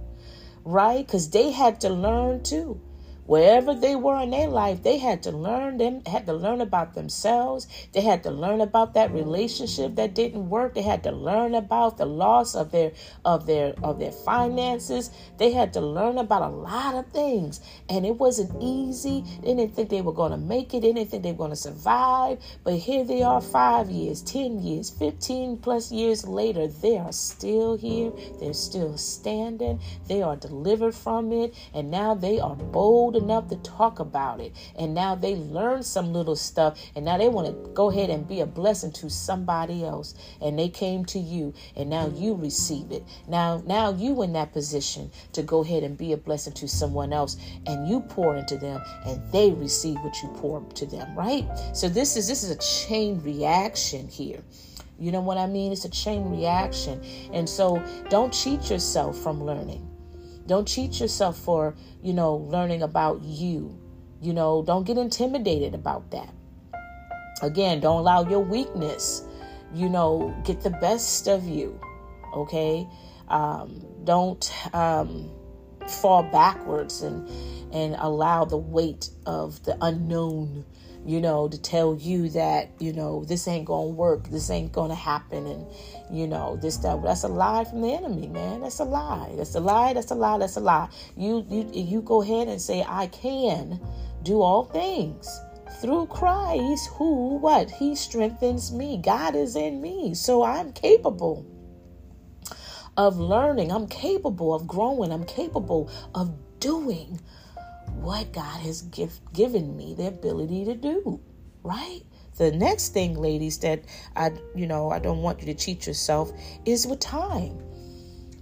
right? 0.63 1.05
Because 1.05 1.29
they 1.29 1.51
had 1.51 1.81
to 1.81 1.89
learn 1.89 2.43
too 2.43 2.79
wherever 3.25 3.73
they 3.73 3.95
were 3.95 4.21
in 4.21 4.31
their 4.31 4.47
life 4.47 4.83
they 4.83 4.97
had 4.97 5.23
to 5.23 5.31
learn 5.31 5.77
them 5.77 6.01
had 6.05 6.25
to 6.25 6.33
learn 6.33 6.61
about 6.61 6.93
themselves. 6.93 7.67
They 7.93 8.01
had 8.01 8.23
to 8.23 8.31
learn 8.31 8.61
about 8.61 8.93
that 8.93 9.11
relationship 9.11 9.95
that 9.95 10.13
didn't 10.13 10.49
work. 10.49 10.75
They 10.75 10.81
had 10.81 11.03
to 11.03 11.11
learn 11.11 11.55
about 11.55 11.97
the 11.97 12.05
loss 12.05 12.55
of 12.55 12.71
their 12.71 12.91
of 13.25 13.45
their 13.45 13.73
of 13.83 13.99
their 13.99 14.11
finances. 14.11 15.09
They 15.37 15.51
had 15.51 15.73
to 15.73 15.81
learn 15.81 16.17
about 16.17 16.43
a 16.43 16.55
lot 16.55 16.95
of 16.95 17.07
things. 17.11 17.61
And 17.89 18.05
it 18.05 18.15
wasn't 18.17 18.61
easy. 18.61 19.23
They 19.41 19.55
didn't 19.55 19.75
think 19.75 19.89
they 19.89 20.01
were 20.01 20.13
going 20.13 20.31
to 20.31 20.37
make 20.37 20.73
it. 20.73 20.81
They 20.81 20.93
didn't 20.93 21.09
think 21.09 21.23
they 21.23 21.31
were 21.31 21.37
going 21.37 21.49
to 21.51 21.55
survive. 21.55 22.39
But 22.63 22.75
here 22.75 23.03
they 23.03 23.23
are 23.23 23.41
5 23.41 23.89
years 23.89 24.21
10 24.21 24.59
years 24.61 24.89
15 24.89 25.57
plus 25.57 25.91
years 25.91 26.27
later 26.27 26.67
they 26.67 26.97
are 26.97 27.13
still 27.13 27.75
here. 27.77 28.11
They're 28.39 28.53
still 28.53 28.97
standing. 28.97 29.79
They 30.07 30.21
are 30.21 30.35
delivered 30.35 30.95
from 30.95 31.31
it. 31.31 31.55
And 31.73 31.89
now 31.89 32.13
they 32.13 32.39
are 32.39 32.55
bold 32.55 33.12
old 33.13 33.23
enough 33.23 33.47
to 33.49 33.55
talk 33.57 33.99
about 33.99 34.39
it. 34.39 34.53
And 34.77 34.93
now 34.93 35.15
they 35.15 35.35
learn 35.35 35.83
some 35.83 36.13
little 36.13 36.35
stuff 36.35 36.79
and 36.95 37.05
now 37.05 37.17
they 37.17 37.29
want 37.29 37.47
to 37.47 37.71
go 37.73 37.89
ahead 37.89 38.09
and 38.09 38.27
be 38.27 38.41
a 38.41 38.45
blessing 38.45 38.91
to 38.93 39.09
somebody 39.09 39.83
else. 39.83 40.15
And 40.41 40.57
they 40.57 40.69
came 40.69 41.05
to 41.05 41.19
you 41.19 41.53
and 41.75 41.89
now 41.89 42.07
you 42.07 42.35
receive 42.35 42.91
it. 42.91 43.03
Now 43.27 43.63
now 43.65 43.91
you 43.91 44.21
in 44.23 44.33
that 44.33 44.53
position 44.53 45.11
to 45.33 45.43
go 45.43 45.63
ahead 45.63 45.83
and 45.83 45.97
be 45.97 46.13
a 46.13 46.17
blessing 46.17 46.53
to 46.53 46.67
someone 46.67 47.13
else 47.13 47.37
and 47.65 47.87
you 47.87 48.01
pour 48.01 48.35
into 48.35 48.57
them 48.57 48.81
and 49.05 49.21
they 49.31 49.51
receive 49.51 49.99
what 49.99 50.21
you 50.21 50.29
pour 50.35 50.61
to 50.61 50.85
them, 50.85 51.15
right? 51.15 51.45
So 51.73 51.89
this 51.89 52.15
is 52.15 52.27
this 52.27 52.43
is 52.43 52.51
a 52.51 52.87
chain 52.87 53.21
reaction 53.21 54.07
here. 54.07 54.41
You 54.99 55.11
know 55.11 55.21
what 55.21 55.37
I 55.37 55.47
mean? 55.47 55.71
It's 55.71 55.85
a 55.85 55.89
chain 55.89 56.29
reaction. 56.29 57.03
And 57.33 57.49
so 57.49 57.83
don't 58.09 58.31
cheat 58.31 58.69
yourself 58.69 59.17
from 59.17 59.43
learning. 59.43 59.92
Don't 60.47 60.67
cheat 60.67 60.99
yourself 60.99 61.37
for, 61.37 61.75
you 62.01 62.13
know, 62.13 62.35
learning 62.35 62.81
about 62.81 63.23
you. 63.23 63.79
You 64.21 64.33
know, 64.33 64.63
don't 64.63 64.85
get 64.85 64.97
intimidated 64.97 65.73
about 65.73 66.11
that. 66.11 66.33
Again, 67.41 67.79
don't 67.79 67.99
allow 67.99 68.27
your 68.27 68.39
weakness, 68.39 69.23
you 69.73 69.89
know, 69.89 70.35
get 70.45 70.61
the 70.61 70.69
best 70.69 71.27
of 71.27 71.45
you. 71.45 71.79
Okay? 72.33 72.87
Um, 73.27 73.85
don't 74.03 74.51
um, 74.73 75.29
fall 75.87 76.23
backwards 76.23 77.01
and 77.01 77.27
and 77.73 77.95
allow 77.97 78.45
the 78.45 78.57
weight 78.57 79.09
of 79.25 79.63
the 79.63 79.75
unknown 79.81 80.63
you 81.05 81.19
know, 81.19 81.47
to 81.47 81.61
tell 81.61 81.95
you 81.95 82.29
that, 82.29 82.69
you 82.79 82.93
know, 82.93 83.25
this 83.25 83.47
ain't 83.47 83.65
gonna 83.65 83.87
work, 83.87 84.29
this 84.29 84.49
ain't 84.49 84.71
gonna 84.71 84.95
happen, 84.95 85.45
and 85.45 85.65
you 86.11 86.27
know, 86.27 86.57
this 86.57 86.77
that 86.77 87.01
that's 87.03 87.23
a 87.23 87.27
lie 87.27 87.65
from 87.65 87.81
the 87.81 87.93
enemy, 87.93 88.27
man. 88.27 88.61
That's 88.61 88.79
a 88.79 88.85
lie. 88.85 89.33
That's 89.35 89.55
a 89.55 89.59
lie, 89.59 89.93
that's 89.93 90.11
a 90.11 90.15
lie, 90.15 90.37
that's 90.37 90.55
a 90.55 90.61
lie. 90.61 90.89
You 91.17 91.45
you 91.49 91.69
you 91.73 92.01
go 92.01 92.21
ahead 92.21 92.47
and 92.47 92.61
say, 92.61 92.85
I 92.87 93.07
can 93.07 93.79
do 94.23 94.41
all 94.41 94.65
things 94.65 95.41
through 95.81 96.07
Christ 96.07 96.89
who 96.93 97.37
what? 97.37 97.69
He 97.69 97.95
strengthens 97.95 98.71
me. 98.71 99.01
God 99.03 99.35
is 99.35 99.55
in 99.55 99.81
me. 99.81 100.13
So 100.13 100.43
I'm 100.43 100.71
capable 100.71 101.45
of 102.95 103.17
learning. 103.17 103.71
I'm 103.71 103.87
capable 103.87 104.53
of 104.53 104.67
growing. 104.67 105.11
I'm 105.11 105.25
capable 105.25 105.89
of 106.15 106.33
doing 106.59 107.19
what 108.03 108.33
God 108.33 108.59
has 108.61 108.83
give, 108.83 109.19
given 109.33 109.75
me 109.75 109.95
the 109.95 110.07
ability 110.07 110.65
to 110.65 110.75
do, 110.75 111.19
right? 111.63 112.01
the 112.37 112.51
next 112.51 112.93
thing, 112.93 113.15
ladies, 113.15 113.59
that 113.59 113.83
I, 114.15 114.31
you 114.55 114.67
know, 114.67 114.89
I 114.89 114.99
don't 114.99 115.21
want 115.21 115.39
you 115.39 115.45
to 115.47 115.53
cheat 115.53 115.85
yourself 115.85 116.31
is 116.65 116.87
with 116.87 116.99
time. 116.99 117.57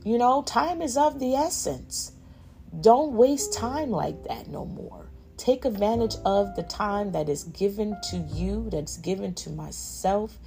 You 0.03 0.17
know, 0.17 0.43
time 0.43 0.81
is 0.81 0.97
of 0.97 1.19
the 1.19 1.35
essence. 1.35 2.13
Don't 2.79 3.13
waste 3.13 3.53
time 3.53 3.91
like 3.91 4.23
that 4.23 4.47
no 4.47 4.65
more. 4.65 5.09
Take 5.37 5.65
advantage 5.65 6.15
of 6.25 6.55
the 6.55 6.63
time 6.63 7.11
that 7.11 7.27
is 7.27 7.43
given 7.45 7.97
to 8.11 8.17
you, 8.17 8.69
that's 8.71 8.97
given 8.97 9.33
to 9.35 9.49
myself. 9.49 10.37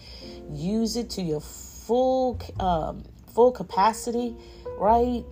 Use 0.50 0.96
it 0.96 1.10
to 1.10 1.22
your 1.22 1.40
full 1.40 2.40
um, 2.58 3.04
full 3.34 3.52
capacity, 3.52 4.36
right? 4.78 5.24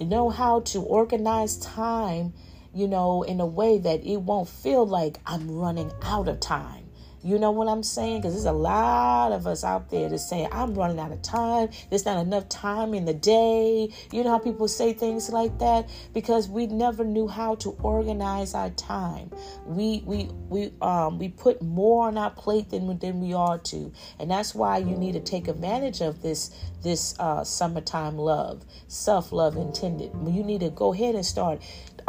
Know 0.00 0.30
how 0.30 0.60
to 0.60 0.82
organize 0.82 1.58
time, 1.58 2.32
you 2.74 2.88
know, 2.88 3.22
in 3.22 3.40
a 3.40 3.46
way 3.46 3.78
that 3.78 4.04
it 4.04 4.18
won't 4.18 4.48
feel 4.48 4.86
like 4.86 5.18
I'm 5.26 5.50
running 5.50 5.92
out 6.02 6.28
of 6.28 6.40
time. 6.40 6.86
You 7.22 7.38
know 7.38 7.50
what 7.50 7.68
I'm 7.68 7.82
saying? 7.82 8.20
Because 8.20 8.32
there's 8.32 8.46
a 8.46 8.52
lot 8.52 9.32
of 9.32 9.46
us 9.46 9.62
out 9.62 9.90
there 9.90 10.08
that's 10.08 10.26
saying, 10.26 10.48
I'm 10.52 10.74
running 10.74 10.98
out 10.98 11.12
of 11.12 11.20
time. 11.20 11.68
There's 11.90 12.06
not 12.06 12.18
enough 12.18 12.48
time 12.48 12.94
in 12.94 13.04
the 13.04 13.12
day. 13.12 13.92
You 14.10 14.24
know 14.24 14.30
how 14.30 14.38
people 14.38 14.68
say 14.68 14.94
things 14.94 15.28
like 15.28 15.58
that? 15.58 15.90
Because 16.14 16.48
we 16.48 16.66
never 16.66 17.04
knew 17.04 17.28
how 17.28 17.56
to 17.56 17.76
organize 17.82 18.54
our 18.54 18.70
time. 18.70 19.30
We 19.66 20.02
we 20.06 20.30
we 20.48 20.72
um 20.80 21.18
we 21.18 21.28
put 21.28 21.60
more 21.60 22.06
on 22.06 22.16
our 22.16 22.30
plate 22.30 22.70
than, 22.70 22.98
than 22.98 23.20
we 23.20 23.34
are 23.34 23.58
to. 23.58 23.92
And 24.18 24.30
that's 24.30 24.54
why 24.54 24.78
you 24.78 24.96
need 24.96 25.12
to 25.12 25.20
take 25.20 25.46
advantage 25.46 26.00
of 26.00 26.22
this 26.22 26.56
this 26.82 27.14
uh 27.18 27.44
summertime 27.44 28.16
love, 28.16 28.64
self-love 28.88 29.56
intended. 29.58 30.10
You 30.26 30.42
need 30.42 30.60
to 30.60 30.70
go 30.70 30.94
ahead 30.94 31.14
and 31.14 31.26
start 31.26 31.60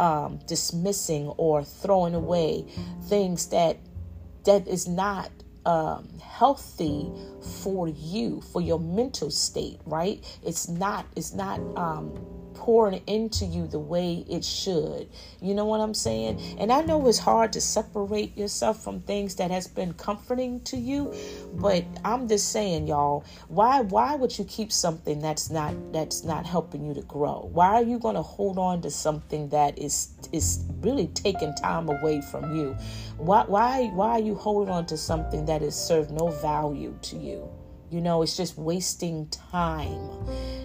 um, 0.02 0.40
dismissing 0.48 1.28
or 1.36 1.62
throwing 1.62 2.14
away 2.14 2.66
things 3.04 3.46
that 3.50 3.78
that 4.44 4.66
is 4.66 4.88
not 4.88 5.30
um, 5.64 6.08
healthy 6.18 7.08
for 7.62 7.86
you 7.88 8.40
for 8.40 8.60
your 8.60 8.80
mental 8.80 9.30
state 9.30 9.78
right? 9.86 10.18
It's 10.44 10.68
not 10.68 11.06
it's 11.14 11.32
not 11.32 11.60
um, 11.76 12.12
pouring 12.62 13.02
into 13.08 13.44
you 13.44 13.66
the 13.66 13.78
way 13.78 14.24
it 14.30 14.44
should. 14.44 15.08
You 15.40 15.52
know 15.52 15.64
what 15.64 15.80
I'm 15.80 15.94
saying? 15.94 16.40
And 16.60 16.72
I 16.72 16.80
know 16.82 17.08
it's 17.08 17.18
hard 17.18 17.52
to 17.54 17.60
separate 17.60 18.38
yourself 18.38 18.84
from 18.84 19.00
things 19.00 19.34
that 19.34 19.50
has 19.50 19.66
been 19.66 19.94
comforting 19.94 20.60
to 20.60 20.76
you, 20.76 21.12
but 21.54 21.84
I'm 22.04 22.28
just 22.28 22.52
saying, 22.52 22.86
y'all, 22.86 23.24
why 23.48 23.80
why 23.80 24.14
would 24.14 24.38
you 24.38 24.44
keep 24.44 24.70
something 24.70 25.20
that's 25.20 25.50
not 25.50 25.74
that's 25.92 26.22
not 26.22 26.46
helping 26.46 26.86
you 26.86 26.94
to 26.94 27.02
grow? 27.02 27.50
Why 27.52 27.74
are 27.74 27.82
you 27.82 27.98
going 27.98 28.14
to 28.14 28.22
hold 28.22 28.58
on 28.58 28.80
to 28.82 28.92
something 28.92 29.48
that 29.48 29.76
is 29.76 30.12
is 30.30 30.64
really 30.82 31.08
taking 31.08 31.52
time 31.56 31.88
away 31.88 32.20
from 32.20 32.54
you? 32.54 32.76
Why 33.16 33.42
why 33.42 33.86
why 33.88 34.10
are 34.10 34.20
you 34.20 34.36
holding 34.36 34.72
on 34.72 34.86
to 34.86 34.96
something 34.96 35.46
that 35.46 35.62
is 35.62 35.74
served 35.74 36.12
no 36.12 36.28
value 36.28 36.96
to 37.02 37.16
you? 37.16 37.50
You 37.92 38.00
know, 38.00 38.22
it's 38.22 38.38
just 38.38 38.56
wasting 38.56 39.28
time. 39.28 40.00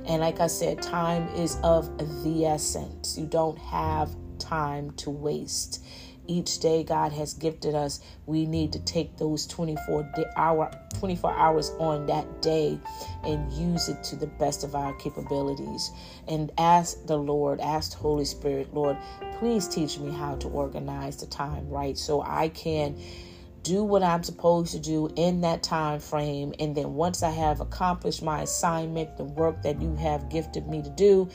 And 0.06 0.22
like 0.22 0.40
I 0.40 0.48
said, 0.48 0.82
time 0.82 1.28
is 1.36 1.58
of 1.62 1.98
the 2.24 2.46
essence. 2.46 3.18
You 3.18 3.26
don't 3.26 3.60
have 3.60 4.16
time 4.40 4.92
to 4.92 5.10
waste. 5.10 5.84
Each 6.26 6.60
day 6.60 6.86
God 6.86 7.12
has 7.12 7.34
gifted 7.34 7.76
us, 7.76 8.00
we 8.26 8.46
need 8.46 8.72
to 8.74 8.80
take 8.80 9.18
those 9.18 9.46
24 9.48 10.10
hour 10.38 10.72
24 10.94 11.34
hours 11.34 11.72
on 11.80 12.06
that 12.06 12.42
day 12.42 12.80
and 13.24 13.52
use 13.54 13.88
it 13.90 14.04
to 14.04 14.16
the 14.16 14.28
best 14.28 14.64
of 14.64 14.74
our 14.74 14.94
capabilities. 14.94 15.92
And 16.28 16.52
ask 16.58 17.06
the 17.08 17.18
Lord, 17.18 17.60
ask 17.60 17.92
the 17.92 17.98
Holy 17.98 18.26
Spirit, 18.26 18.74
Lord, 18.74 18.98
please 19.40 19.68
teach 19.68 20.00
me 20.00 20.12
how 20.12 20.36
to 20.38 20.48
organize 20.48 21.18
the 21.18 21.28
time 21.28 21.70
right 21.70 21.98
so 21.98 22.22
I 22.22 22.50
can 22.50 22.98
do 23.64 23.84
what 23.84 24.04
I'm 24.04 24.24
supposed 24.24 24.72
to 24.72 24.80
do 24.80 25.12
in 25.16 25.42
that 25.42 25.64
time 25.64 26.00
frame. 26.00 26.54
And 26.60 26.76
then 26.76 26.96
once 26.96 27.24
I 27.24 27.32
have 27.32 27.60
accomplished 27.60 28.22
my 28.24 28.42
assignment, 28.42 29.18
the 29.18 29.24
work 29.24 29.62
that 29.64 29.82
you 29.82 29.96
have 29.96 30.30
gifted 30.30 30.68
me 30.68 30.82
to 30.82 30.90
do, 30.90 31.30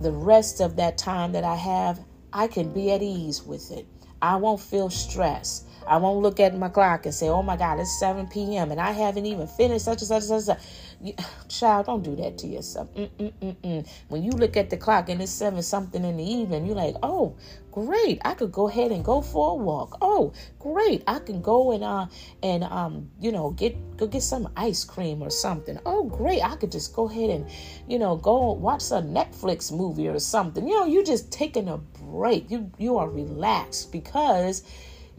the 0.00 0.12
rest 0.12 0.60
of 0.60 0.76
that 0.76 0.98
time 0.98 1.32
that 1.32 1.44
I 1.44 1.56
have, 1.56 2.00
I 2.32 2.48
can 2.48 2.72
be 2.72 2.92
at 2.92 3.02
ease 3.02 3.42
with 3.42 3.70
it. 3.70 3.86
I 4.20 4.36
won't 4.36 4.60
feel 4.60 4.90
stressed. 4.90 5.66
I 5.86 5.98
won't 5.98 6.22
look 6.22 6.40
at 6.40 6.56
my 6.56 6.68
clock 6.68 7.06
and 7.06 7.14
say, 7.14 7.28
oh 7.28 7.42
my 7.42 7.56
God, 7.56 7.78
it's 7.78 7.98
7 8.00 8.26
p.m. 8.28 8.72
and 8.72 8.80
I 8.80 8.92
haven't 8.92 9.26
even 9.26 9.46
finished 9.46 9.84
such 9.84 10.00
and 10.00 10.08
such 10.08 10.30
and 10.30 10.42
such. 10.42 10.58
Child, 11.48 11.86
don't 11.86 12.02
do 12.02 12.16
that 12.16 12.38
to 12.38 12.46
yourself. 12.46 12.92
Mm-mm-mm-mm. 12.94 13.88
When 14.08 14.22
you 14.22 14.30
look 14.32 14.56
at 14.56 14.70
the 14.70 14.76
clock 14.76 15.08
and 15.08 15.20
it's 15.20 15.32
7 15.32 15.62
something 15.62 16.04
in 16.04 16.16
the 16.16 16.24
evening, 16.24 16.66
you're 16.66 16.76
like, 16.76 16.96
oh, 17.02 17.36
great. 17.70 18.20
I 18.24 18.34
could 18.34 18.52
go 18.52 18.68
ahead 18.68 18.90
and 18.90 19.04
go 19.04 19.20
for 19.20 19.52
a 19.52 19.54
walk. 19.54 19.98
Oh, 20.00 20.32
great. 20.58 21.02
I 21.06 21.18
can 21.18 21.42
go 21.42 21.72
and, 21.72 21.84
uh, 21.84 22.06
and, 22.42 22.64
um, 22.64 23.10
you 23.20 23.32
know, 23.32 23.50
get, 23.50 23.96
go 23.96 24.06
get 24.06 24.22
some 24.22 24.48
ice 24.56 24.84
cream 24.84 25.22
or 25.22 25.30
something. 25.30 25.78
Oh, 25.84 26.04
great. 26.04 26.42
I 26.42 26.56
could 26.56 26.72
just 26.72 26.94
go 26.94 27.08
ahead 27.08 27.30
and, 27.30 27.46
you 27.86 27.98
know, 27.98 28.16
go 28.16 28.52
watch 28.52 28.84
a 28.90 29.02
Netflix 29.02 29.70
movie 29.70 30.08
or 30.08 30.18
something. 30.18 30.66
You 30.66 30.74
know, 30.74 30.86
you're 30.86 31.04
just 31.04 31.30
taking 31.30 31.68
a 31.68 31.76
break. 31.76 32.50
You, 32.50 32.70
you 32.78 32.96
are 32.98 33.08
relaxed 33.08 33.92
because 33.92 34.62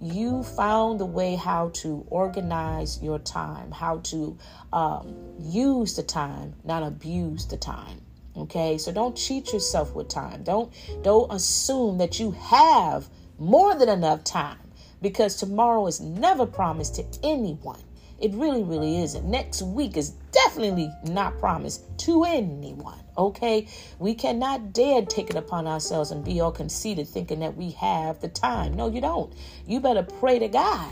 you 0.01 0.43
found 0.43 0.99
the 0.99 1.05
way 1.05 1.35
how 1.35 1.69
to 1.69 2.05
organize 2.09 3.01
your 3.01 3.19
time, 3.19 3.71
how 3.71 3.97
to 3.99 4.37
um, 4.71 5.15
use 5.39 5.95
the 5.95 6.03
time, 6.03 6.53
not 6.63 6.83
abuse 6.83 7.45
the 7.47 7.57
time. 7.57 8.01
Okay, 8.35 8.77
so 8.77 8.91
don't 8.91 9.17
cheat 9.17 9.51
yourself 9.51 9.95
with 9.95 10.09
time. 10.09 10.43
Don't 10.43 10.71
don't 11.01 11.31
assume 11.31 11.97
that 11.97 12.19
you 12.19 12.31
have 12.31 13.09
more 13.39 13.73
than 13.73 13.89
enough 13.89 14.23
time 14.23 14.59
because 15.01 15.35
tomorrow 15.35 15.87
is 15.87 15.99
never 15.99 16.45
promised 16.45 16.95
to 16.95 17.05
anyone. 17.23 17.81
It 18.19 18.33
really, 18.33 18.63
really 18.63 19.01
isn't. 19.01 19.25
Next 19.25 19.61
week 19.61 19.97
is 19.97 20.11
definitely 20.31 20.91
not 21.03 21.39
promised 21.39 21.83
to 21.99 22.23
anyone. 22.23 22.99
Okay? 23.17 23.67
We 23.99 24.13
cannot 24.13 24.73
dare 24.73 25.03
take 25.03 25.29
it 25.29 25.35
upon 25.35 25.67
ourselves 25.67 26.11
and 26.11 26.23
be 26.23 26.39
all 26.39 26.51
conceited 26.51 27.07
thinking 27.07 27.39
that 27.39 27.55
we 27.55 27.71
have 27.71 28.21
the 28.21 28.27
time. 28.27 28.75
No, 28.75 28.89
you 28.89 29.01
don't. 29.01 29.33
You 29.65 29.79
better 29.79 30.03
pray 30.03 30.39
to 30.39 30.47
God 30.47 30.91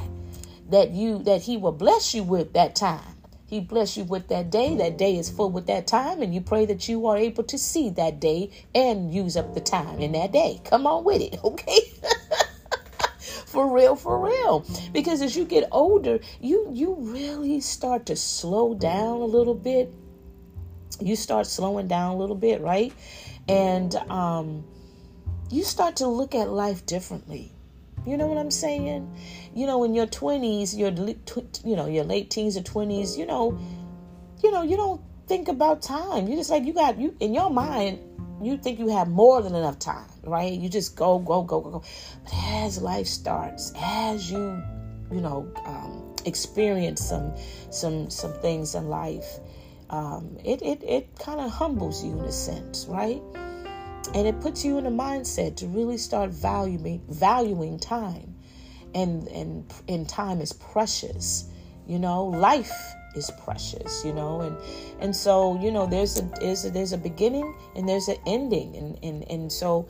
that 0.70 0.92
you 0.92 1.24
that 1.24 1.44
He 1.44 1.58
will 1.58 1.72
bless 1.72 2.14
you 2.14 2.24
with 2.24 2.54
that 2.54 2.76
time. 2.76 3.16
He 3.48 3.60
bless 3.60 3.96
you 3.96 4.04
with 4.06 4.28
that 4.30 4.50
day. 4.50 4.76
That 4.76 4.98
day 4.98 5.18
is 5.18 5.30
full 5.30 5.52
with 5.52 5.68
that 5.68 5.86
time, 5.86 6.24
and 6.24 6.34
you 6.34 6.42
pray 6.42 6.66
that 6.66 6.90
you 6.90 7.06
are 7.06 7.16
able 7.16 7.44
to 7.44 7.58
see 7.60 7.92
that 7.92 8.20
day 8.20 8.50
and 8.74 9.14
use 9.14 9.38
up 9.38 9.54
the 9.54 9.62
time 9.62 10.00
in 10.00 10.14
that 10.14 10.32
day. 10.32 10.62
Come 10.66 10.88
on 10.88 11.04
with 11.04 11.22
it, 11.22 11.40
okay? 11.44 11.80
For 13.56 13.74
real 13.74 13.96
for 13.96 14.20
real. 14.20 14.66
Because 14.92 15.22
as 15.22 15.34
you 15.38 15.46
get 15.46 15.70
older 15.72 16.20
you 16.42 16.70
you 16.74 16.96
really 17.00 17.62
start 17.62 18.06
to 18.08 18.16
slow 18.18 18.74
down 18.74 19.22
a 19.22 19.26
little 19.26 19.56
bit. 19.56 19.90
You 21.00 21.16
start 21.16 21.48
slowing 21.48 21.88
down 21.88 22.16
a 22.16 22.18
little 22.18 22.36
bit 22.36 22.60
right? 22.60 22.92
And 23.48 23.96
um 24.12 24.66
you 25.50 25.64
start 25.64 25.96
to 25.98 26.08
look 26.08 26.36
at 26.36 26.50
life 26.50 26.86
differently. 26.86 27.54
You 28.06 28.18
know 28.18 28.28
what 28.28 28.38
i'm 28.38 28.52
saying? 28.52 29.10
You 29.56 29.66
know 29.68 29.86
in 29.86 29.96
your 29.96 30.08
20s 30.08 30.78
your 30.78 30.92
you 31.64 31.78
know 31.78 31.88
your 31.88 32.04
late 32.04 32.30
teens 32.30 32.58
or 32.58 32.62
20s 32.62 33.18
you 33.18 33.26
know 33.26 33.58
you 34.44 34.52
know 34.52 34.64
you 34.64 34.76
don't 34.76 35.02
think 35.28 35.48
about 35.48 35.82
time. 35.82 36.28
You 36.28 36.36
just 36.36 36.50
like 36.50 36.66
you 36.66 36.74
got 36.74 37.00
you 37.00 37.16
in 37.22 37.34
your 37.34 37.50
mind 37.50 38.00
you 38.42 38.58
think 38.58 38.80
you 38.80 38.90
have 38.90 39.08
more 39.08 39.42
than 39.42 39.56
enough 39.56 39.80
time, 39.80 40.10
right? 40.24 40.52
You 40.52 40.70
just 40.70 40.96
go, 40.96 41.20
go, 41.20 41.44
go, 41.44 41.62
go, 41.62 41.72
go. 41.72 41.84
But 42.24 42.34
as 42.34 42.82
life 42.82 43.08
starts, 43.08 43.72
as 43.78 44.32
you, 44.32 44.62
you 45.12 45.22
know, 45.22 45.52
um, 45.66 46.16
experience 46.26 47.02
some, 47.02 47.34
some, 47.72 48.10
some 48.10 48.34
things 48.34 48.76
in 48.76 48.90
life, 48.90 49.40
um, 49.90 50.38
it, 50.44 50.62
it, 50.62 50.84
it 50.84 51.20
kind 51.20 51.40
of 51.40 51.52
humbles 51.52 52.04
you 52.04 52.12
in 52.20 52.26
a 52.26 52.32
sense, 52.32 52.86
right? 52.90 53.22
And 54.14 54.28
it 54.28 54.40
puts 54.40 54.64
you 54.64 54.78
in 54.78 54.86
a 54.86 54.92
mindset 54.92 55.56
to 55.58 55.68
really 55.68 55.98
start 55.98 56.30
valuing, 56.30 57.02
valuing 57.10 57.80
time, 57.80 58.36
and 58.94 59.28
and 59.28 59.74
and 59.88 60.08
time 60.08 60.42
is 60.42 60.54
precious. 60.54 61.50
You 61.88 62.00
know, 62.00 62.26
life 62.26 62.72
is 63.16 63.32
precious, 63.44 64.04
you 64.06 64.14
know, 64.14 64.42
and 64.42 64.58
and 65.00 65.16
so 65.16 65.60
you 65.62 65.72
know 65.72 65.86
there's 65.86 66.20
a 66.20 66.24
there's 66.40 66.66
a, 66.66 66.72
there's 66.72 66.94
a 66.94 66.98
beginning 66.98 67.56
and 67.76 67.88
there's 67.88 68.08
an 68.08 68.18
ending, 68.26 68.76
and 68.76 69.00
and 69.04 69.30
and 69.30 69.52
so 69.52 69.88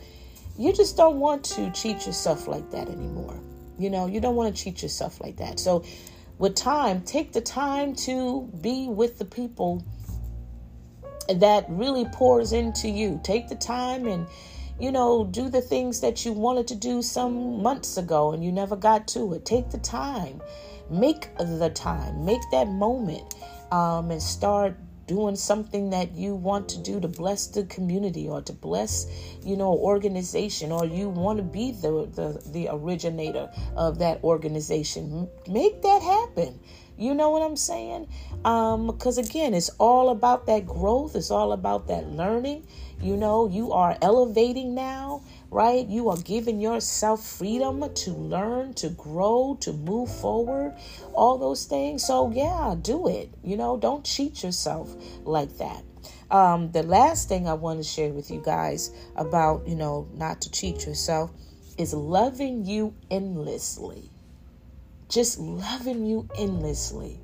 you 0.57 0.71
just 0.71 0.95
don't 0.95 1.19
want 1.19 1.43
to 1.43 1.69
cheat 1.71 2.05
yourself 2.05 2.47
like 2.47 2.69
that 2.71 2.87
anymore. 2.87 3.39
You 3.77 3.89
know, 3.89 4.07
you 4.07 4.21
don't 4.21 4.35
want 4.35 4.55
to 4.55 4.63
cheat 4.63 4.81
yourself 4.81 5.19
like 5.19 5.37
that. 5.37 5.59
So 5.59 5.83
with 6.37 6.55
time, 6.55 7.01
take 7.01 7.33
the 7.33 7.41
time 7.41 7.95
to 7.95 8.49
be 8.61 8.87
with 8.87 9.17
the 9.17 9.25
people 9.25 9.83
that 11.27 11.65
really 11.69 12.05
pours 12.05 12.53
into 12.53 12.87
you. 12.87 13.19
Take 13.23 13.49
the 13.49 13.55
time 13.55 14.07
and 14.07 14.27
you 14.79 14.91
know, 14.91 15.25
do 15.25 15.49
the 15.49 15.61
things 15.61 16.01
that 16.01 16.25
you 16.25 16.33
wanted 16.33 16.67
to 16.67 16.75
do 16.75 17.01
some 17.01 17.61
months 17.61 17.97
ago 17.97 18.33
and 18.33 18.43
you 18.43 18.51
never 18.51 18.75
got 18.75 19.07
to 19.09 19.33
it. 19.33 19.45
Take 19.45 19.69
the 19.69 19.77
time 19.77 20.41
Make 20.89 21.35
the 21.37 21.71
time, 21.73 22.25
make 22.25 22.41
that 22.51 22.67
moment, 22.67 23.33
um, 23.71 24.11
and 24.11 24.21
start 24.21 24.77
doing 25.07 25.35
something 25.35 25.89
that 25.89 26.11
you 26.13 26.35
want 26.35 26.69
to 26.69 26.79
do 26.79 26.99
to 26.99 27.07
bless 27.07 27.47
the 27.47 27.63
community 27.65 28.27
or 28.27 28.41
to 28.41 28.53
bless 28.53 29.05
you 29.43 29.55
know 29.55 29.71
organization 29.71 30.71
or 30.71 30.83
you 30.83 31.09
want 31.09 31.37
to 31.37 31.43
be 31.43 31.71
the 31.71 32.09
the, 32.13 32.41
the 32.51 32.67
originator 32.71 33.49
of 33.75 33.99
that 33.99 34.23
organization 34.23 35.27
make 35.47 35.81
that 35.81 36.01
happen. 36.03 36.59
You 36.97 37.13
know 37.13 37.31
what 37.31 37.41
I'm 37.41 37.57
saying? 37.57 38.07
Um, 38.45 38.87
because 38.87 39.17
again, 39.17 39.53
it's 39.53 39.69
all 39.79 40.09
about 40.09 40.45
that 40.45 40.67
growth, 40.67 41.15
it's 41.15 41.31
all 41.31 41.51
about 41.51 41.87
that 41.87 42.07
learning. 42.07 42.67
You 43.01 43.17
know, 43.17 43.47
you 43.47 43.71
are 43.71 43.97
elevating 44.01 44.73
now, 44.73 45.21
right? 45.51 45.85
You 45.87 46.09
are 46.09 46.17
giving 46.17 46.59
yourself 46.59 47.25
freedom 47.25 47.93
to 47.93 48.11
learn, 48.11 48.73
to 48.75 48.89
grow, 48.89 49.57
to 49.61 49.73
move 49.73 50.09
forward, 50.09 50.75
all 51.13 51.37
those 51.37 51.65
things. 51.65 52.03
So, 52.03 52.31
yeah, 52.31 52.75
do 52.81 53.07
it. 53.07 53.29
You 53.43 53.57
know, 53.57 53.77
don't 53.77 54.03
cheat 54.03 54.43
yourself 54.43 54.95
like 55.23 55.57
that. 55.57 55.83
Um, 56.31 56.71
the 56.71 56.83
last 56.83 57.29
thing 57.29 57.47
I 57.47 57.53
want 57.53 57.79
to 57.79 57.83
share 57.83 58.11
with 58.11 58.31
you 58.31 58.41
guys 58.43 58.91
about, 59.15 59.67
you 59.67 59.75
know, 59.75 60.07
not 60.15 60.41
to 60.41 60.51
cheat 60.51 60.85
yourself 60.85 61.31
is 61.77 61.93
loving 61.93 62.65
you 62.65 62.95
endlessly. 63.11 64.09
Just 65.09 65.39
loving 65.39 66.05
you 66.05 66.27
endlessly. 66.35 67.19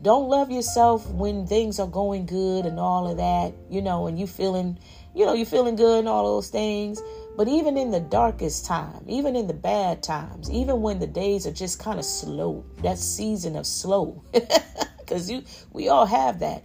Don't 0.00 0.28
love 0.28 0.52
yourself 0.52 1.10
when 1.10 1.48
things 1.48 1.80
are 1.80 1.88
going 1.88 2.26
good 2.26 2.66
and 2.66 2.78
all 2.78 3.10
of 3.10 3.16
that, 3.16 3.52
you 3.68 3.82
know, 3.82 4.06
and 4.06 4.18
you 4.18 4.28
feeling, 4.28 4.78
you 5.18 5.26
know, 5.26 5.32
you're 5.34 5.46
feeling 5.46 5.74
good 5.74 5.98
and 5.98 6.08
all 6.08 6.36
those 6.36 6.48
things. 6.48 7.02
But 7.36 7.48
even 7.48 7.76
in 7.76 7.90
the 7.90 7.98
darkest 7.98 8.66
time, 8.66 9.02
even 9.08 9.34
in 9.34 9.48
the 9.48 9.54
bad 9.54 10.00
times, 10.00 10.48
even 10.48 10.80
when 10.80 11.00
the 11.00 11.08
days 11.08 11.44
are 11.44 11.52
just 11.52 11.80
kind 11.80 11.98
of 11.98 12.04
slow, 12.04 12.64
that 12.84 12.98
season 12.98 13.56
of 13.56 13.66
slow, 13.66 14.22
because 14.98 15.28
you, 15.28 15.42
we 15.72 15.88
all 15.88 16.06
have 16.06 16.38
that. 16.38 16.62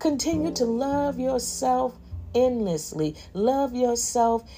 Continue 0.00 0.52
to 0.54 0.64
love 0.64 1.20
yourself 1.20 1.96
endlessly. 2.34 3.14
Love 3.34 3.76
yourself, 3.76 4.50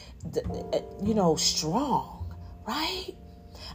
you 1.02 1.12
know, 1.12 1.36
strong, 1.36 2.34
right? 2.66 3.14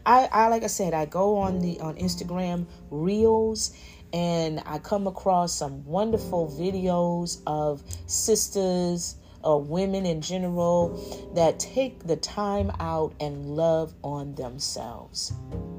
I, 0.04 0.30
I 0.32 0.48
like 0.48 0.64
I 0.64 0.68
said, 0.68 0.96
I 0.96 1.06
go 1.06 1.38
on 1.38 1.60
the 1.60 1.80
on 1.80 1.96
Instagram 1.98 2.66
Reels 2.90 3.78
and 4.14 4.64
I 4.66 4.80
come 4.80 5.06
across 5.06 5.54
some 5.54 5.86
wonderful 5.86 6.48
videos 6.48 7.44
of 7.46 7.84
sisters 8.08 9.16
or 9.44 9.62
women 9.62 10.06
in 10.06 10.22
general 10.22 11.32
that 11.36 11.60
take 11.60 12.04
the 12.06 12.16
time 12.16 12.72
out 12.80 13.14
and 13.20 13.56
love 13.56 13.94
on 14.04 14.36
themselves. 14.36 15.34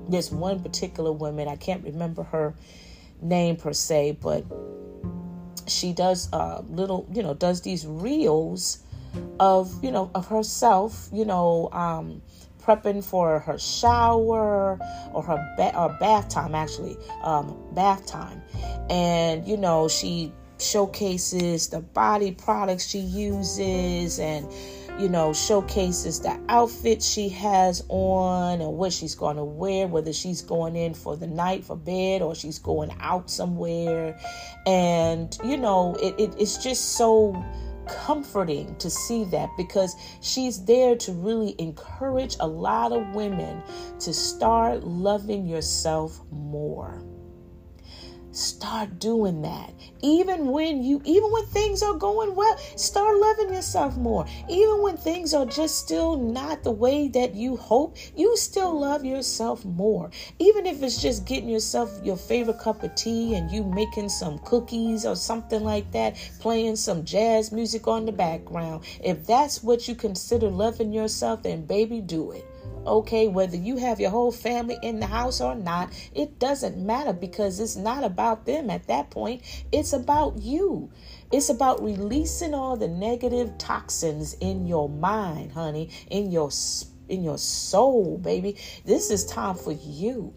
There's 0.08 0.30
one 0.30 0.60
particular 0.60 1.12
woman, 1.12 1.48
I 1.48 1.56
can't 1.56 1.84
remember 1.84 2.22
her 2.24 2.54
name 3.20 3.56
per 3.56 3.72
se, 3.72 4.18
but 4.20 4.44
she 5.66 5.92
does 5.92 6.32
uh 6.32 6.62
little, 6.68 7.06
you 7.12 7.22
know, 7.22 7.34
does 7.34 7.60
these 7.62 7.86
reels 7.86 8.78
of, 9.38 9.84
you 9.84 9.90
know, 9.90 10.10
of 10.14 10.26
herself, 10.26 11.08
you 11.12 11.24
know, 11.24 11.68
um 11.72 12.22
prepping 12.60 13.02
for 13.02 13.40
her 13.40 13.58
shower 13.58 14.78
or 15.12 15.22
her 15.22 15.54
ba- 15.56 15.76
or 15.76 15.88
bath 15.98 16.28
time 16.28 16.54
actually 16.54 16.96
um, 17.22 17.56
bath 17.72 18.06
time 18.06 18.42
and 18.88 19.46
you 19.46 19.56
know 19.56 19.88
she 19.88 20.32
showcases 20.60 21.68
the 21.68 21.80
body 21.80 22.32
products 22.32 22.86
she 22.86 22.98
uses 22.98 24.18
and 24.18 24.46
you 25.00 25.08
know 25.08 25.32
showcases 25.32 26.20
the 26.20 26.38
outfit 26.48 27.02
she 27.02 27.28
has 27.28 27.82
on 27.88 28.60
and 28.60 28.72
what 28.72 28.92
she's 28.92 29.14
going 29.14 29.36
to 29.36 29.44
wear 29.44 29.86
whether 29.86 30.12
she's 30.12 30.42
going 30.42 30.76
in 30.76 30.92
for 30.92 31.16
the 31.16 31.26
night 31.26 31.64
for 31.64 31.76
bed 31.76 32.20
or 32.22 32.34
she's 32.34 32.58
going 32.58 32.94
out 33.00 33.30
somewhere 33.30 34.18
and 34.66 35.38
you 35.44 35.56
know 35.56 35.96
it, 36.02 36.14
it 36.18 36.34
it's 36.38 36.62
just 36.62 36.96
so 36.96 37.32
comforting 37.90 38.76
to 38.76 38.88
see 38.88 39.24
that 39.24 39.48
because 39.56 39.96
she's 40.20 40.64
there 40.64 40.96
to 40.96 41.12
really 41.12 41.54
encourage 41.58 42.36
a 42.40 42.46
lot 42.46 42.92
of 42.92 43.14
women 43.14 43.62
to 43.98 44.14
start 44.14 44.84
loving 44.84 45.46
yourself 45.46 46.20
more. 46.30 47.02
Start 48.32 49.00
doing 49.00 49.42
that. 49.42 49.74
Even 50.02 50.52
when 50.52 50.84
you 50.84 51.02
even 51.04 51.32
when 51.32 51.46
things 51.46 51.82
are 51.82 51.94
going 51.94 52.36
well, 52.36 52.56
start 52.76 53.16
loving 53.16 53.52
yourself 53.52 53.96
more. 53.96 54.24
Even 54.48 54.82
when 54.82 54.96
things 54.96 55.34
are 55.34 55.46
just 55.46 55.78
still 55.78 56.16
not 56.16 56.62
the 56.62 56.70
way 56.70 57.08
that 57.08 57.34
you 57.34 57.56
hope, 57.56 57.96
you 58.16 58.36
still 58.36 58.78
love 58.78 59.04
yourself 59.04 59.64
more. 59.64 60.10
Even 60.38 60.64
if 60.64 60.80
it's 60.80 61.02
just 61.02 61.26
getting 61.26 61.48
yourself 61.48 61.90
your 62.04 62.16
favorite 62.16 62.60
cup 62.60 62.84
of 62.84 62.94
tea 62.94 63.34
and 63.34 63.50
you 63.50 63.64
making 63.64 64.08
some 64.08 64.38
cookies 64.40 65.04
or 65.04 65.16
something 65.16 65.64
like 65.64 65.90
that, 65.90 66.14
playing 66.38 66.76
some 66.76 67.04
jazz 67.04 67.50
music 67.50 67.88
on 67.88 68.06
the 68.06 68.12
background. 68.12 68.84
If 69.02 69.26
that's 69.26 69.60
what 69.60 69.88
you 69.88 69.96
consider 69.96 70.48
loving 70.48 70.92
yourself, 70.92 71.42
then 71.42 71.66
baby 71.66 72.00
do 72.00 72.30
it 72.30 72.49
okay? 72.90 73.28
Whether 73.28 73.56
you 73.56 73.76
have 73.78 74.00
your 74.00 74.10
whole 74.10 74.32
family 74.32 74.78
in 74.82 75.00
the 75.00 75.06
house 75.06 75.40
or 75.40 75.54
not, 75.54 75.92
it 76.14 76.38
doesn't 76.38 76.76
matter 76.76 77.12
because 77.12 77.60
it's 77.60 77.76
not 77.76 78.04
about 78.04 78.46
them 78.46 78.70
at 78.70 78.86
that 78.88 79.10
point. 79.10 79.42
It's 79.72 79.92
about 79.92 80.38
you. 80.38 80.90
It's 81.32 81.48
about 81.48 81.82
releasing 81.82 82.54
all 82.54 82.76
the 82.76 82.88
negative 82.88 83.56
toxins 83.58 84.34
in 84.34 84.66
your 84.66 84.88
mind, 84.88 85.52
honey, 85.52 85.90
in 86.10 86.30
your 86.30 86.50
in 87.08 87.24
your 87.24 87.38
soul, 87.38 88.18
baby. 88.18 88.56
This 88.84 89.10
is 89.10 89.24
time 89.24 89.56
for 89.56 89.72
you. 89.72 90.34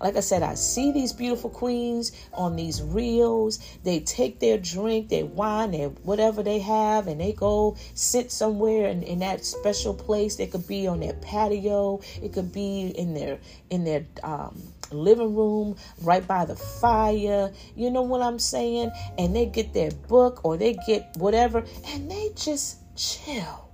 Like 0.00 0.16
I 0.16 0.20
said, 0.20 0.42
I 0.42 0.54
see 0.54 0.92
these 0.92 1.12
beautiful 1.12 1.50
queens 1.50 2.12
on 2.32 2.56
these 2.56 2.82
reels. 2.82 3.58
They 3.84 4.00
take 4.00 4.40
their 4.40 4.58
drink, 4.58 5.08
their 5.08 5.26
wine, 5.26 5.72
their 5.72 5.88
whatever 5.88 6.42
they 6.42 6.58
have, 6.60 7.06
and 7.06 7.20
they 7.20 7.32
go 7.32 7.76
sit 7.94 8.30
somewhere 8.30 8.88
in, 8.88 9.02
in 9.02 9.20
that 9.20 9.44
special 9.44 9.94
place. 9.94 10.36
They 10.36 10.46
could 10.46 10.66
be 10.66 10.86
on 10.86 11.00
their 11.00 11.14
patio. 11.14 12.00
It 12.22 12.32
could 12.32 12.52
be 12.52 12.88
in 12.96 13.14
their 13.14 13.38
in 13.70 13.84
their 13.84 14.06
um, 14.22 14.60
living 14.90 15.34
room 15.34 15.76
right 16.02 16.26
by 16.26 16.44
the 16.44 16.56
fire. 16.56 17.52
You 17.74 17.90
know 17.90 18.02
what 18.02 18.22
I'm 18.22 18.38
saying? 18.38 18.90
And 19.18 19.34
they 19.34 19.46
get 19.46 19.72
their 19.72 19.90
book 19.90 20.44
or 20.44 20.56
they 20.56 20.76
get 20.86 21.16
whatever, 21.16 21.64
and 21.88 22.10
they 22.10 22.30
just 22.34 22.78
chill 22.96 23.65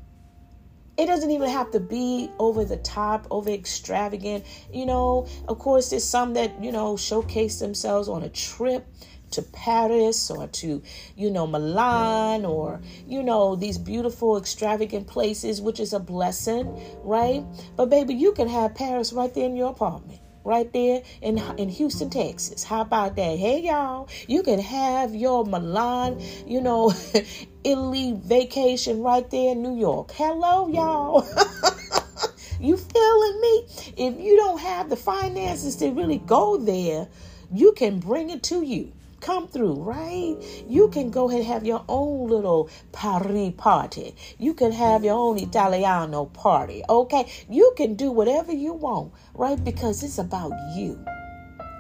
it 1.03 1.07
doesn't 1.07 1.33
even 1.33 1.49
have 1.49 1.73
to 1.73 1.81
be 1.81 2.31
over 2.39 2.65
the 2.65 2.77
top, 2.77 3.27
over 3.33 3.51
extravagant. 3.51 4.45
You 4.73 4.87
know, 4.87 5.27
of 5.49 5.59
course, 5.59 5.91
there's 5.91 6.05
some 6.05 6.35
that, 6.35 6.63
you 6.63 6.71
know, 6.71 6.97
showcase 6.97 7.59
themselves 7.59 8.09
on 8.09 8.23
a 8.23 8.29
trip 8.29 8.87
to 9.33 9.43
Paris 9.43 10.31
or 10.31 10.47
to, 10.47 10.81
you 11.17 11.31
know, 11.31 11.45
Milan 11.45 12.45
or, 12.45 12.81
you 13.09 13.25
know, 13.25 13.57
these 13.57 13.79
beautiful, 13.79 14.37
extravagant 14.37 15.09
places, 15.09 15.61
which 15.61 15.81
is 15.81 15.93
a 15.93 15.99
blessing, 15.99 16.81
right? 17.03 17.45
But, 17.75 17.91
baby, 17.91 18.15
you 18.15 18.33
can 18.33 18.47
have 18.47 18.77
Paris 18.77 19.13
right 19.13 19.35
there 19.35 19.47
in 19.47 19.57
your 19.57 19.71
apartment 19.71 20.21
right 20.45 20.73
there 20.73 21.03
in 21.21 21.39
in 21.57 21.69
Houston, 21.69 22.11
Texas. 22.11 22.65
How 22.65 22.81
about 22.81 23.15
that? 23.15 23.39
Hey 23.39 23.63
y'all, 23.63 24.09
you 24.27 24.43
can 24.43 24.59
have 24.59 25.15
your 25.15 25.45
Milan, 25.45 26.21
you 26.47 26.61
know, 26.61 26.93
Italy 27.65 28.19
vacation 28.25 29.03
right 29.03 29.29
there 29.31 29.53
in 29.53 29.63
New 29.63 29.77
York. 29.77 30.11
Hello 30.13 30.69
y'all. 30.69 31.23
you 32.61 32.77
feeling 32.77 33.41
me? 33.41 33.67
If 33.97 34.21
you 34.21 34.37
don't 34.37 34.61
have 34.61 34.91
the 34.91 34.97
finances 34.97 35.77
to 35.77 35.91
really 35.91 36.19
go 36.19 36.57
there, 36.57 37.09
you 37.53 37.73
can 37.73 37.99
bring 37.99 38.31
it 38.31 38.43
to 38.45 38.63
you 38.63 38.93
come 39.23 39.47
through, 39.47 39.75
right? 39.75 40.37
You 40.69 40.89
can 40.89 41.11
go 41.11 41.29
ahead 41.29 41.43
and 41.43 41.49
have 41.49 41.65
your 41.65 41.85
own 41.89 42.29
little 42.29 42.69
Paris 42.91 43.53
party. 43.57 44.15
You 44.39 44.53
can 44.53 44.73
have 44.73 45.05
your 45.05 45.15
own 45.15 45.39
Italiano 45.39 46.27
party, 46.27 46.83
okay? 46.89 47.31
You 47.49 47.73
can 47.77 47.95
do 47.95 48.11
whatever 48.11 48.53
you 48.53 48.73
want, 48.73 49.13
right? 49.35 49.63
Because 49.65 50.03
it's 50.03 50.19
about 50.19 50.53
you. 50.75 50.99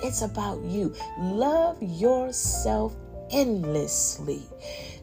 It's 0.04 0.22
about 0.22 0.62
you. 0.62 0.94
Love 1.18 1.82
yourself 1.82 2.94
endlessly. 3.30 4.42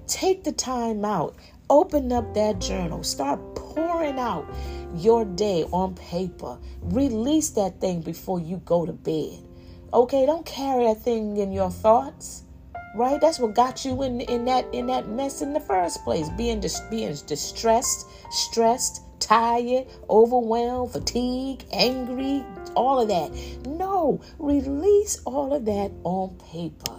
Take 0.10 0.44
the 0.44 0.52
time 0.52 1.06
out. 1.06 1.36
Open 1.70 2.12
up 2.12 2.34
that 2.34 2.60
journal. 2.60 3.04
Start 3.04 3.40
pouring 3.54 4.18
out 4.18 4.52
your 4.96 5.24
day 5.24 5.66
on 5.72 5.94
paper. 5.94 6.58
Release 6.82 7.52
that 7.52 7.80
thing 7.80 8.02
before 8.02 8.40
you 8.40 8.58
go 8.66 8.88
to 8.88 8.92
bed. 8.92 9.44
Okay, 9.94 10.26
don't 10.26 10.48
carry 10.48 10.86
that 10.86 11.04
thing 11.04 11.38
in 11.38 11.52
your 11.52 11.70
thoughts. 11.70 12.42
Right? 12.96 13.22
That's 13.22 13.38
what 13.38 13.54
got 13.54 13.86
you 13.86 14.02
in 14.02 14.22
in 14.22 14.46
that 14.46 14.66
in 14.74 14.88
that 14.88 15.08
mess 15.10 15.44
in 15.44 15.54
the 15.54 15.60
first 15.60 16.04
place. 16.04 16.28
Being 16.30 16.60
dis- 16.60 16.82
being 16.90 17.16
distressed, 17.28 18.08
stressed, 18.32 19.04
tired, 19.20 19.86
overwhelmed, 20.10 20.92
fatigued, 20.92 21.66
angry, 21.72 22.44
all 22.76 23.00
of 23.00 23.10
that. 23.10 23.32
No, 23.68 24.22
release 24.40 25.22
all 25.24 25.54
of 25.54 25.66
that 25.66 25.92
on 26.04 26.36
paper. 26.52 26.98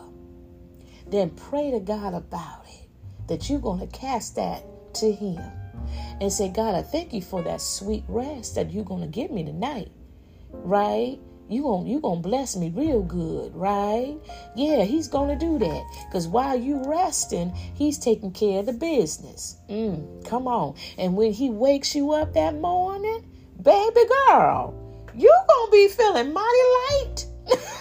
Then 1.09 1.31
pray 1.31 1.73
to 1.73 1.81
God 1.81 2.15
about. 2.15 2.60
That 3.31 3.49
you're 3.49 3.61
going 3.61 3.81
to 3.81 3.87
cast 3.87 4.37
that 4.37 4.63
to 4.97 5.11
Him 5.11 5.41
and 6.21 6.31
say, 6.31 6.51
God, 6.51 6.75
I 6.75 6.83
thank 6.83 7.15
you 7.15 7.23
for 7.23 7.43
that 7.43 7.63
sweet 7.63 8.05
rest 8.09 8.57
that 8.57 8.71
you're 8.71 8.85
going 8.85 9.01
to 9.01 9.07
give 9.07 9.31
me 9.31 9.45
tonight. 9.45 9.91
Right? 10.53 11.19
you 11.51 11.63
going 11.63 11.87
you 11.89 11.99
gonna 12.01 12.21
bless 12.21 12.57
me 12.57 12.71
real 12.71 13.03
good, 13.03 13.55
right? 13.55 14.17
Yeah, 14.55 14.85
he's 14.85 15.09
gonna 15.09 15.37
do 15.37 15.59
that. 15.59 16.09
Cause 16.13 16.29
while 16.29 16.59
you 16.59 16.81
resting, 16.85 17.53
he's 17.75 17.99
taking 17.99 18.31
care 18.31 18.61
of 18.61 18.67
the 18.67 18.73
business. 18.73 19.57
Mm, 19.69 20.25
come 20.25 20.47
on. 20.47 20.77
And 20.97 21.17
when 21.17 21.33
he 21.33 21.51
wakes 21.51 21.95
you 21.95 22.13
up 22.13 22.35
that 22.35 22.55
morning, 22.55 23.25
baby 23.61 24.01
girl, 24.29 24.75
you 25.15 25.35
gonna 25.49 25.73
be 25.73 25.89
feeling 25.89 26.33
mighty 26.33 26.47
light. 26.89 27.27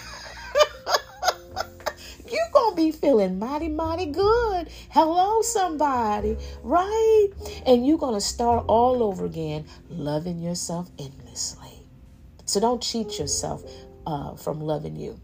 you're 2.30 2.50
going 2.52 2.70
to 2.70 2.76
be 2.76 2.92
feeling 2.92 3.38
mighty, 3.38 3.68
mighty 3.68 4.06
good. 4.06 4.68
Hello, 4.90 5.42
somebody, 5.42 6.36
right? 6.62 7.28
And 7.66 7.86
you're 7.86 7.98
going 7.98 8.14
to 8.14 8.20
start 8.20 8.64
all 8.68 9.02
over 9.02 9.24
again 9.24 9.66
loving 9.88 10.40
yourself 10.40 10.90
endlessly. 10.98 11.86
So 12.44 12.60
don't 12.60 12.82
cheat 12.82 13.18
yourself 13.18 13.64
uh, 14.06 14.34
from 14.34 14.60
loving 14.60 14.96
you 14.96 15.20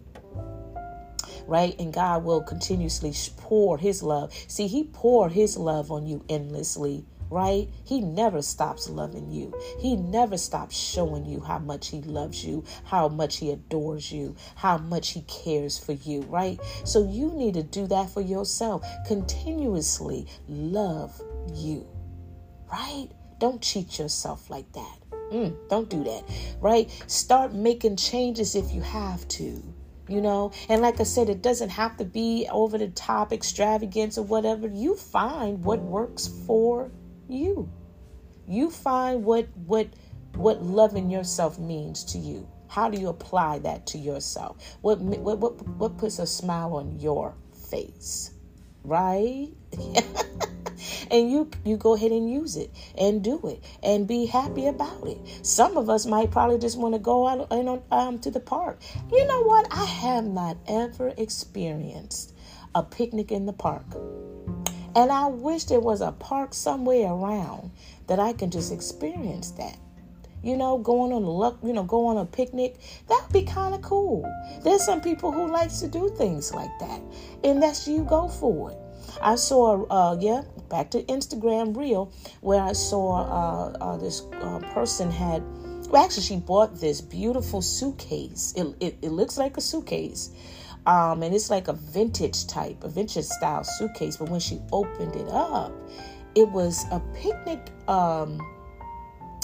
right? 1.46 1.78
And 1.78 1.92
God 1.92 2.24
will 2.24 2.42
continuously 2.42 3.14
pour 3.36 3.78
His 3.78 4.02
love. 4.02 4.32
See, 4.48 4.66
He 4.66 4.84
poured 4.84 5.32
His 5.32 5.56
love 5.56 5.92
on 5.92 6.06
you 6.06 6.24
endlessly 6.28 7.04
right? 7.30 7.68
He 7.84 8.00
never 8.00 8.42
stops 8.42 8.88
loving 8.88 9.30
you. 9.30 9.54
He 9.78 9.96
never 9.96 10.36
stops 10.36 10.76
showing 10.76 11.26
you 11.26 11.40
how 11.40 11.58
much 11.58 11.88
he 11.88 12.02
loves 12.02 12.44
you, 12.44 12.64
how 12.84 13.08
much 13.08 13.38
he 13.38 13.50
adores 13.50 14.12
you, 14.12 14.36
how 14.54 14.78
much 14.78 15.10
he 15.10 15.22
cares 15.22 15.78
for 15.78 15.92
you, 15.92 16.22
right? 16.22 16.58
So 16.84 17.08
you 17.08 17.32
need 17.32 17.54
to 17.54 17.62
do 17.62 17.86
that 17.88 18.10
for 18.10 18.20
yourself. 18.20 18.84
Continuously 19.06 20.26
love 20.48 21.20
you, 21.52 21.86
right? 22.70 23.08
Don't 23.38 23.60
cheat 23.60 23.98
yourself 23.98 24.48
like 24.50 24.70
that. 24.72 24.98
Mm, 25.32 25.56
don't 25.68 25.90
do 25.90 26.04
that, 26.04 26.22
right? 26.60 26.90
Start 27.08 27.52
making 27.52 27.96
changes 27.96 28.54
if 28.54 28.72
you 28.72 28.80
have 28.80 29.26
to 29.28 29.62
you 30.08 30.20
know 30.20 30.52
and 30.68 30.82
like 30.82 31.00
i 31.00 31.02
said 31.02 31.28
it 31.28 31.42
doesn't 31.42 31.70
have 31.70 31.96
to 31.96 32.04
be 32.04 32.46
over 32.52 32.78
the 32.78 32.86
top 32.88 33.32
extravagance 33.32 34.16
or 34.16 34.22
whatever 34.22 34.68
you 34.68 34.94
find 34.94 35.64
what 35.64 35.80
works 35.80 36.28
for 36.46 36.90
you. 37.28 37.70
You 38.46 38.70
find 38.70 39.24
what 39.24 39.48
what 39.66 39.88
what 40.34 40.62
loving 40.62 41.10
yourself 41.10 41.58
means 41.58 42.04
to 42.04 42.18
you. 42.18 42.48
How 42.68 42.90
do 42.90 42.98
you 42.98 43.08
apply 43.08 43.60
that 43.60 43.86
to 43.88 43.98
yourself? 43.98 44.76
What 44.82 45.00
what 45.00 45.38
what, 45.38 45.66
what 45.66 45.98
puts 45.98 46.18
a 46.18 46.26
smile 46.26 46.74
on 46.74 46.98
your 47.00 47.34
face? 47.70 48.32
Right? 48.84 49.48
and 51.10 51.30
you 51.30 51.50
you 51.64 51.76
go 51.76 51.94
ahead 51.94 52.12
and 52.12 52.30
use 52.30 52.56
it 52.56 52.70
and 52.96 53.22
do 53.22 53.40
it 53.46 53.62
and 53.82 54.06
be 54.06 54.26
happy 54.26 54.66
about 54.66 55.06
it. 55.06 55.18
Some 55.42 55.76
of 55.76 55.88
us 55.88 56.06
might 56.06 56.30
probably 56.30 56.58
just 56.58 56.78
want 56.78 56.94
to 56.94 56.98
go 56.98 57.26
out 57.26 57.48
and 57.50 57.82
um, 57.90 58.18
to 58.20 58.30
the 58.30 58.40
park. 58.40 58.80
You 59.10 59.26
know 59.26 59.42
what? 59.42 59.66
I 59.70 59.84
have 59.84 60.24
not 60.24 60.56
ever 60.68 61.12
experienced 61.16 62.34
a 62.74 62.82
picnic 62.82 63.32
in 63.32 63.46
the 63.46 63.52
park. 63.52 63.86
And 64.96 65.12
I 65.12 65.26
wish 65.26 65.64
there 65.64 65.78
was 65.78 66.00
a 66.00 66.10
park 66.10 66.54
somewhere 66.54 67.12
around 67.12 67.70
that 68.06 68.18
I 68.18 68.32
can 68.32 68.50
just 68.50 68.72
experience 68.72 69.50
that. 69.52 69.78
You 70.42 70.56
know, 70.56 70.78
going 70.78 71.12
on 71.12 71.22
a 71.22 71.30
luck, 71.30 71.58
you 71.62 71.74
know, 71.74 71.84
go 71.84 72.06
on 72.06 72.16
a 72.16 72.24
picnic. 72.24 72.76
That'd 73.06 73.30
be 73.30 73.42
kind 73.42 73.74
of 73.74 73.82
cool. 73.82 74.24
There's 74.64 74.82
some 74.82 75.02
people 75.02 75.32
who 75.32 75.48
likes 75.48 75.80
to 75.80 75.88
do 75.88 76.08
things 76.16 76.54
like 76.54 76.70
that, 76.80 77.02
and 77.44 77.62
that's 77.62 77.86
you 77.86 78.04
go 78.04 78.28
for 78.28 78.70
it. 78.70 78.78
I 79.20 79.34
saw, 79.36 79.84
uh, 79.86 80.16
yeah, 80.18 80.42
back 80.70 80.90
to 80.92 81.02
Instagram 81.02 81.76
reel 81.76 82.12
where 82.40 82.62
I 82.62 82.72
saw 82.72 83.16
uh, 83.16 83.76
uh, 83.78 83.96
this 83.98 84.22
uh, 84.40 84.60
person 84.72 85.10
had. 85.10 85.42
Well, 85.90 86.04
actually, 86.04 86.22
she 86.22 86.36
bought 86.36 86.80
this 86.80 87.00
beautiful 87.00 87.60
suitcase. 87.60 88.54
It, 88.56 88.74
it, 88.80 88.98
it 89.02 89.10
looks 89.10 89.36
like 89.36 89.56
a 89.56 89.60
suitcase, 89.60 90.30
um, 90.86 91.22
and 91.22 91.34
it's 91.34 91.50
like 91.50 91.68
a 91.68 91.72
vintage 91.72 92.46
type, 92.46 92.82
a 92.84 92.88
vintage 92.88 93.24
style 93.24 93.64
suitcase. 93.64 94.16
But 94.16 94.28
when 94.28 94.40
she 94.40 94.60
opened 94.72 95.16
it 95.16 95.28
up, 95.28 95.72
it 96.34 96.48
was 96.48 96.84
a 96.92 97.00
picnic, 97.14 97.70
um, 97.88 98.40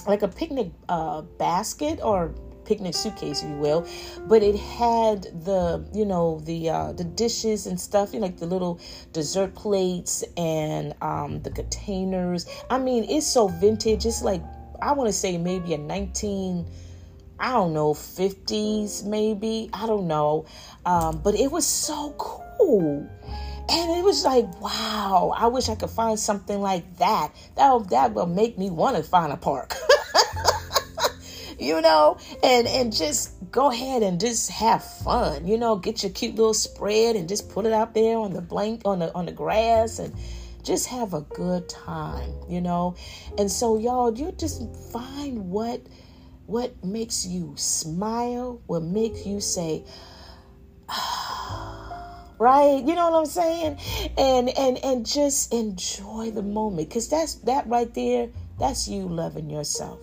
like 0.07 0.23
a 0.23 0.29
picnic 0.29 0.71
uh, 0.89 1.23
basket 1.23 1.99
or 2.03 2.33
picnic 2.65 2.95
suitcase, 2.95 3.43
if 3.43 3.49
you 3.49 3.57
will. 3.57 3.87
But 4.29 4.45
it 4.45 4.57
had 4.57 5.23
the, 5.45 5.85
you 5.93 6.05
know, 6.05 6.39
the 6.45 6.71
uh, 6.71 6.93
the 6.93 7.05
dishes 7.05 7.67
and 7.67 7.79
stuff, 7.81 8.15
you 8.15 8.21
know, 8.21 8.27
like 8.27 8.39
the 8.39 8.47
little 8.47 8.79
dessert 9.13 9.55
plates 9.57 10.23
and 10.37 10.95
um, 11.03 11.43
the 11.43 11.51
containers. 11.51 12.47
I 12.71 12.79
mean, 12.79 13.05
it's 13.11 13.27
so 13.27 13.49
vintage. 13.49 14.07
It's 14.07 14.23
like 14.23 14.43
I 14.81 14.93
want 14.93 15.09
to 15.09 15.13
say 15.13 15.39
maybe 15.39 15.75
a 15.75 15.79
19- 15.79 16.67
I 17.43 17.51
don't 17.51 17.73
know, 17.73 17.93
50s 17.93 19.05
maybe. 19.05 19.69
I 19.73 19.89
don't 19.89 20.07
know. 20.07 20.47
Um, 20.87 21.21
but 21.25 21.35
it 21.35 21.51
was 21.51 21.67
so 21.67 22.15
cool. 22.17 23.11
And 23.69 23.91
it 23.99 24.05
was 24.05 24.25
like, 24.25 24.61
wow, 24.61 25.35
I 25.37 25.49
wish 25.49 25.69
I 25.69 25.75
could 25.75 25.91
find 25.91 26.19
something 26.19 26.61
like 26.61 26.99
that. 26.99 27.35
That, 27.57 27.91
that 27.91 28.15
will 28.15 28.27
make 28.27 28.59
me 28.59 28.71
want 28.71 28.97
to 28.97 29.03
find 29.03 29.33
a 29.33 29.37
park. 29.37 29.75
you 31.59 31.81
know, 31.81 32.17
and 32.45 32.69
and 32.69 32.95
just 32.95 33.35
go 33.51 33.71
ahead 33.71 34.03
and 34.03 34.21
just 34.21 34.51
have 34.51 34.85
fun. 34.85 35.47
You 35.47 35.59
know, 35.59 35.77
get 35.77 36.03
your 36.03 36.13
cute 36.13 36.37
little 36.37 36.55
spread 36.55 37.17
and 37.17 37.29
just 37.29 37.49
put 37.51 37.67
it 37.67 37.73
out 37.73 37.95
there 37.95 38.19
on 38.19 38.33
the 38.33 38.41
blank 38.41 38.83
on 38.85 39.01
the 39.01 39.13
on 39.15 39.27
the 39.27 39.33
grass 39.33 39.99
and 39.99 40.15
just 40.63 40.87
have 40.87 41.13
a 41.15 41.23
good 41.23 41.69
time, 41.69 42.33
you 42.49 42.61
know. 42.61 42.95
And 43.39 43.51
so 43.51 43.79
y'all, 43.79 44.17
you 44.17 44.33
just 44.33 44.63
find 44.93 45.51
what 45.51 45.81
what 46.47 46.85
makes 46.85 47.27
you 47.27 47.55
smile, 47.57 48.61
what 48.67 48.83
makes 48.83 49.27
you 49.27 49.41
say, 49.41 49.85
ah, 50.89 52.29
right? 52.39 52.83
You 52.83 52.95
know 52.95 53.11
what 53.11 53.19
I'm 53.21 53.27
saying? 53.27 53.79
And 54.19 54.49
and 54.59 54.79
and 54.79 55.07
just 55.07 55.53
enjoy 55.53 56.31
the 56.31 56.43
moment 56.43 56.91
cuz 56.91 57.09
that's 57.09 57.35
that 57.47 57.67
right 57.69 57.93
there, 57.95 58.29
that's 58.59 58.89
you 58.89 59.09
loving 59.09 59.51
yourself. 59.51 60.01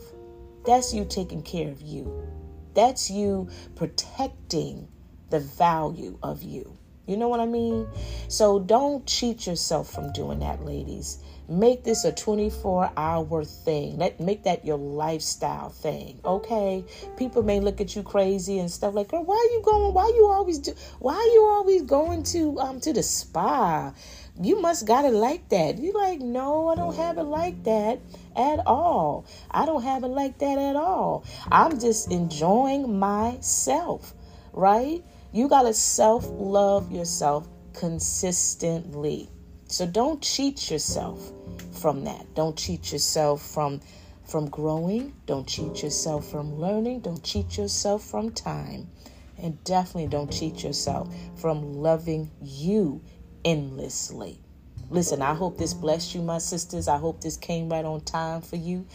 That's 0.66 0.94
you 0.94 1.06
taking 1.06 1.42
care 1.42 1.70
of 1.70 1.82
you. 1.82 2.28
That's 2.74 3.10
you 3.10 3.50
protecting 3.76 4.88
the 5.30 5.40
value 5.40 6.18
of 6.24 6.44
you. 6.44 6.78
You 7.08 7.18
know 7.18 7.28
what 7.28 7.40
I 7.40 7.46
mean? 7.48 7.88
So 8.28 8.60
don't 8.60 9.06
cheat 9.06 9.48
yourself 9.48 9.90
from 9.90 10.14
doing 10.14 10.40
that, 10.40 10.64
ladies. 10.64 11.24
Make 11.50 11.84
this 11.84 12.06
a 12.06 12.12
24 12.12 12.92
hour 12.96 13.44
thing. 13.44 13.98
Let 13.98 14.20
make 14.20 14.44
that 14.44 14.64
your 14.64 14.78
lifestyle 14.78 15.70
thing. 15.70 16.20
Okay. 16.24 16.86
People 17.18 17.42
may 17.42 17.60
look 17.60 17.82
at 17.82 17.96
you 17.96 18.04
crazy 18.04 18.60
and 18.60 18.70
stuff 18.70 18.94
like, 18.94 19.08
girl, 19.08 19.24
why 19.24 19.34
are 19.34 19.54
you 19.56 19.64
going? 19.66 19.96
Why 19.96 20.14
you 20.16 20.28
always 20.28 20.60
do 20.60 20.74
why 21.00 21.16
are 21.16 21.34
you 21.34 21.46
always 21.46 21.82
going 21.82 22.22
to 22.36 22.60
um 22.60 22.80
to 22.82 22.94
the 22.94 23.02
spa? 23.02 23.94
You 24.40 24.62
must 24.62 24.86
got 24.86 25.06
it 25.06 25.14
like 25.14 25.50
that. 25.50 25.80
You 25.80 25.92
like, 25.94 26.20
no, 26.20 26.68
I 26.68 26.76
don't 26.76 26.96
have 26.96 27.18
it 27.18 27.24
like 27.24 27.64
that 27.64 28.00
at 28.36 28.60
all. 28.68 29.26
I 29.50 29.66
don't 29.66 29.82
have 29.82 30.04
it 30.04 30.08
like 30.10 30.38
that 30.38 30.60
at 30.60 30.76
all. 30.76 31.26
I'm 31.52 31.80
just 31.80 32.12
enjoying 32.12 33.00
myself, 33.00 34.14
right? 34.54 35.04
You 35.32 35.50
got 35.50 35.64
to 35.64 35.74
self 35.74 36.28
love 36.30 36.92
yourself 36.92 37.48
consistently. 37.74 39.32
So 39.68 39.88
don't 39.88 40.22
cheat 40.22 40.70
yourself 40.70 41.32
from 41.60 42.04
that. 42.06 42.34
Don't 42.36 42.58
cheat 42.58 42.92
yourself 42.92 43.42
from 43.42 43.82
from 44.26 44.50
growing. 44.50 45.14
Don't 45.26 45.48
cheat 45.48 45.82
yourself 45.82 46.30
from 46.30 46.60
learning. 46.60 47.02
Don't 47.02 47.24
cheat 47.24 47.58
yourself 47.58 48.04
from 48.04 48.32
time. 48.32 48.88
And 49.42 49.62
definitely 49.64 50.08
don't 50.08 50.32
cheat 50.32 50.64
yourself 50.64 51.14
from 51.36 51.74
loving 51.74 52.30
you 52.42 53.02
endlessly. 53.44 54.40
Listen, 54.92 55.22
I 55.22 55.34
hope 55.34 55.58
this 55.58 55.74
blessed 55.74 56.16
you, 56.16 56.22
my 56.22 56.40
sisters. 56.40 56.88
I 56.88 56.98
hope 56.98 57.22
this 57.22 57.38
came 57.38 57.70
right 57.70 57.86
on 57.86 58.02
time 58.02 58.42
for 58.42 58.56
you. 58.56 58.86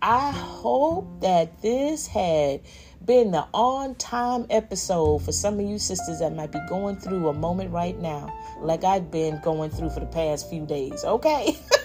I 0.00 0.32
hope 0.32 1.20
that 1.20 1.62
this 1.62 2.08
had 2.08 2.62
been 3.04 3.30
the 3.30 3.46
on 3.54 3.94
time 3.96 4.46
episode 4.50 5.22
for 5.22 5.30
some 5.30 5.60
of 5.60 5.66
you 5.66 5.78
sisters 5.78 6.18
that 6.18 6.34
might 6.34 6.50
be 6.50 6.58
going 6.68 6.96
through 6.96 7.28
a 7.28 7.32
moment 7.32 7.70
right 7.70 7.96
now, 7.98 8.32
like 8.60 8.82
I've 8.82 9.10
been 9.10 9.40
going 9.42 9.70
through 9.70 9.90
for 9.90 10.00
the 10.00 10.06
past 10.06 10.50
few 10.50 10.66
days, 10.66 11.04
okay? 11.04 11.56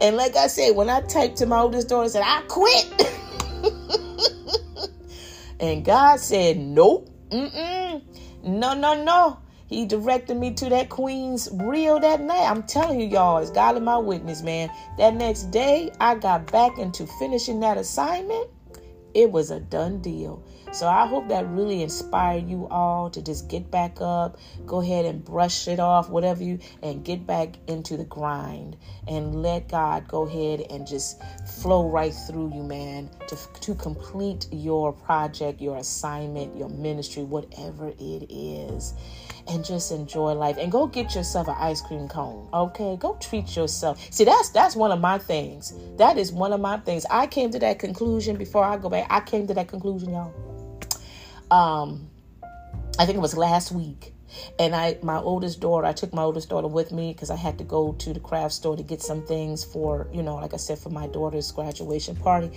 and 0.00 0.16
like 0.16 0.36
I 0.36 0.46
said, 0.46 0.76
when 0.76 0.90
I 0.90 1.00
typed 1.02 1.38
to 1.38 1.46
my 1.46 1.60
oldest 1.60 1.88
daughter 1.88 2.04
and 2.04 2.12
said, 2.12 2.22
I 2.24 2.42
quit. 2.48 2.86
and 5.60 5.84
God 5.84 6.20
said, 6.20 6.58
Nope. 6.58 7.10
Mm-mm. 7.30 8.02
No, 8.44 8.74
no, 8.74 9.02
no. 9.02 9.38
He 9.68 9.84
directed 9.84 10.36
me 10.36 10.54
to 10.54 10.68
that 10.68 10.88
Queen's 10.88 11.48
reel 11.52 11.98
that 11.98 12.20
night. 12.20 12.48
I'm 12.48 12.62
telling 12.62 13.00
you, 13.00 13.08
y'all, 13.08 13.38
it's 13.38 13.50
God 13.50 13.82
my 13.82 13.98
witness, 13.98 14.42
man. 14.42 14.70
That 14.96 15.14
next 15.14 15.50
day, 15.50 15.90
I 15.98 16.14
got 16.14 16.52
back 16.52 16.78
into 16.78 17.04
finishing 17.18 17.58
that 17.60 17.76
assignment 17.76 18.48
it 19.16 19.32
was 19.32 19.50
a 19.50 19.58
done 19.58 20.02
deal. 20.02 20.44
So 20.72 20.88
I 20.88 21.06
hope 21.06 21.28
that 21.28 21.46
really 21.48 21.82
inspired 21.82 22.48
you 22.48 22.66
all 22.68 23.08
to 23.10 23.22
just 23.22 23.48
get 23.48 23.70
back 23.70 23.98
up, 24.00 24.38
go 24.66 24.80
ahead 24.80 25.04
and 25.04 25.24
brush 25.24 25.68
it 25.68 25.80
off, 25.80 26.08
whatever 26.10 26.42
you, 26.42 26.58
and 26.82 27.04
get 27.04 27.26
back 27.26 27.56
into 27.66 27.96
the 27.96 28.04
grind. 28.04 28.76
And 29.08 29.42
let 29.42 29.68
God 29.68 30.08
go 30.08 30.26
ahead 30.26 30.66
and 30.70 30.86
just 30.86 31.22
flow 31.62 31.88
right 31.88 32.12
through 32.12 32.52
you, 32.54 32.62
man, 32.62 33.08
to, 33.28 33.38
to 33.60 33.74
complete 33.74 34.46
your 34.50 34.92
project, 34.92 35.60
your 35.60 35.76
assignment, 35.76 36.56
your 36.56 36.68
ministry, 36.68 37.22
whatever 37.22 37.88
it 37.88 38.26
is. 38.30 38.94
And 39.48 39.64
just 39.64 39.92
enjoy 39.92 40.32
life. 40.32 40.56
And 40.58 40.72
go 40.72 40.88
get 40.88 41.14
yourself 41.14 41.46
an 41.46 41.54
ice 41.58 41.80
cream 41.80 42.08
cone 42.08 42.48
okay? 42.52 42.96
Go 42.96 43.16
treat 43.20 43.56
yourself. 43.56 44.00
See 44.10 44.24
that's 44.24 44.50
that's 44.50 44.76
one 44.76 44.90
of 44.90 45.00
my 45.00 45.18
things. 45.18 45.72
That 45.96 46.18
is 46.18 46.32
one 46.32 46.52
of 46.52 46.60
my 46.60 46.78
things. 46.78 47.06
I 47.10 47.26
came 47.26 47.50
to 47.50 47.58
that 47.60 47.78
conclusion 47.78 48.36
before 48.36 48.64
i 48.64 48.76
go 48.76 48.88
back. 48.88 49.06
I 49.10 49.20
came 49.20 49.46
to 49.46 49.54
that 49.54 49.68
conclusion 49.68 50.10
y'all 50.10 50.55
um 51.50 52.08
i 52.98 53.06
think 53.06 53.16
it 53.16 53.20
was 53.20 53.36
last 53.36 53.72
week 53.72 54.12
and 54.58 54.74
I 54.74 54.98
my 55.02 55.18
oldest 55.18 55.60
daughter 55.60 55.86
I 55.86 55.92
took 55.92 56.12
my 56.12 56.22
oldest 56.22 56.48
daughter 56.48 56.68
with 56.68 56.92
me 56.92 57.12
because 57.12 57.30
I 57.30 57.36
had 57.36 57.58
to 57.58 57.64
go 57.64 57.92
to 57.92 58.12
the 58.12 58.20
craft 58.20 58.54
store 58.54 58.76
to 58.76 58.82
get 58.82 59.02
some 59.02 59.22
things 59.26 59.64
for 59.64 60.08
you 60.12 60.22
know 60.22 60.34
like 60.36 60.54
I 60.54 60.56
said 60.56 60.78
for 60.78 60.90
my 60.90 61.06
daughter's 61.06 61.50
graduation 61.52 62.16
party 62.16 62.50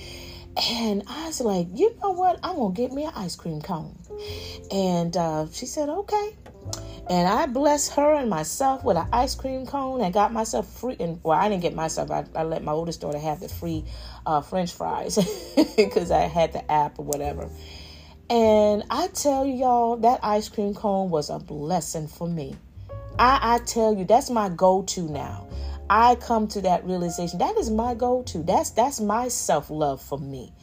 and 0.69 1.03
I 1.07 1.27
was 1.27 1.41
like 1.41 1.67
you 1.73 1.95
know 2.01 2.11
what 2.11 2.39
I'm 2.43 2.55
gonna 2.55 2.73
get 2.73 2.91
me 2.91 3.05
an 3.05 3.13
ice 3.15 3.35
cream 3.35 3.61
cone 3.61 3.95
and 4.71 5.15
uh, 5.15 5.47
she 5.51 5.65
said 5.65 5.89
okay 5.89 6.35
and 7.09 7.27
I 7.27 7.47
blessed 7.47 7.93
her 7.95 8.13
and 8.13 8.29
myself 8.29 8.83
with 8.83 8.95
an 8.95 9.07
ice 9.11 9.33
cream 9.33 9.65
cone 9.65 10.01
and 10.01 10.13
got 10.13 10.31
myself 10.31 10.71
free. 10.71 10.95
And 10.99 11.19
well, 11.23 11.39
I 11.39 11.49
didn't 11.49 11.63
get 11.63 11.73
myself. 11.73 12.11
I, 12.11 12.23
I 12.35 12.43
let 12.43 12.63
my 12.63 12.71
oldest 12.71 13.01
daughter 13.01 13.17
have 13.17 13.39
the 13.39 13.49
free 13.49 13.83
uh, 14.27 14.41
French 14.41 14.71
fries 14.73 15.17
because 15.75 16.11
I 16.11 16.27
had 16.27 16.53
the 16.53 16.71
app 16.71 16.99
or 16.99 17.05
whatever. 17.05 17.49
And 18.29 18.83
I 18.89 19.07
tell 19.07 19.45
y'all, 19.45 19.97
that 19.97 20.19
ice 20.21 20.49
cream 20.49 20.75
cone 20.75 21.09
was 21.09 21.29
a 21.29 21.39
blessing 21.39 22.07
for 22.07 22.27
me. 22.27 22.55
I, 23.17 23.55
I 23.55 23.59
tell 23.65 23.95
you, 23.95 24.05
that's 24.05 24.29
my 24.29 24.49
go-to 24.49 25.09
now. 25.09 25.47
I 25.89 26.15
come 26.15 26.47
to 26.49 26.61
that 26.61 26.85
realization. 26.85 27.39
That 27.39 27.57
is 27.57 27.71
my 27.71 27.95
go-to. 27.95 28.43
That's 28.43 28.69
that's 28.69 28.99
my 29.01 29.27
self-love 29.27 30.01
for 30.01 30.19
me. 30.19 30.53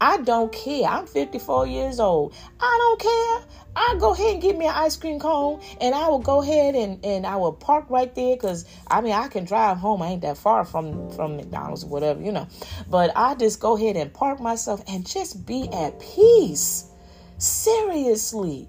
I 0.00 0.18
don't 0.18 0.52
care. 0.52 0.84
I'm 0.84 1.06
54 1.06 1.66
years 1.66 1.98
old. 2.00 2.34
I 2.60 2.78
don't 2.80 3.00
care. 3.00 3.58
I 3.76 3.96
go 3.98 4.12
ahead 4.12 4.34
and 4.34 4.42
get 4.42 4.56
me 4.56 4.66
an 4.66 4.74
ice 4.74 4.96
cream 4.96 5.18
cone 5.18 5.60
and 5.80 5.94
I 5.94 6.08
will 6.08 6.18
go 6.18 6.42
ahead 6.42 6.74
and, 6.74 7.04
and 7.04 7.26
I 7.26 7.36
will 7.36 7.52
park 7.52 7.86
right 7.88 8.14
there 8.14 8.36
because 8.36 8.64
I 8.88 9.00
mean 9.00 9.12
I 9.12 9.28
can 9.28 9.44
drive 9.44 9.78
home. 9.78 10.02
I 10.02 10.08
ain't 10.08 10.22
that 10.22 10.38
far 10.38 10.64
from 10.64 11.10
from 11.10 11.36
McDonald's 11.36 11.84
or 11.84 11.88
whatever, 11.88 12.22
you 12.22 12.32
know. 12.32 12.46
But 12.88 13.12
I 13.16 13.34
just 13.34 13.58
go 13.58 13.76
ahead 13.76 13.96
and 13.96 14.12
park 14.12 14.38
myself 14.38 14.82
and 14.86 15.06
just 15.06 15.46
be 15.46 15.68
at 15.72 15.98
peace. 15.98 16.90
Seriously. 17.38 18.68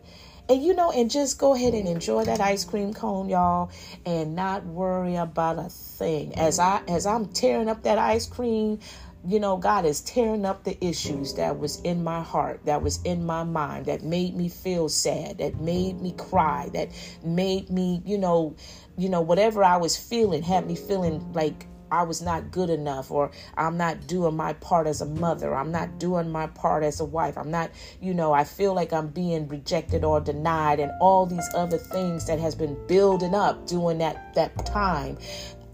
And 0.49 0.63
you 0.63 0.73
know, 0.73 0.91
and 0.91 1.11
just 1.11 1.37
go 1.37 1.55
ahead 1.55 1.73
and 1.73 1.87
enjoy 1.87 2.23
that 2.23 2.39
ice 2.39 2.63
cream 2.63 2.93
cone, 2.93 3.27
y'all, 3.27 3.69
and 4.05 4.33
not 4.35 4.65
worry 4.65 5.15
about 5.15 5.59
a 5.59 5.69
thing. 5.69 6.33
As 6.35 6.57
I 6.57 6.81
as 6.87 7.05
I'm 7.05 7.27
tearing 7.27 7.67
up 7.67 7.83
that 7.83 7.97
ice 7.97 8.25
cream, 8.25 8.79
you 9.25 9.41
know, 9.41 9.57
God 9.57 9.83
is 9.83 9.99
tearing 10.01 10.45
up 10.45 10.63
the 10.63 10.77
issues 10.83 11.33
that 11.33 11.59
was 11.59 11.81
in 11.81 12.01
my 12.01 12.21
heart, 12.21 12.61
that 12.65 12.81
was 12.81 13.01
in 13.03 13.25
my 13.25 13.43
mind, 13.43 13.87
that 13.87 14.03
made 14.03 14.35
me 14.35 14.47
feel 14.47 14.87
sad, 14.87 15.39
that 15.39 15.59
made 15.59 16.01
me 16.01 16.13
cry, 16.13 16.69
that 16.73 16.89
made 17.25 17.69
me, 17.69 18.01
you 18.05 18.17
know, 18.17 18.55
you 18.97 19.09
know, 19.09 19.19
whatever 19.19 19.65
I 19.65 19.75
was 19.75 19.97
feeling 19.97 20.43
had 20.43 20.65
me 20.65 20.75
feeling 20.75 21.33
like 21.33 21.67
I 21.91 22.03
was 22.03 22.21
not 22.21 22.51
good 22.51 22.69
enough, 22.69 23.11
or 23.11 23.31
I'm 23.55 23.77
not 23.77 24.07
doing 24.07 24.35
my 24.35 24.53
part 24.53 24.87
as 24.87 25.01
a 25.01 25.05
mother, 25.05 25.55
I'm 25.55 25.71
not 25.71 25.99
doing 25.99 26.29
my 26.29 26.47
part 26.47 26.83
as 26.83 26.99
a 26.99 27.05
wife, 27.05 27.37
I'm 27.37 27.51
not, 27.51 27.71
you 28.01 28.13
know, 28.13 28.33
I 28.33 28.43
feel 28.43 28.73
like 28.73 28.93
I'm 28.93 29.07
being 29.07 29.47
rejected 29.47 30.03
or 30.03 30.19
denied, 30.19 30.79
and 30.79 30.91
all 31.01 31.25
these 31.25 31.47
other 31.53 31.77
things 31.77 32.25
that 32.27 32.39
has 32.39 32.55
been 32.55 32.77
building 32.87 33.35
up 33.35 33.67
during 33.67 33.97
that 33.99 34.33
that 34.35 34.65
time 34.65 35.17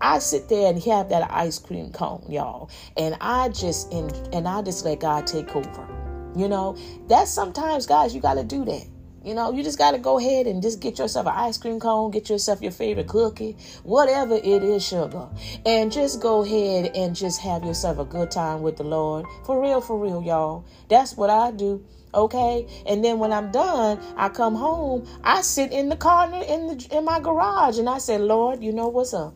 I 0.04 0.20
sit 0.20 0.50
there 0.50 0.70
and 0.70 0.84
have 0.84 1.08
that 1.10 1.32
ice 1.32 1.58
cream 1.58 1.90
cone, 1.92 2.26
y'all, 2.28 2.70
and 2.98 3.16
I 3.22 3.48
just 3.50 3.92
and 3.94 4.12
and 4.34 4.50
I 4.50 4.62
just 4.62 4.84
let 4.84 5.00
God 5.00 5.26
take 5.26 5.56
over. 5.56 5.88
You 6.36 6.50
know, 6.50 6.76
that's 7.08 7.32
sometimes, 7.32 7.86
guys, 7.86 8.14
you 8.14 8.20
got 8.20 8.34
to 8.34 8.44
do 8.44 8.66
that. 8.66 8.86
You 9.24 9.34
know, 9.34 9.54
you 9.54 9.64
just 9.64 9.78
got 9.78 9.92
to 9.92 9.98
go 9.98 10.20
ahead 10.20 10.48
and 10.48 10.62
just 10.62 10.82
get 10.82 11.00
yourself 11.00 11.28
an 11.28 11.34
ice 11.34 11.58
cream 11.58 11.80
cone, 11.80 12.12
get 12.12 12.30
yourself 12.30 12.62
your 12.62 12.74
favorite 12.74 13.08
cookie, 13.08 13.56
whatever 13.84 14.36
it 14.36 14.64
is, 14.64 14.86
sugar, 14.86 15.30
and 15.66 15.92
just 15.92 16.22
go 16.22 16.44
ahead 16.44 16.92
and 16.94 17.16
just 17.16 17.40
have 17.40 17.64
yourself 17.64 18.00
a 18.00 18.06
good 18.06 18.30
time 18.30 18.62
with 18.62 18.76
the 18.76 18.84
Lord. 18.84 19.26
For 19.46 19.62
real, 19.62 19.80
for 19.80 19.98
real, 19.98 20.22
y'all. 20.22 20.66
That's 20.90 21.16
what 21.16 21.30
I 21.30 21.52
do. 21.52 21.86
Okay, 22.14 22.68
and 22.86 23.04
then 23.04 23.18
when 23.18 23.32
I'm 23.32 23.52
done, 23.52 24.00
I 24.18 24.30
come 24.30 24.56
home. 24.56 25.08
I 25.24 25.42
sit 25.42 25.72
in 25.72 25.90
the 25.90 25.96
corner 25.96 26.44
in 26.44 26.68
the 26.68 26.88
in 26.92 27.06
my 27.06 27.20
garage, 27.20 27.80
and 27.80 27.90
I 27.90 27.98
say, 28.00 28.18
Lord, 28.18 28.62
you 28.62 28.74
know 28.74 28.90
what's 28.90 29.14
up. 29.14 29.36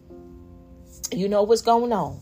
You 1.11 1.29
know 1.29 1.43
what's 1.43 1.61
going 1.61 1.93
on. 1.93 2.19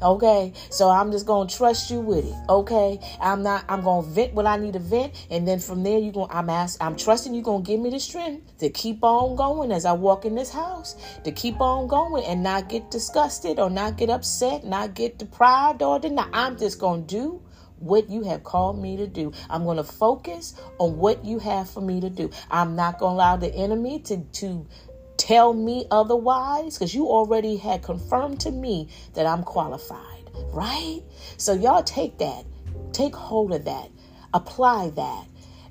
Okay, 0.00 0.52
so 0.70 0.88
I'm 0.88 1.10
just 1.10 1.26
gonna 1.26 1.48
trust 1.48 1.90
you 1.90 1.98
with 1.98 2.24
it. 2.24 2.34
Okay, 2.48 3.00
I'm 3.20 3.42
not. 3.42 3.64
I'm 3.68 3.82
gonna 3.82 4.06
vent 4.06 4.32
what 4.32 4.46
I 4.46 4.56
need 4.56 4.74
to 4.74 4.78
vent, 4.78 5.26
and 5.28 5.46
then 5.46 5.58
from 5.58 5.82
there 5.82 5.98
you're 5.98 6.12
gonna 6.12 6.32
I'm 6.32 6.48
asking 6.48 6.86
I'm 6.86 6.94
trusting 6.94 7.34
you 7.34 7.42
gonna 7.42 7.64
give 7.64 7.80
me 7.80 7.90
the 7.90 7.98
strength 7.98 8.58
to 8.58 8.70
keep 8.70 9.02
on 9.02 9.34
going 9.34 9.72
as 9.72 9.84
I 9.84 9.92
walk 9.92 10.24
in 10.24 10.36
this 10.36 10.52
house, 10.52 10.94
to 11.24 11.32
keep 11.32 11.60
on 11.60 11.88
going 11.88 12.24
and 12.24 12.44
not 12.44 12.68
get 12.68 12.92
disgusted 12.92 13.58
or 13.58 13.70
not 13.70 13.96
get 13.96 14.08
upset, 14.08 14.64
not 14.64 14.94
get 14.94 15.18
deprived 15.18 15.82
or 15.82 15.98
denied. 15.98 16.30
I'm 16.32 16.56
just 16.56 16.78
gonna 16.78 17.02
do 17.02 17.42
what 17.80 18.10
you 18.10 18.22
have 18.24 18.42
called 18.44 18.80
me 18.80 18.96
to 18.96 19.06
do. 19.06 19.32
I'm 19.48 19.64
going 19.64 19.76
to 19.76 19.84
focus 19.84 20.54
on 20.78 20.96
what 20.96 21.24
you 21.24 21.38
have 21.38 21.70
for 21.70 21.80
me 21.80 22.00
to 22.00 22.10
do. 22.10 22.30
I'm 22.50 22.74
not 22.76 22.98
going 22.98 23.12
to 23.12 23.16
allow 23.16 23.36
the 23.36 23.54
enemy 23.54 24.00
to 24.00 24.18
to 24.18 24.66
tell 25.18 25.52
me 25.52 25.86
otherwise 25.90 26.78
because 26.78 26.94
you 26.94 27.06
already 27.08 27.56
had 27.56 27.82
confirmed 27.82 28.40
to 28.40 28.50
me 28.50 28.88
that 29.14 29.26
I'm 29.26 29.42
qualified, 29.42 30.30
right? 30.52 31.02
So, 31.36 31.52
y'all 31.52 31.82
take 31.82 32.18
that, 32.18 32.44
take 32.92 33.14
hold 33.14 33.52
of 33.52 33.66
that, 33.66 33.90
apply 34.32 34.90
that, 34.90 35.26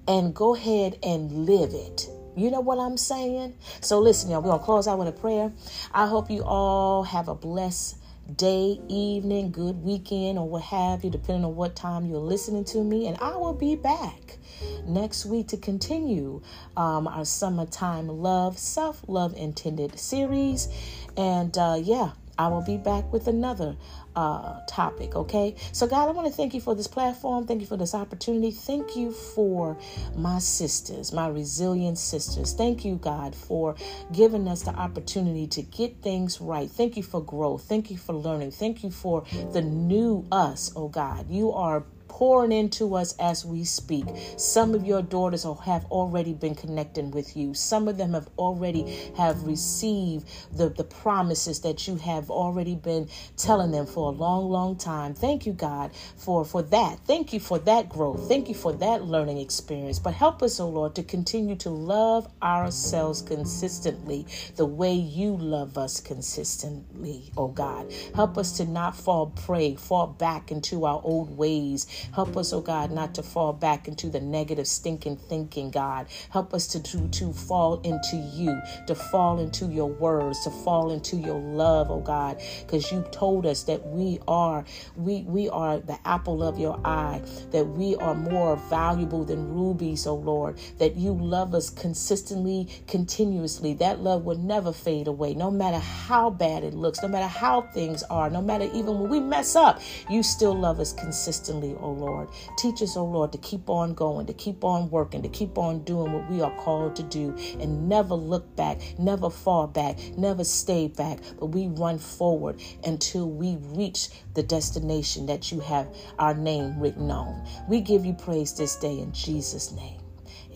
and 0.08 0.36
go 0.36 0.56
ahead 0.56 1.00
and 1.02 1.46
live 1.46 1.74
it. 1.74 2.08
You 2.36 2.52
know 2.52 2.62
what 2.62 2.78
I'm 2.78 2.98
saying? 2.98 3.56
So, 3.82 4.00
listen, 4.00 4.30
y'all, 4.30 4.42
we're 4.42 4.50
going 4.50 4.60
to 4.60 4.66
close 4.66 4.88
out 4.88 5.00
with 5.00 5.08
a 5.08 5.12
prayer. 5.12 5.52
I 5.92 6.06
hope 6.06 6.30
you 6.30 6.44
all 6.44 7.02
have 7.04 7.30
a 7.30 7.36
blessed 7.36 7.98
day, 8.36 8.80
evening, 8.88 9.52
good 9.52 9.82
weekend, 9.82 10.38
or 10.38 10.48
what 10.48 10.62
have 10.64 11.04
you, 11.04 11.10
depending 11.10 11.46
on 11.46 11.56
what 11.56 11.76
time 11.76 12.06
you're 12.06 12.20
listening 12.20 12.64
to 12.66 12.84
me. 12.84 13.08
And 13.08 13.18
I 13.20 13.36
will 13.36 13.54
be 13.54 13.76
back 13.76 14.37
next 14.86 15.26
week 15.26 15.48
to 15.50 15.58
continue 15.58 16.42
um, 16.76 17.08
our 17.08 17.26
summertime 17.26 18.08
love, 18.08 18.58
self 18.58 19.04
love 19.08 19.36
intended 19.36 19.98
series. 20.00 20.68
And 21.16 21.58
uh, 21.58 21.80
yeah, 21.82 22.12
I 22.40 22.48
will 22.48 22.62
be 22.62 22.78
back 22.78 23.12
with 23.12 23.28
another 23.28 23.76
uh, 24.16 24.60
topic. 24.68 25.16
Okay. 25.16 25.56
So, 25.72 25.88
God, 25.88 26.08
I 26.08 26.12
want 26.12 26.28
to 26.28 26.34
thank 26.34 26.54
you 26.54 26.62
for 26.62 26.76
this 26.76 26.88
platform. 26.88 27.48
Thank 27.48 27.62
you 27.62 27.68
for 27.68 27.78
this 27.78 27.96
opportunity. 27.96 28.52
Thank 28.52 28.96
you 28.96 29.12
for 29.12 29.78
my 30.16 30.40
sisters, 30.40 31.12
my 31.12 31.28
resilient 31.28 31.98
sisters. 31.98 32.54
Thank 32.54 32.86
you, 32.86 32.96
God, 32.96 33.36
for 33.36 33.76
giving 34.14 34.48
us 34.48 34.64
the 34.64 34.72
opportunity 34.72 35.48
to 35.48 35.62
get 35.64 36.02
things 36.02 36.40
right. 36.40 36.70
Thank 36.70 36.98
you 36.98 37.04
for 37.04 37.24
growth. 37.24 37.64
Thank 37.64 37.90
you 37.90 37.98
for 37.98 38.14
learning. 38.14 38.52
Thank 38.52 38.84
you 38.84 38.92
for 38.92 39.24
the 39.54 39.62
new 39.62 40.26
us, 40.32 40.72
oh 40.76 40.90
God. 40.90 41.30
You 41.30 41.52
are 41.54 41.84
pouring 42.18 42.52
into 42.52 42.96
us 42.96 43.16
as 43.20 43.46
we 43.46 43.64
speak. 43.64 44.04
Some 44.38 44.74
of 44.74 44.84
your 44.84 45.04
daughters 45.04 45.44
have 45.44 45.86
already 45.86 46.34
been 46.34 46.56
connecting 46.56 47.12
with 47.12 47.38
you. 47.38 47.54
Some 47.54 47.88
of 47.88 47.98
them 48.00 48.14
have 48.14 48.28
already 48.40 49.12
have 49.16 49.44
received 49.44 50.28
the, 50.52 50.70
the 50.70 50.84
promises 50.84 51.60
that 51.60 51.88
you 51.88 51.96
have 51.98 52.32
already 52.32 52.74
been 52.74 53.08
telling 53.38 53.70
them 53.70 53.86
for 53.86 54.12
a 54.12 54.16
long, 54.16 54.50
long 54.50 54.78
time. 54.78 55.14
Thank 55.14 55.46
you, 55.46 55.54
God, 55.54 55.92
for, 56.18 56.44
for 56.44 56.64
that. 56.64 56.98
Thank 57.06 57.34
you 57.34 57.40
for 57.40 57.60
that 57.60 57.88
growth. 57.88 58.28
Thank 58.28 58.50
you 58.50 58.56
for 58.56 58.74
that 58.74 59.04
learning 59.04 59.38
experience. 59.38 60.00
But 60.00 60.16
help 60.16 60.42
us, 60.42 60.60
oh 60.60 60.70
Lord, 60.70 60.96
to 60.96 61.04
continue 61.04 61.56
to 61.58 61.70
love 61.70 62.28
ourselves 62.42 63.22
consistently 63.22 64.26
the 64.56 64.66
way 64.66 64.94
you 64.94 65.38
love 65.38 65.78
us 65.78 66.02
consistently, 66.02 67.32
oh 67.38 67.50
God. 67.50 67.94
Help 68.16 68.40
us 68.40 68.58
to 68.58 68.66
not 68.66 68.96
fall 68.96 69.28
prey, 69.28 69.76
fall 69.76 70.08
back 70.08 70.52
into 70.52 70.86
our 70.86 71.00
old 71.04 71.38
ways, 71.38 71.86
Help 72.14 72.38
us, 72.38 72.54
oh 72.54 72.62
God, 72.62 72.92
not 72.92 73.16
to 73.16 73.24
fall 73.24 73.54
back 73.54 73.88
into 73.88 74.10
the 74.10 74.20
negative, 74.20 74.68
stinking 74.68 75.18
thinking, 75.18 75.72
God. 75.72 76.08
Help 76.30 76.54
us 76.54 76.68
to, 76.68 76.82
to, 76.84 77.08
to 77.10 77.34
fall 77.34 77.82
into 77.82 78.18
you, 78.18 78.60
to 78.88 78.96
fall 78.96 79.40
into 79.40 79.66
your 79.68 79.90
words, 79.90 80.44
to 80.44 80.50
fall 80.50 80.92
into 80.92 81.18
your 81.18 81.40
love, 81.40 81.92
oh 81.92 82.00
God, 82.00 82.42
because 82.62 82.92
you 82.92 83.06
told 83.12 83.46
us 83.46 83.64
that 83.64 83.86
we 83.88 84.20
are, 84.28 84.66
we, 84.96 85.24
we 85.24 85.50
are 85.50 85.80
the 85.80 85.98
apple 86.06 86.44
of 86.44 86.58
your 86.60 86.80
eye, 86.86 87.22
that 87.52 87.66
we 87.66 87.96
are 87.98 88.16
more 88.16 88.56
valuable 88.70 89.24
than 89.24 89.54
rubies, 89.54 90.08
oh 90.08 90.16
Lord, 90.16 90.58
that 90.78 90.96
you 90.96 91.14
love 91.14 91.54
us 91.54 91.70
consistently, 91.70 92.68
continuously. 92.88 93.74
That 93.74 94.00
love 94.00 94.24
will 94.24 94.38
never 94.38 94.74
fade 94.74 95.08
away, 95.08 95.34
no 95.34 95.52
matter 95.52 95.80
how 95.80 96.30
bad 96.30 96.64
it 96.64 96.74
looks, 96.74 97.02
no 97.02 97.08
matter 97.08 97.28
how 97.28 97.62
things 97.62 98.04
are, 98.04 98.30
no 98.30 98.42
matter 98.42 98.66
even 98.74 99.00
when 99.00 99.10
we 99.10 99.20
mess 99.20 99.56
up, 99.56 99.82
you 100.10 100.24
still 100.24 100.58
love 100.58 100.80
us 100.80 100.94
consistently, 100.94 101.76
oh 101.80 101.92
Lord. 101.98 102.30
Teach 102.58 102.82
us, 102.82 102.96
oh 102.96 103.06
Lord, 103.06 103.32
to 103.32 103.38
keep 103.38 103.70
on 103.70 103.94
going, 103.94 104.26
to 104.28 104.34
keep 104.34 104.64
on 104.64 104.90
working, 104.90 105.22
to 105.22 105.30
keep 105.30 105.58
on 105.58 105.84
doing 105.84 106.14
what 106.14 106.30
we 106.30 106.42
are 106.42 106.56
called 106.58 106.96
to 106.98 107.04
do 107.04 107.36
and 107.60 107.90
never 107.90 108.16
look 108.16 108.56
back, 108.56 108.80
never 109.00 109.30
fall 109.30 109.68
back, 109.68 109.98
never 110.18 110.44
stay 110.44 110.88
back, 110.88 111.20
but 111.40 111.48
we 111.48 111.68
run 111.68 111.98
forward 111.98 112.62
until 112.84 113.30
we 113.30 113.58
reach 113.62 114.10
the 114.34 114.44
destination 114.44 115.26
that 115.26 115.52
you 115.52 115.60
have 115.60 115.88
our 116.20 116.34
name 116.34 116.80
written 116.80 117.12
on. 117.12 117.46
We 117.68 117.82
give 117.82 118.06
you 118.06 118.14
praise 118.14 118.54
this 118.54 118.76
day 118.76 119.00
in 119.00 119.12
Jesus' 119.12 119.72
name. 119.72 120.00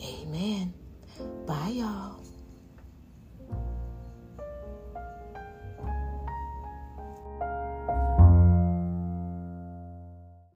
Amen. 0.04 0.74
Bye, 1.46 1.74
y'all. 1.74 2.21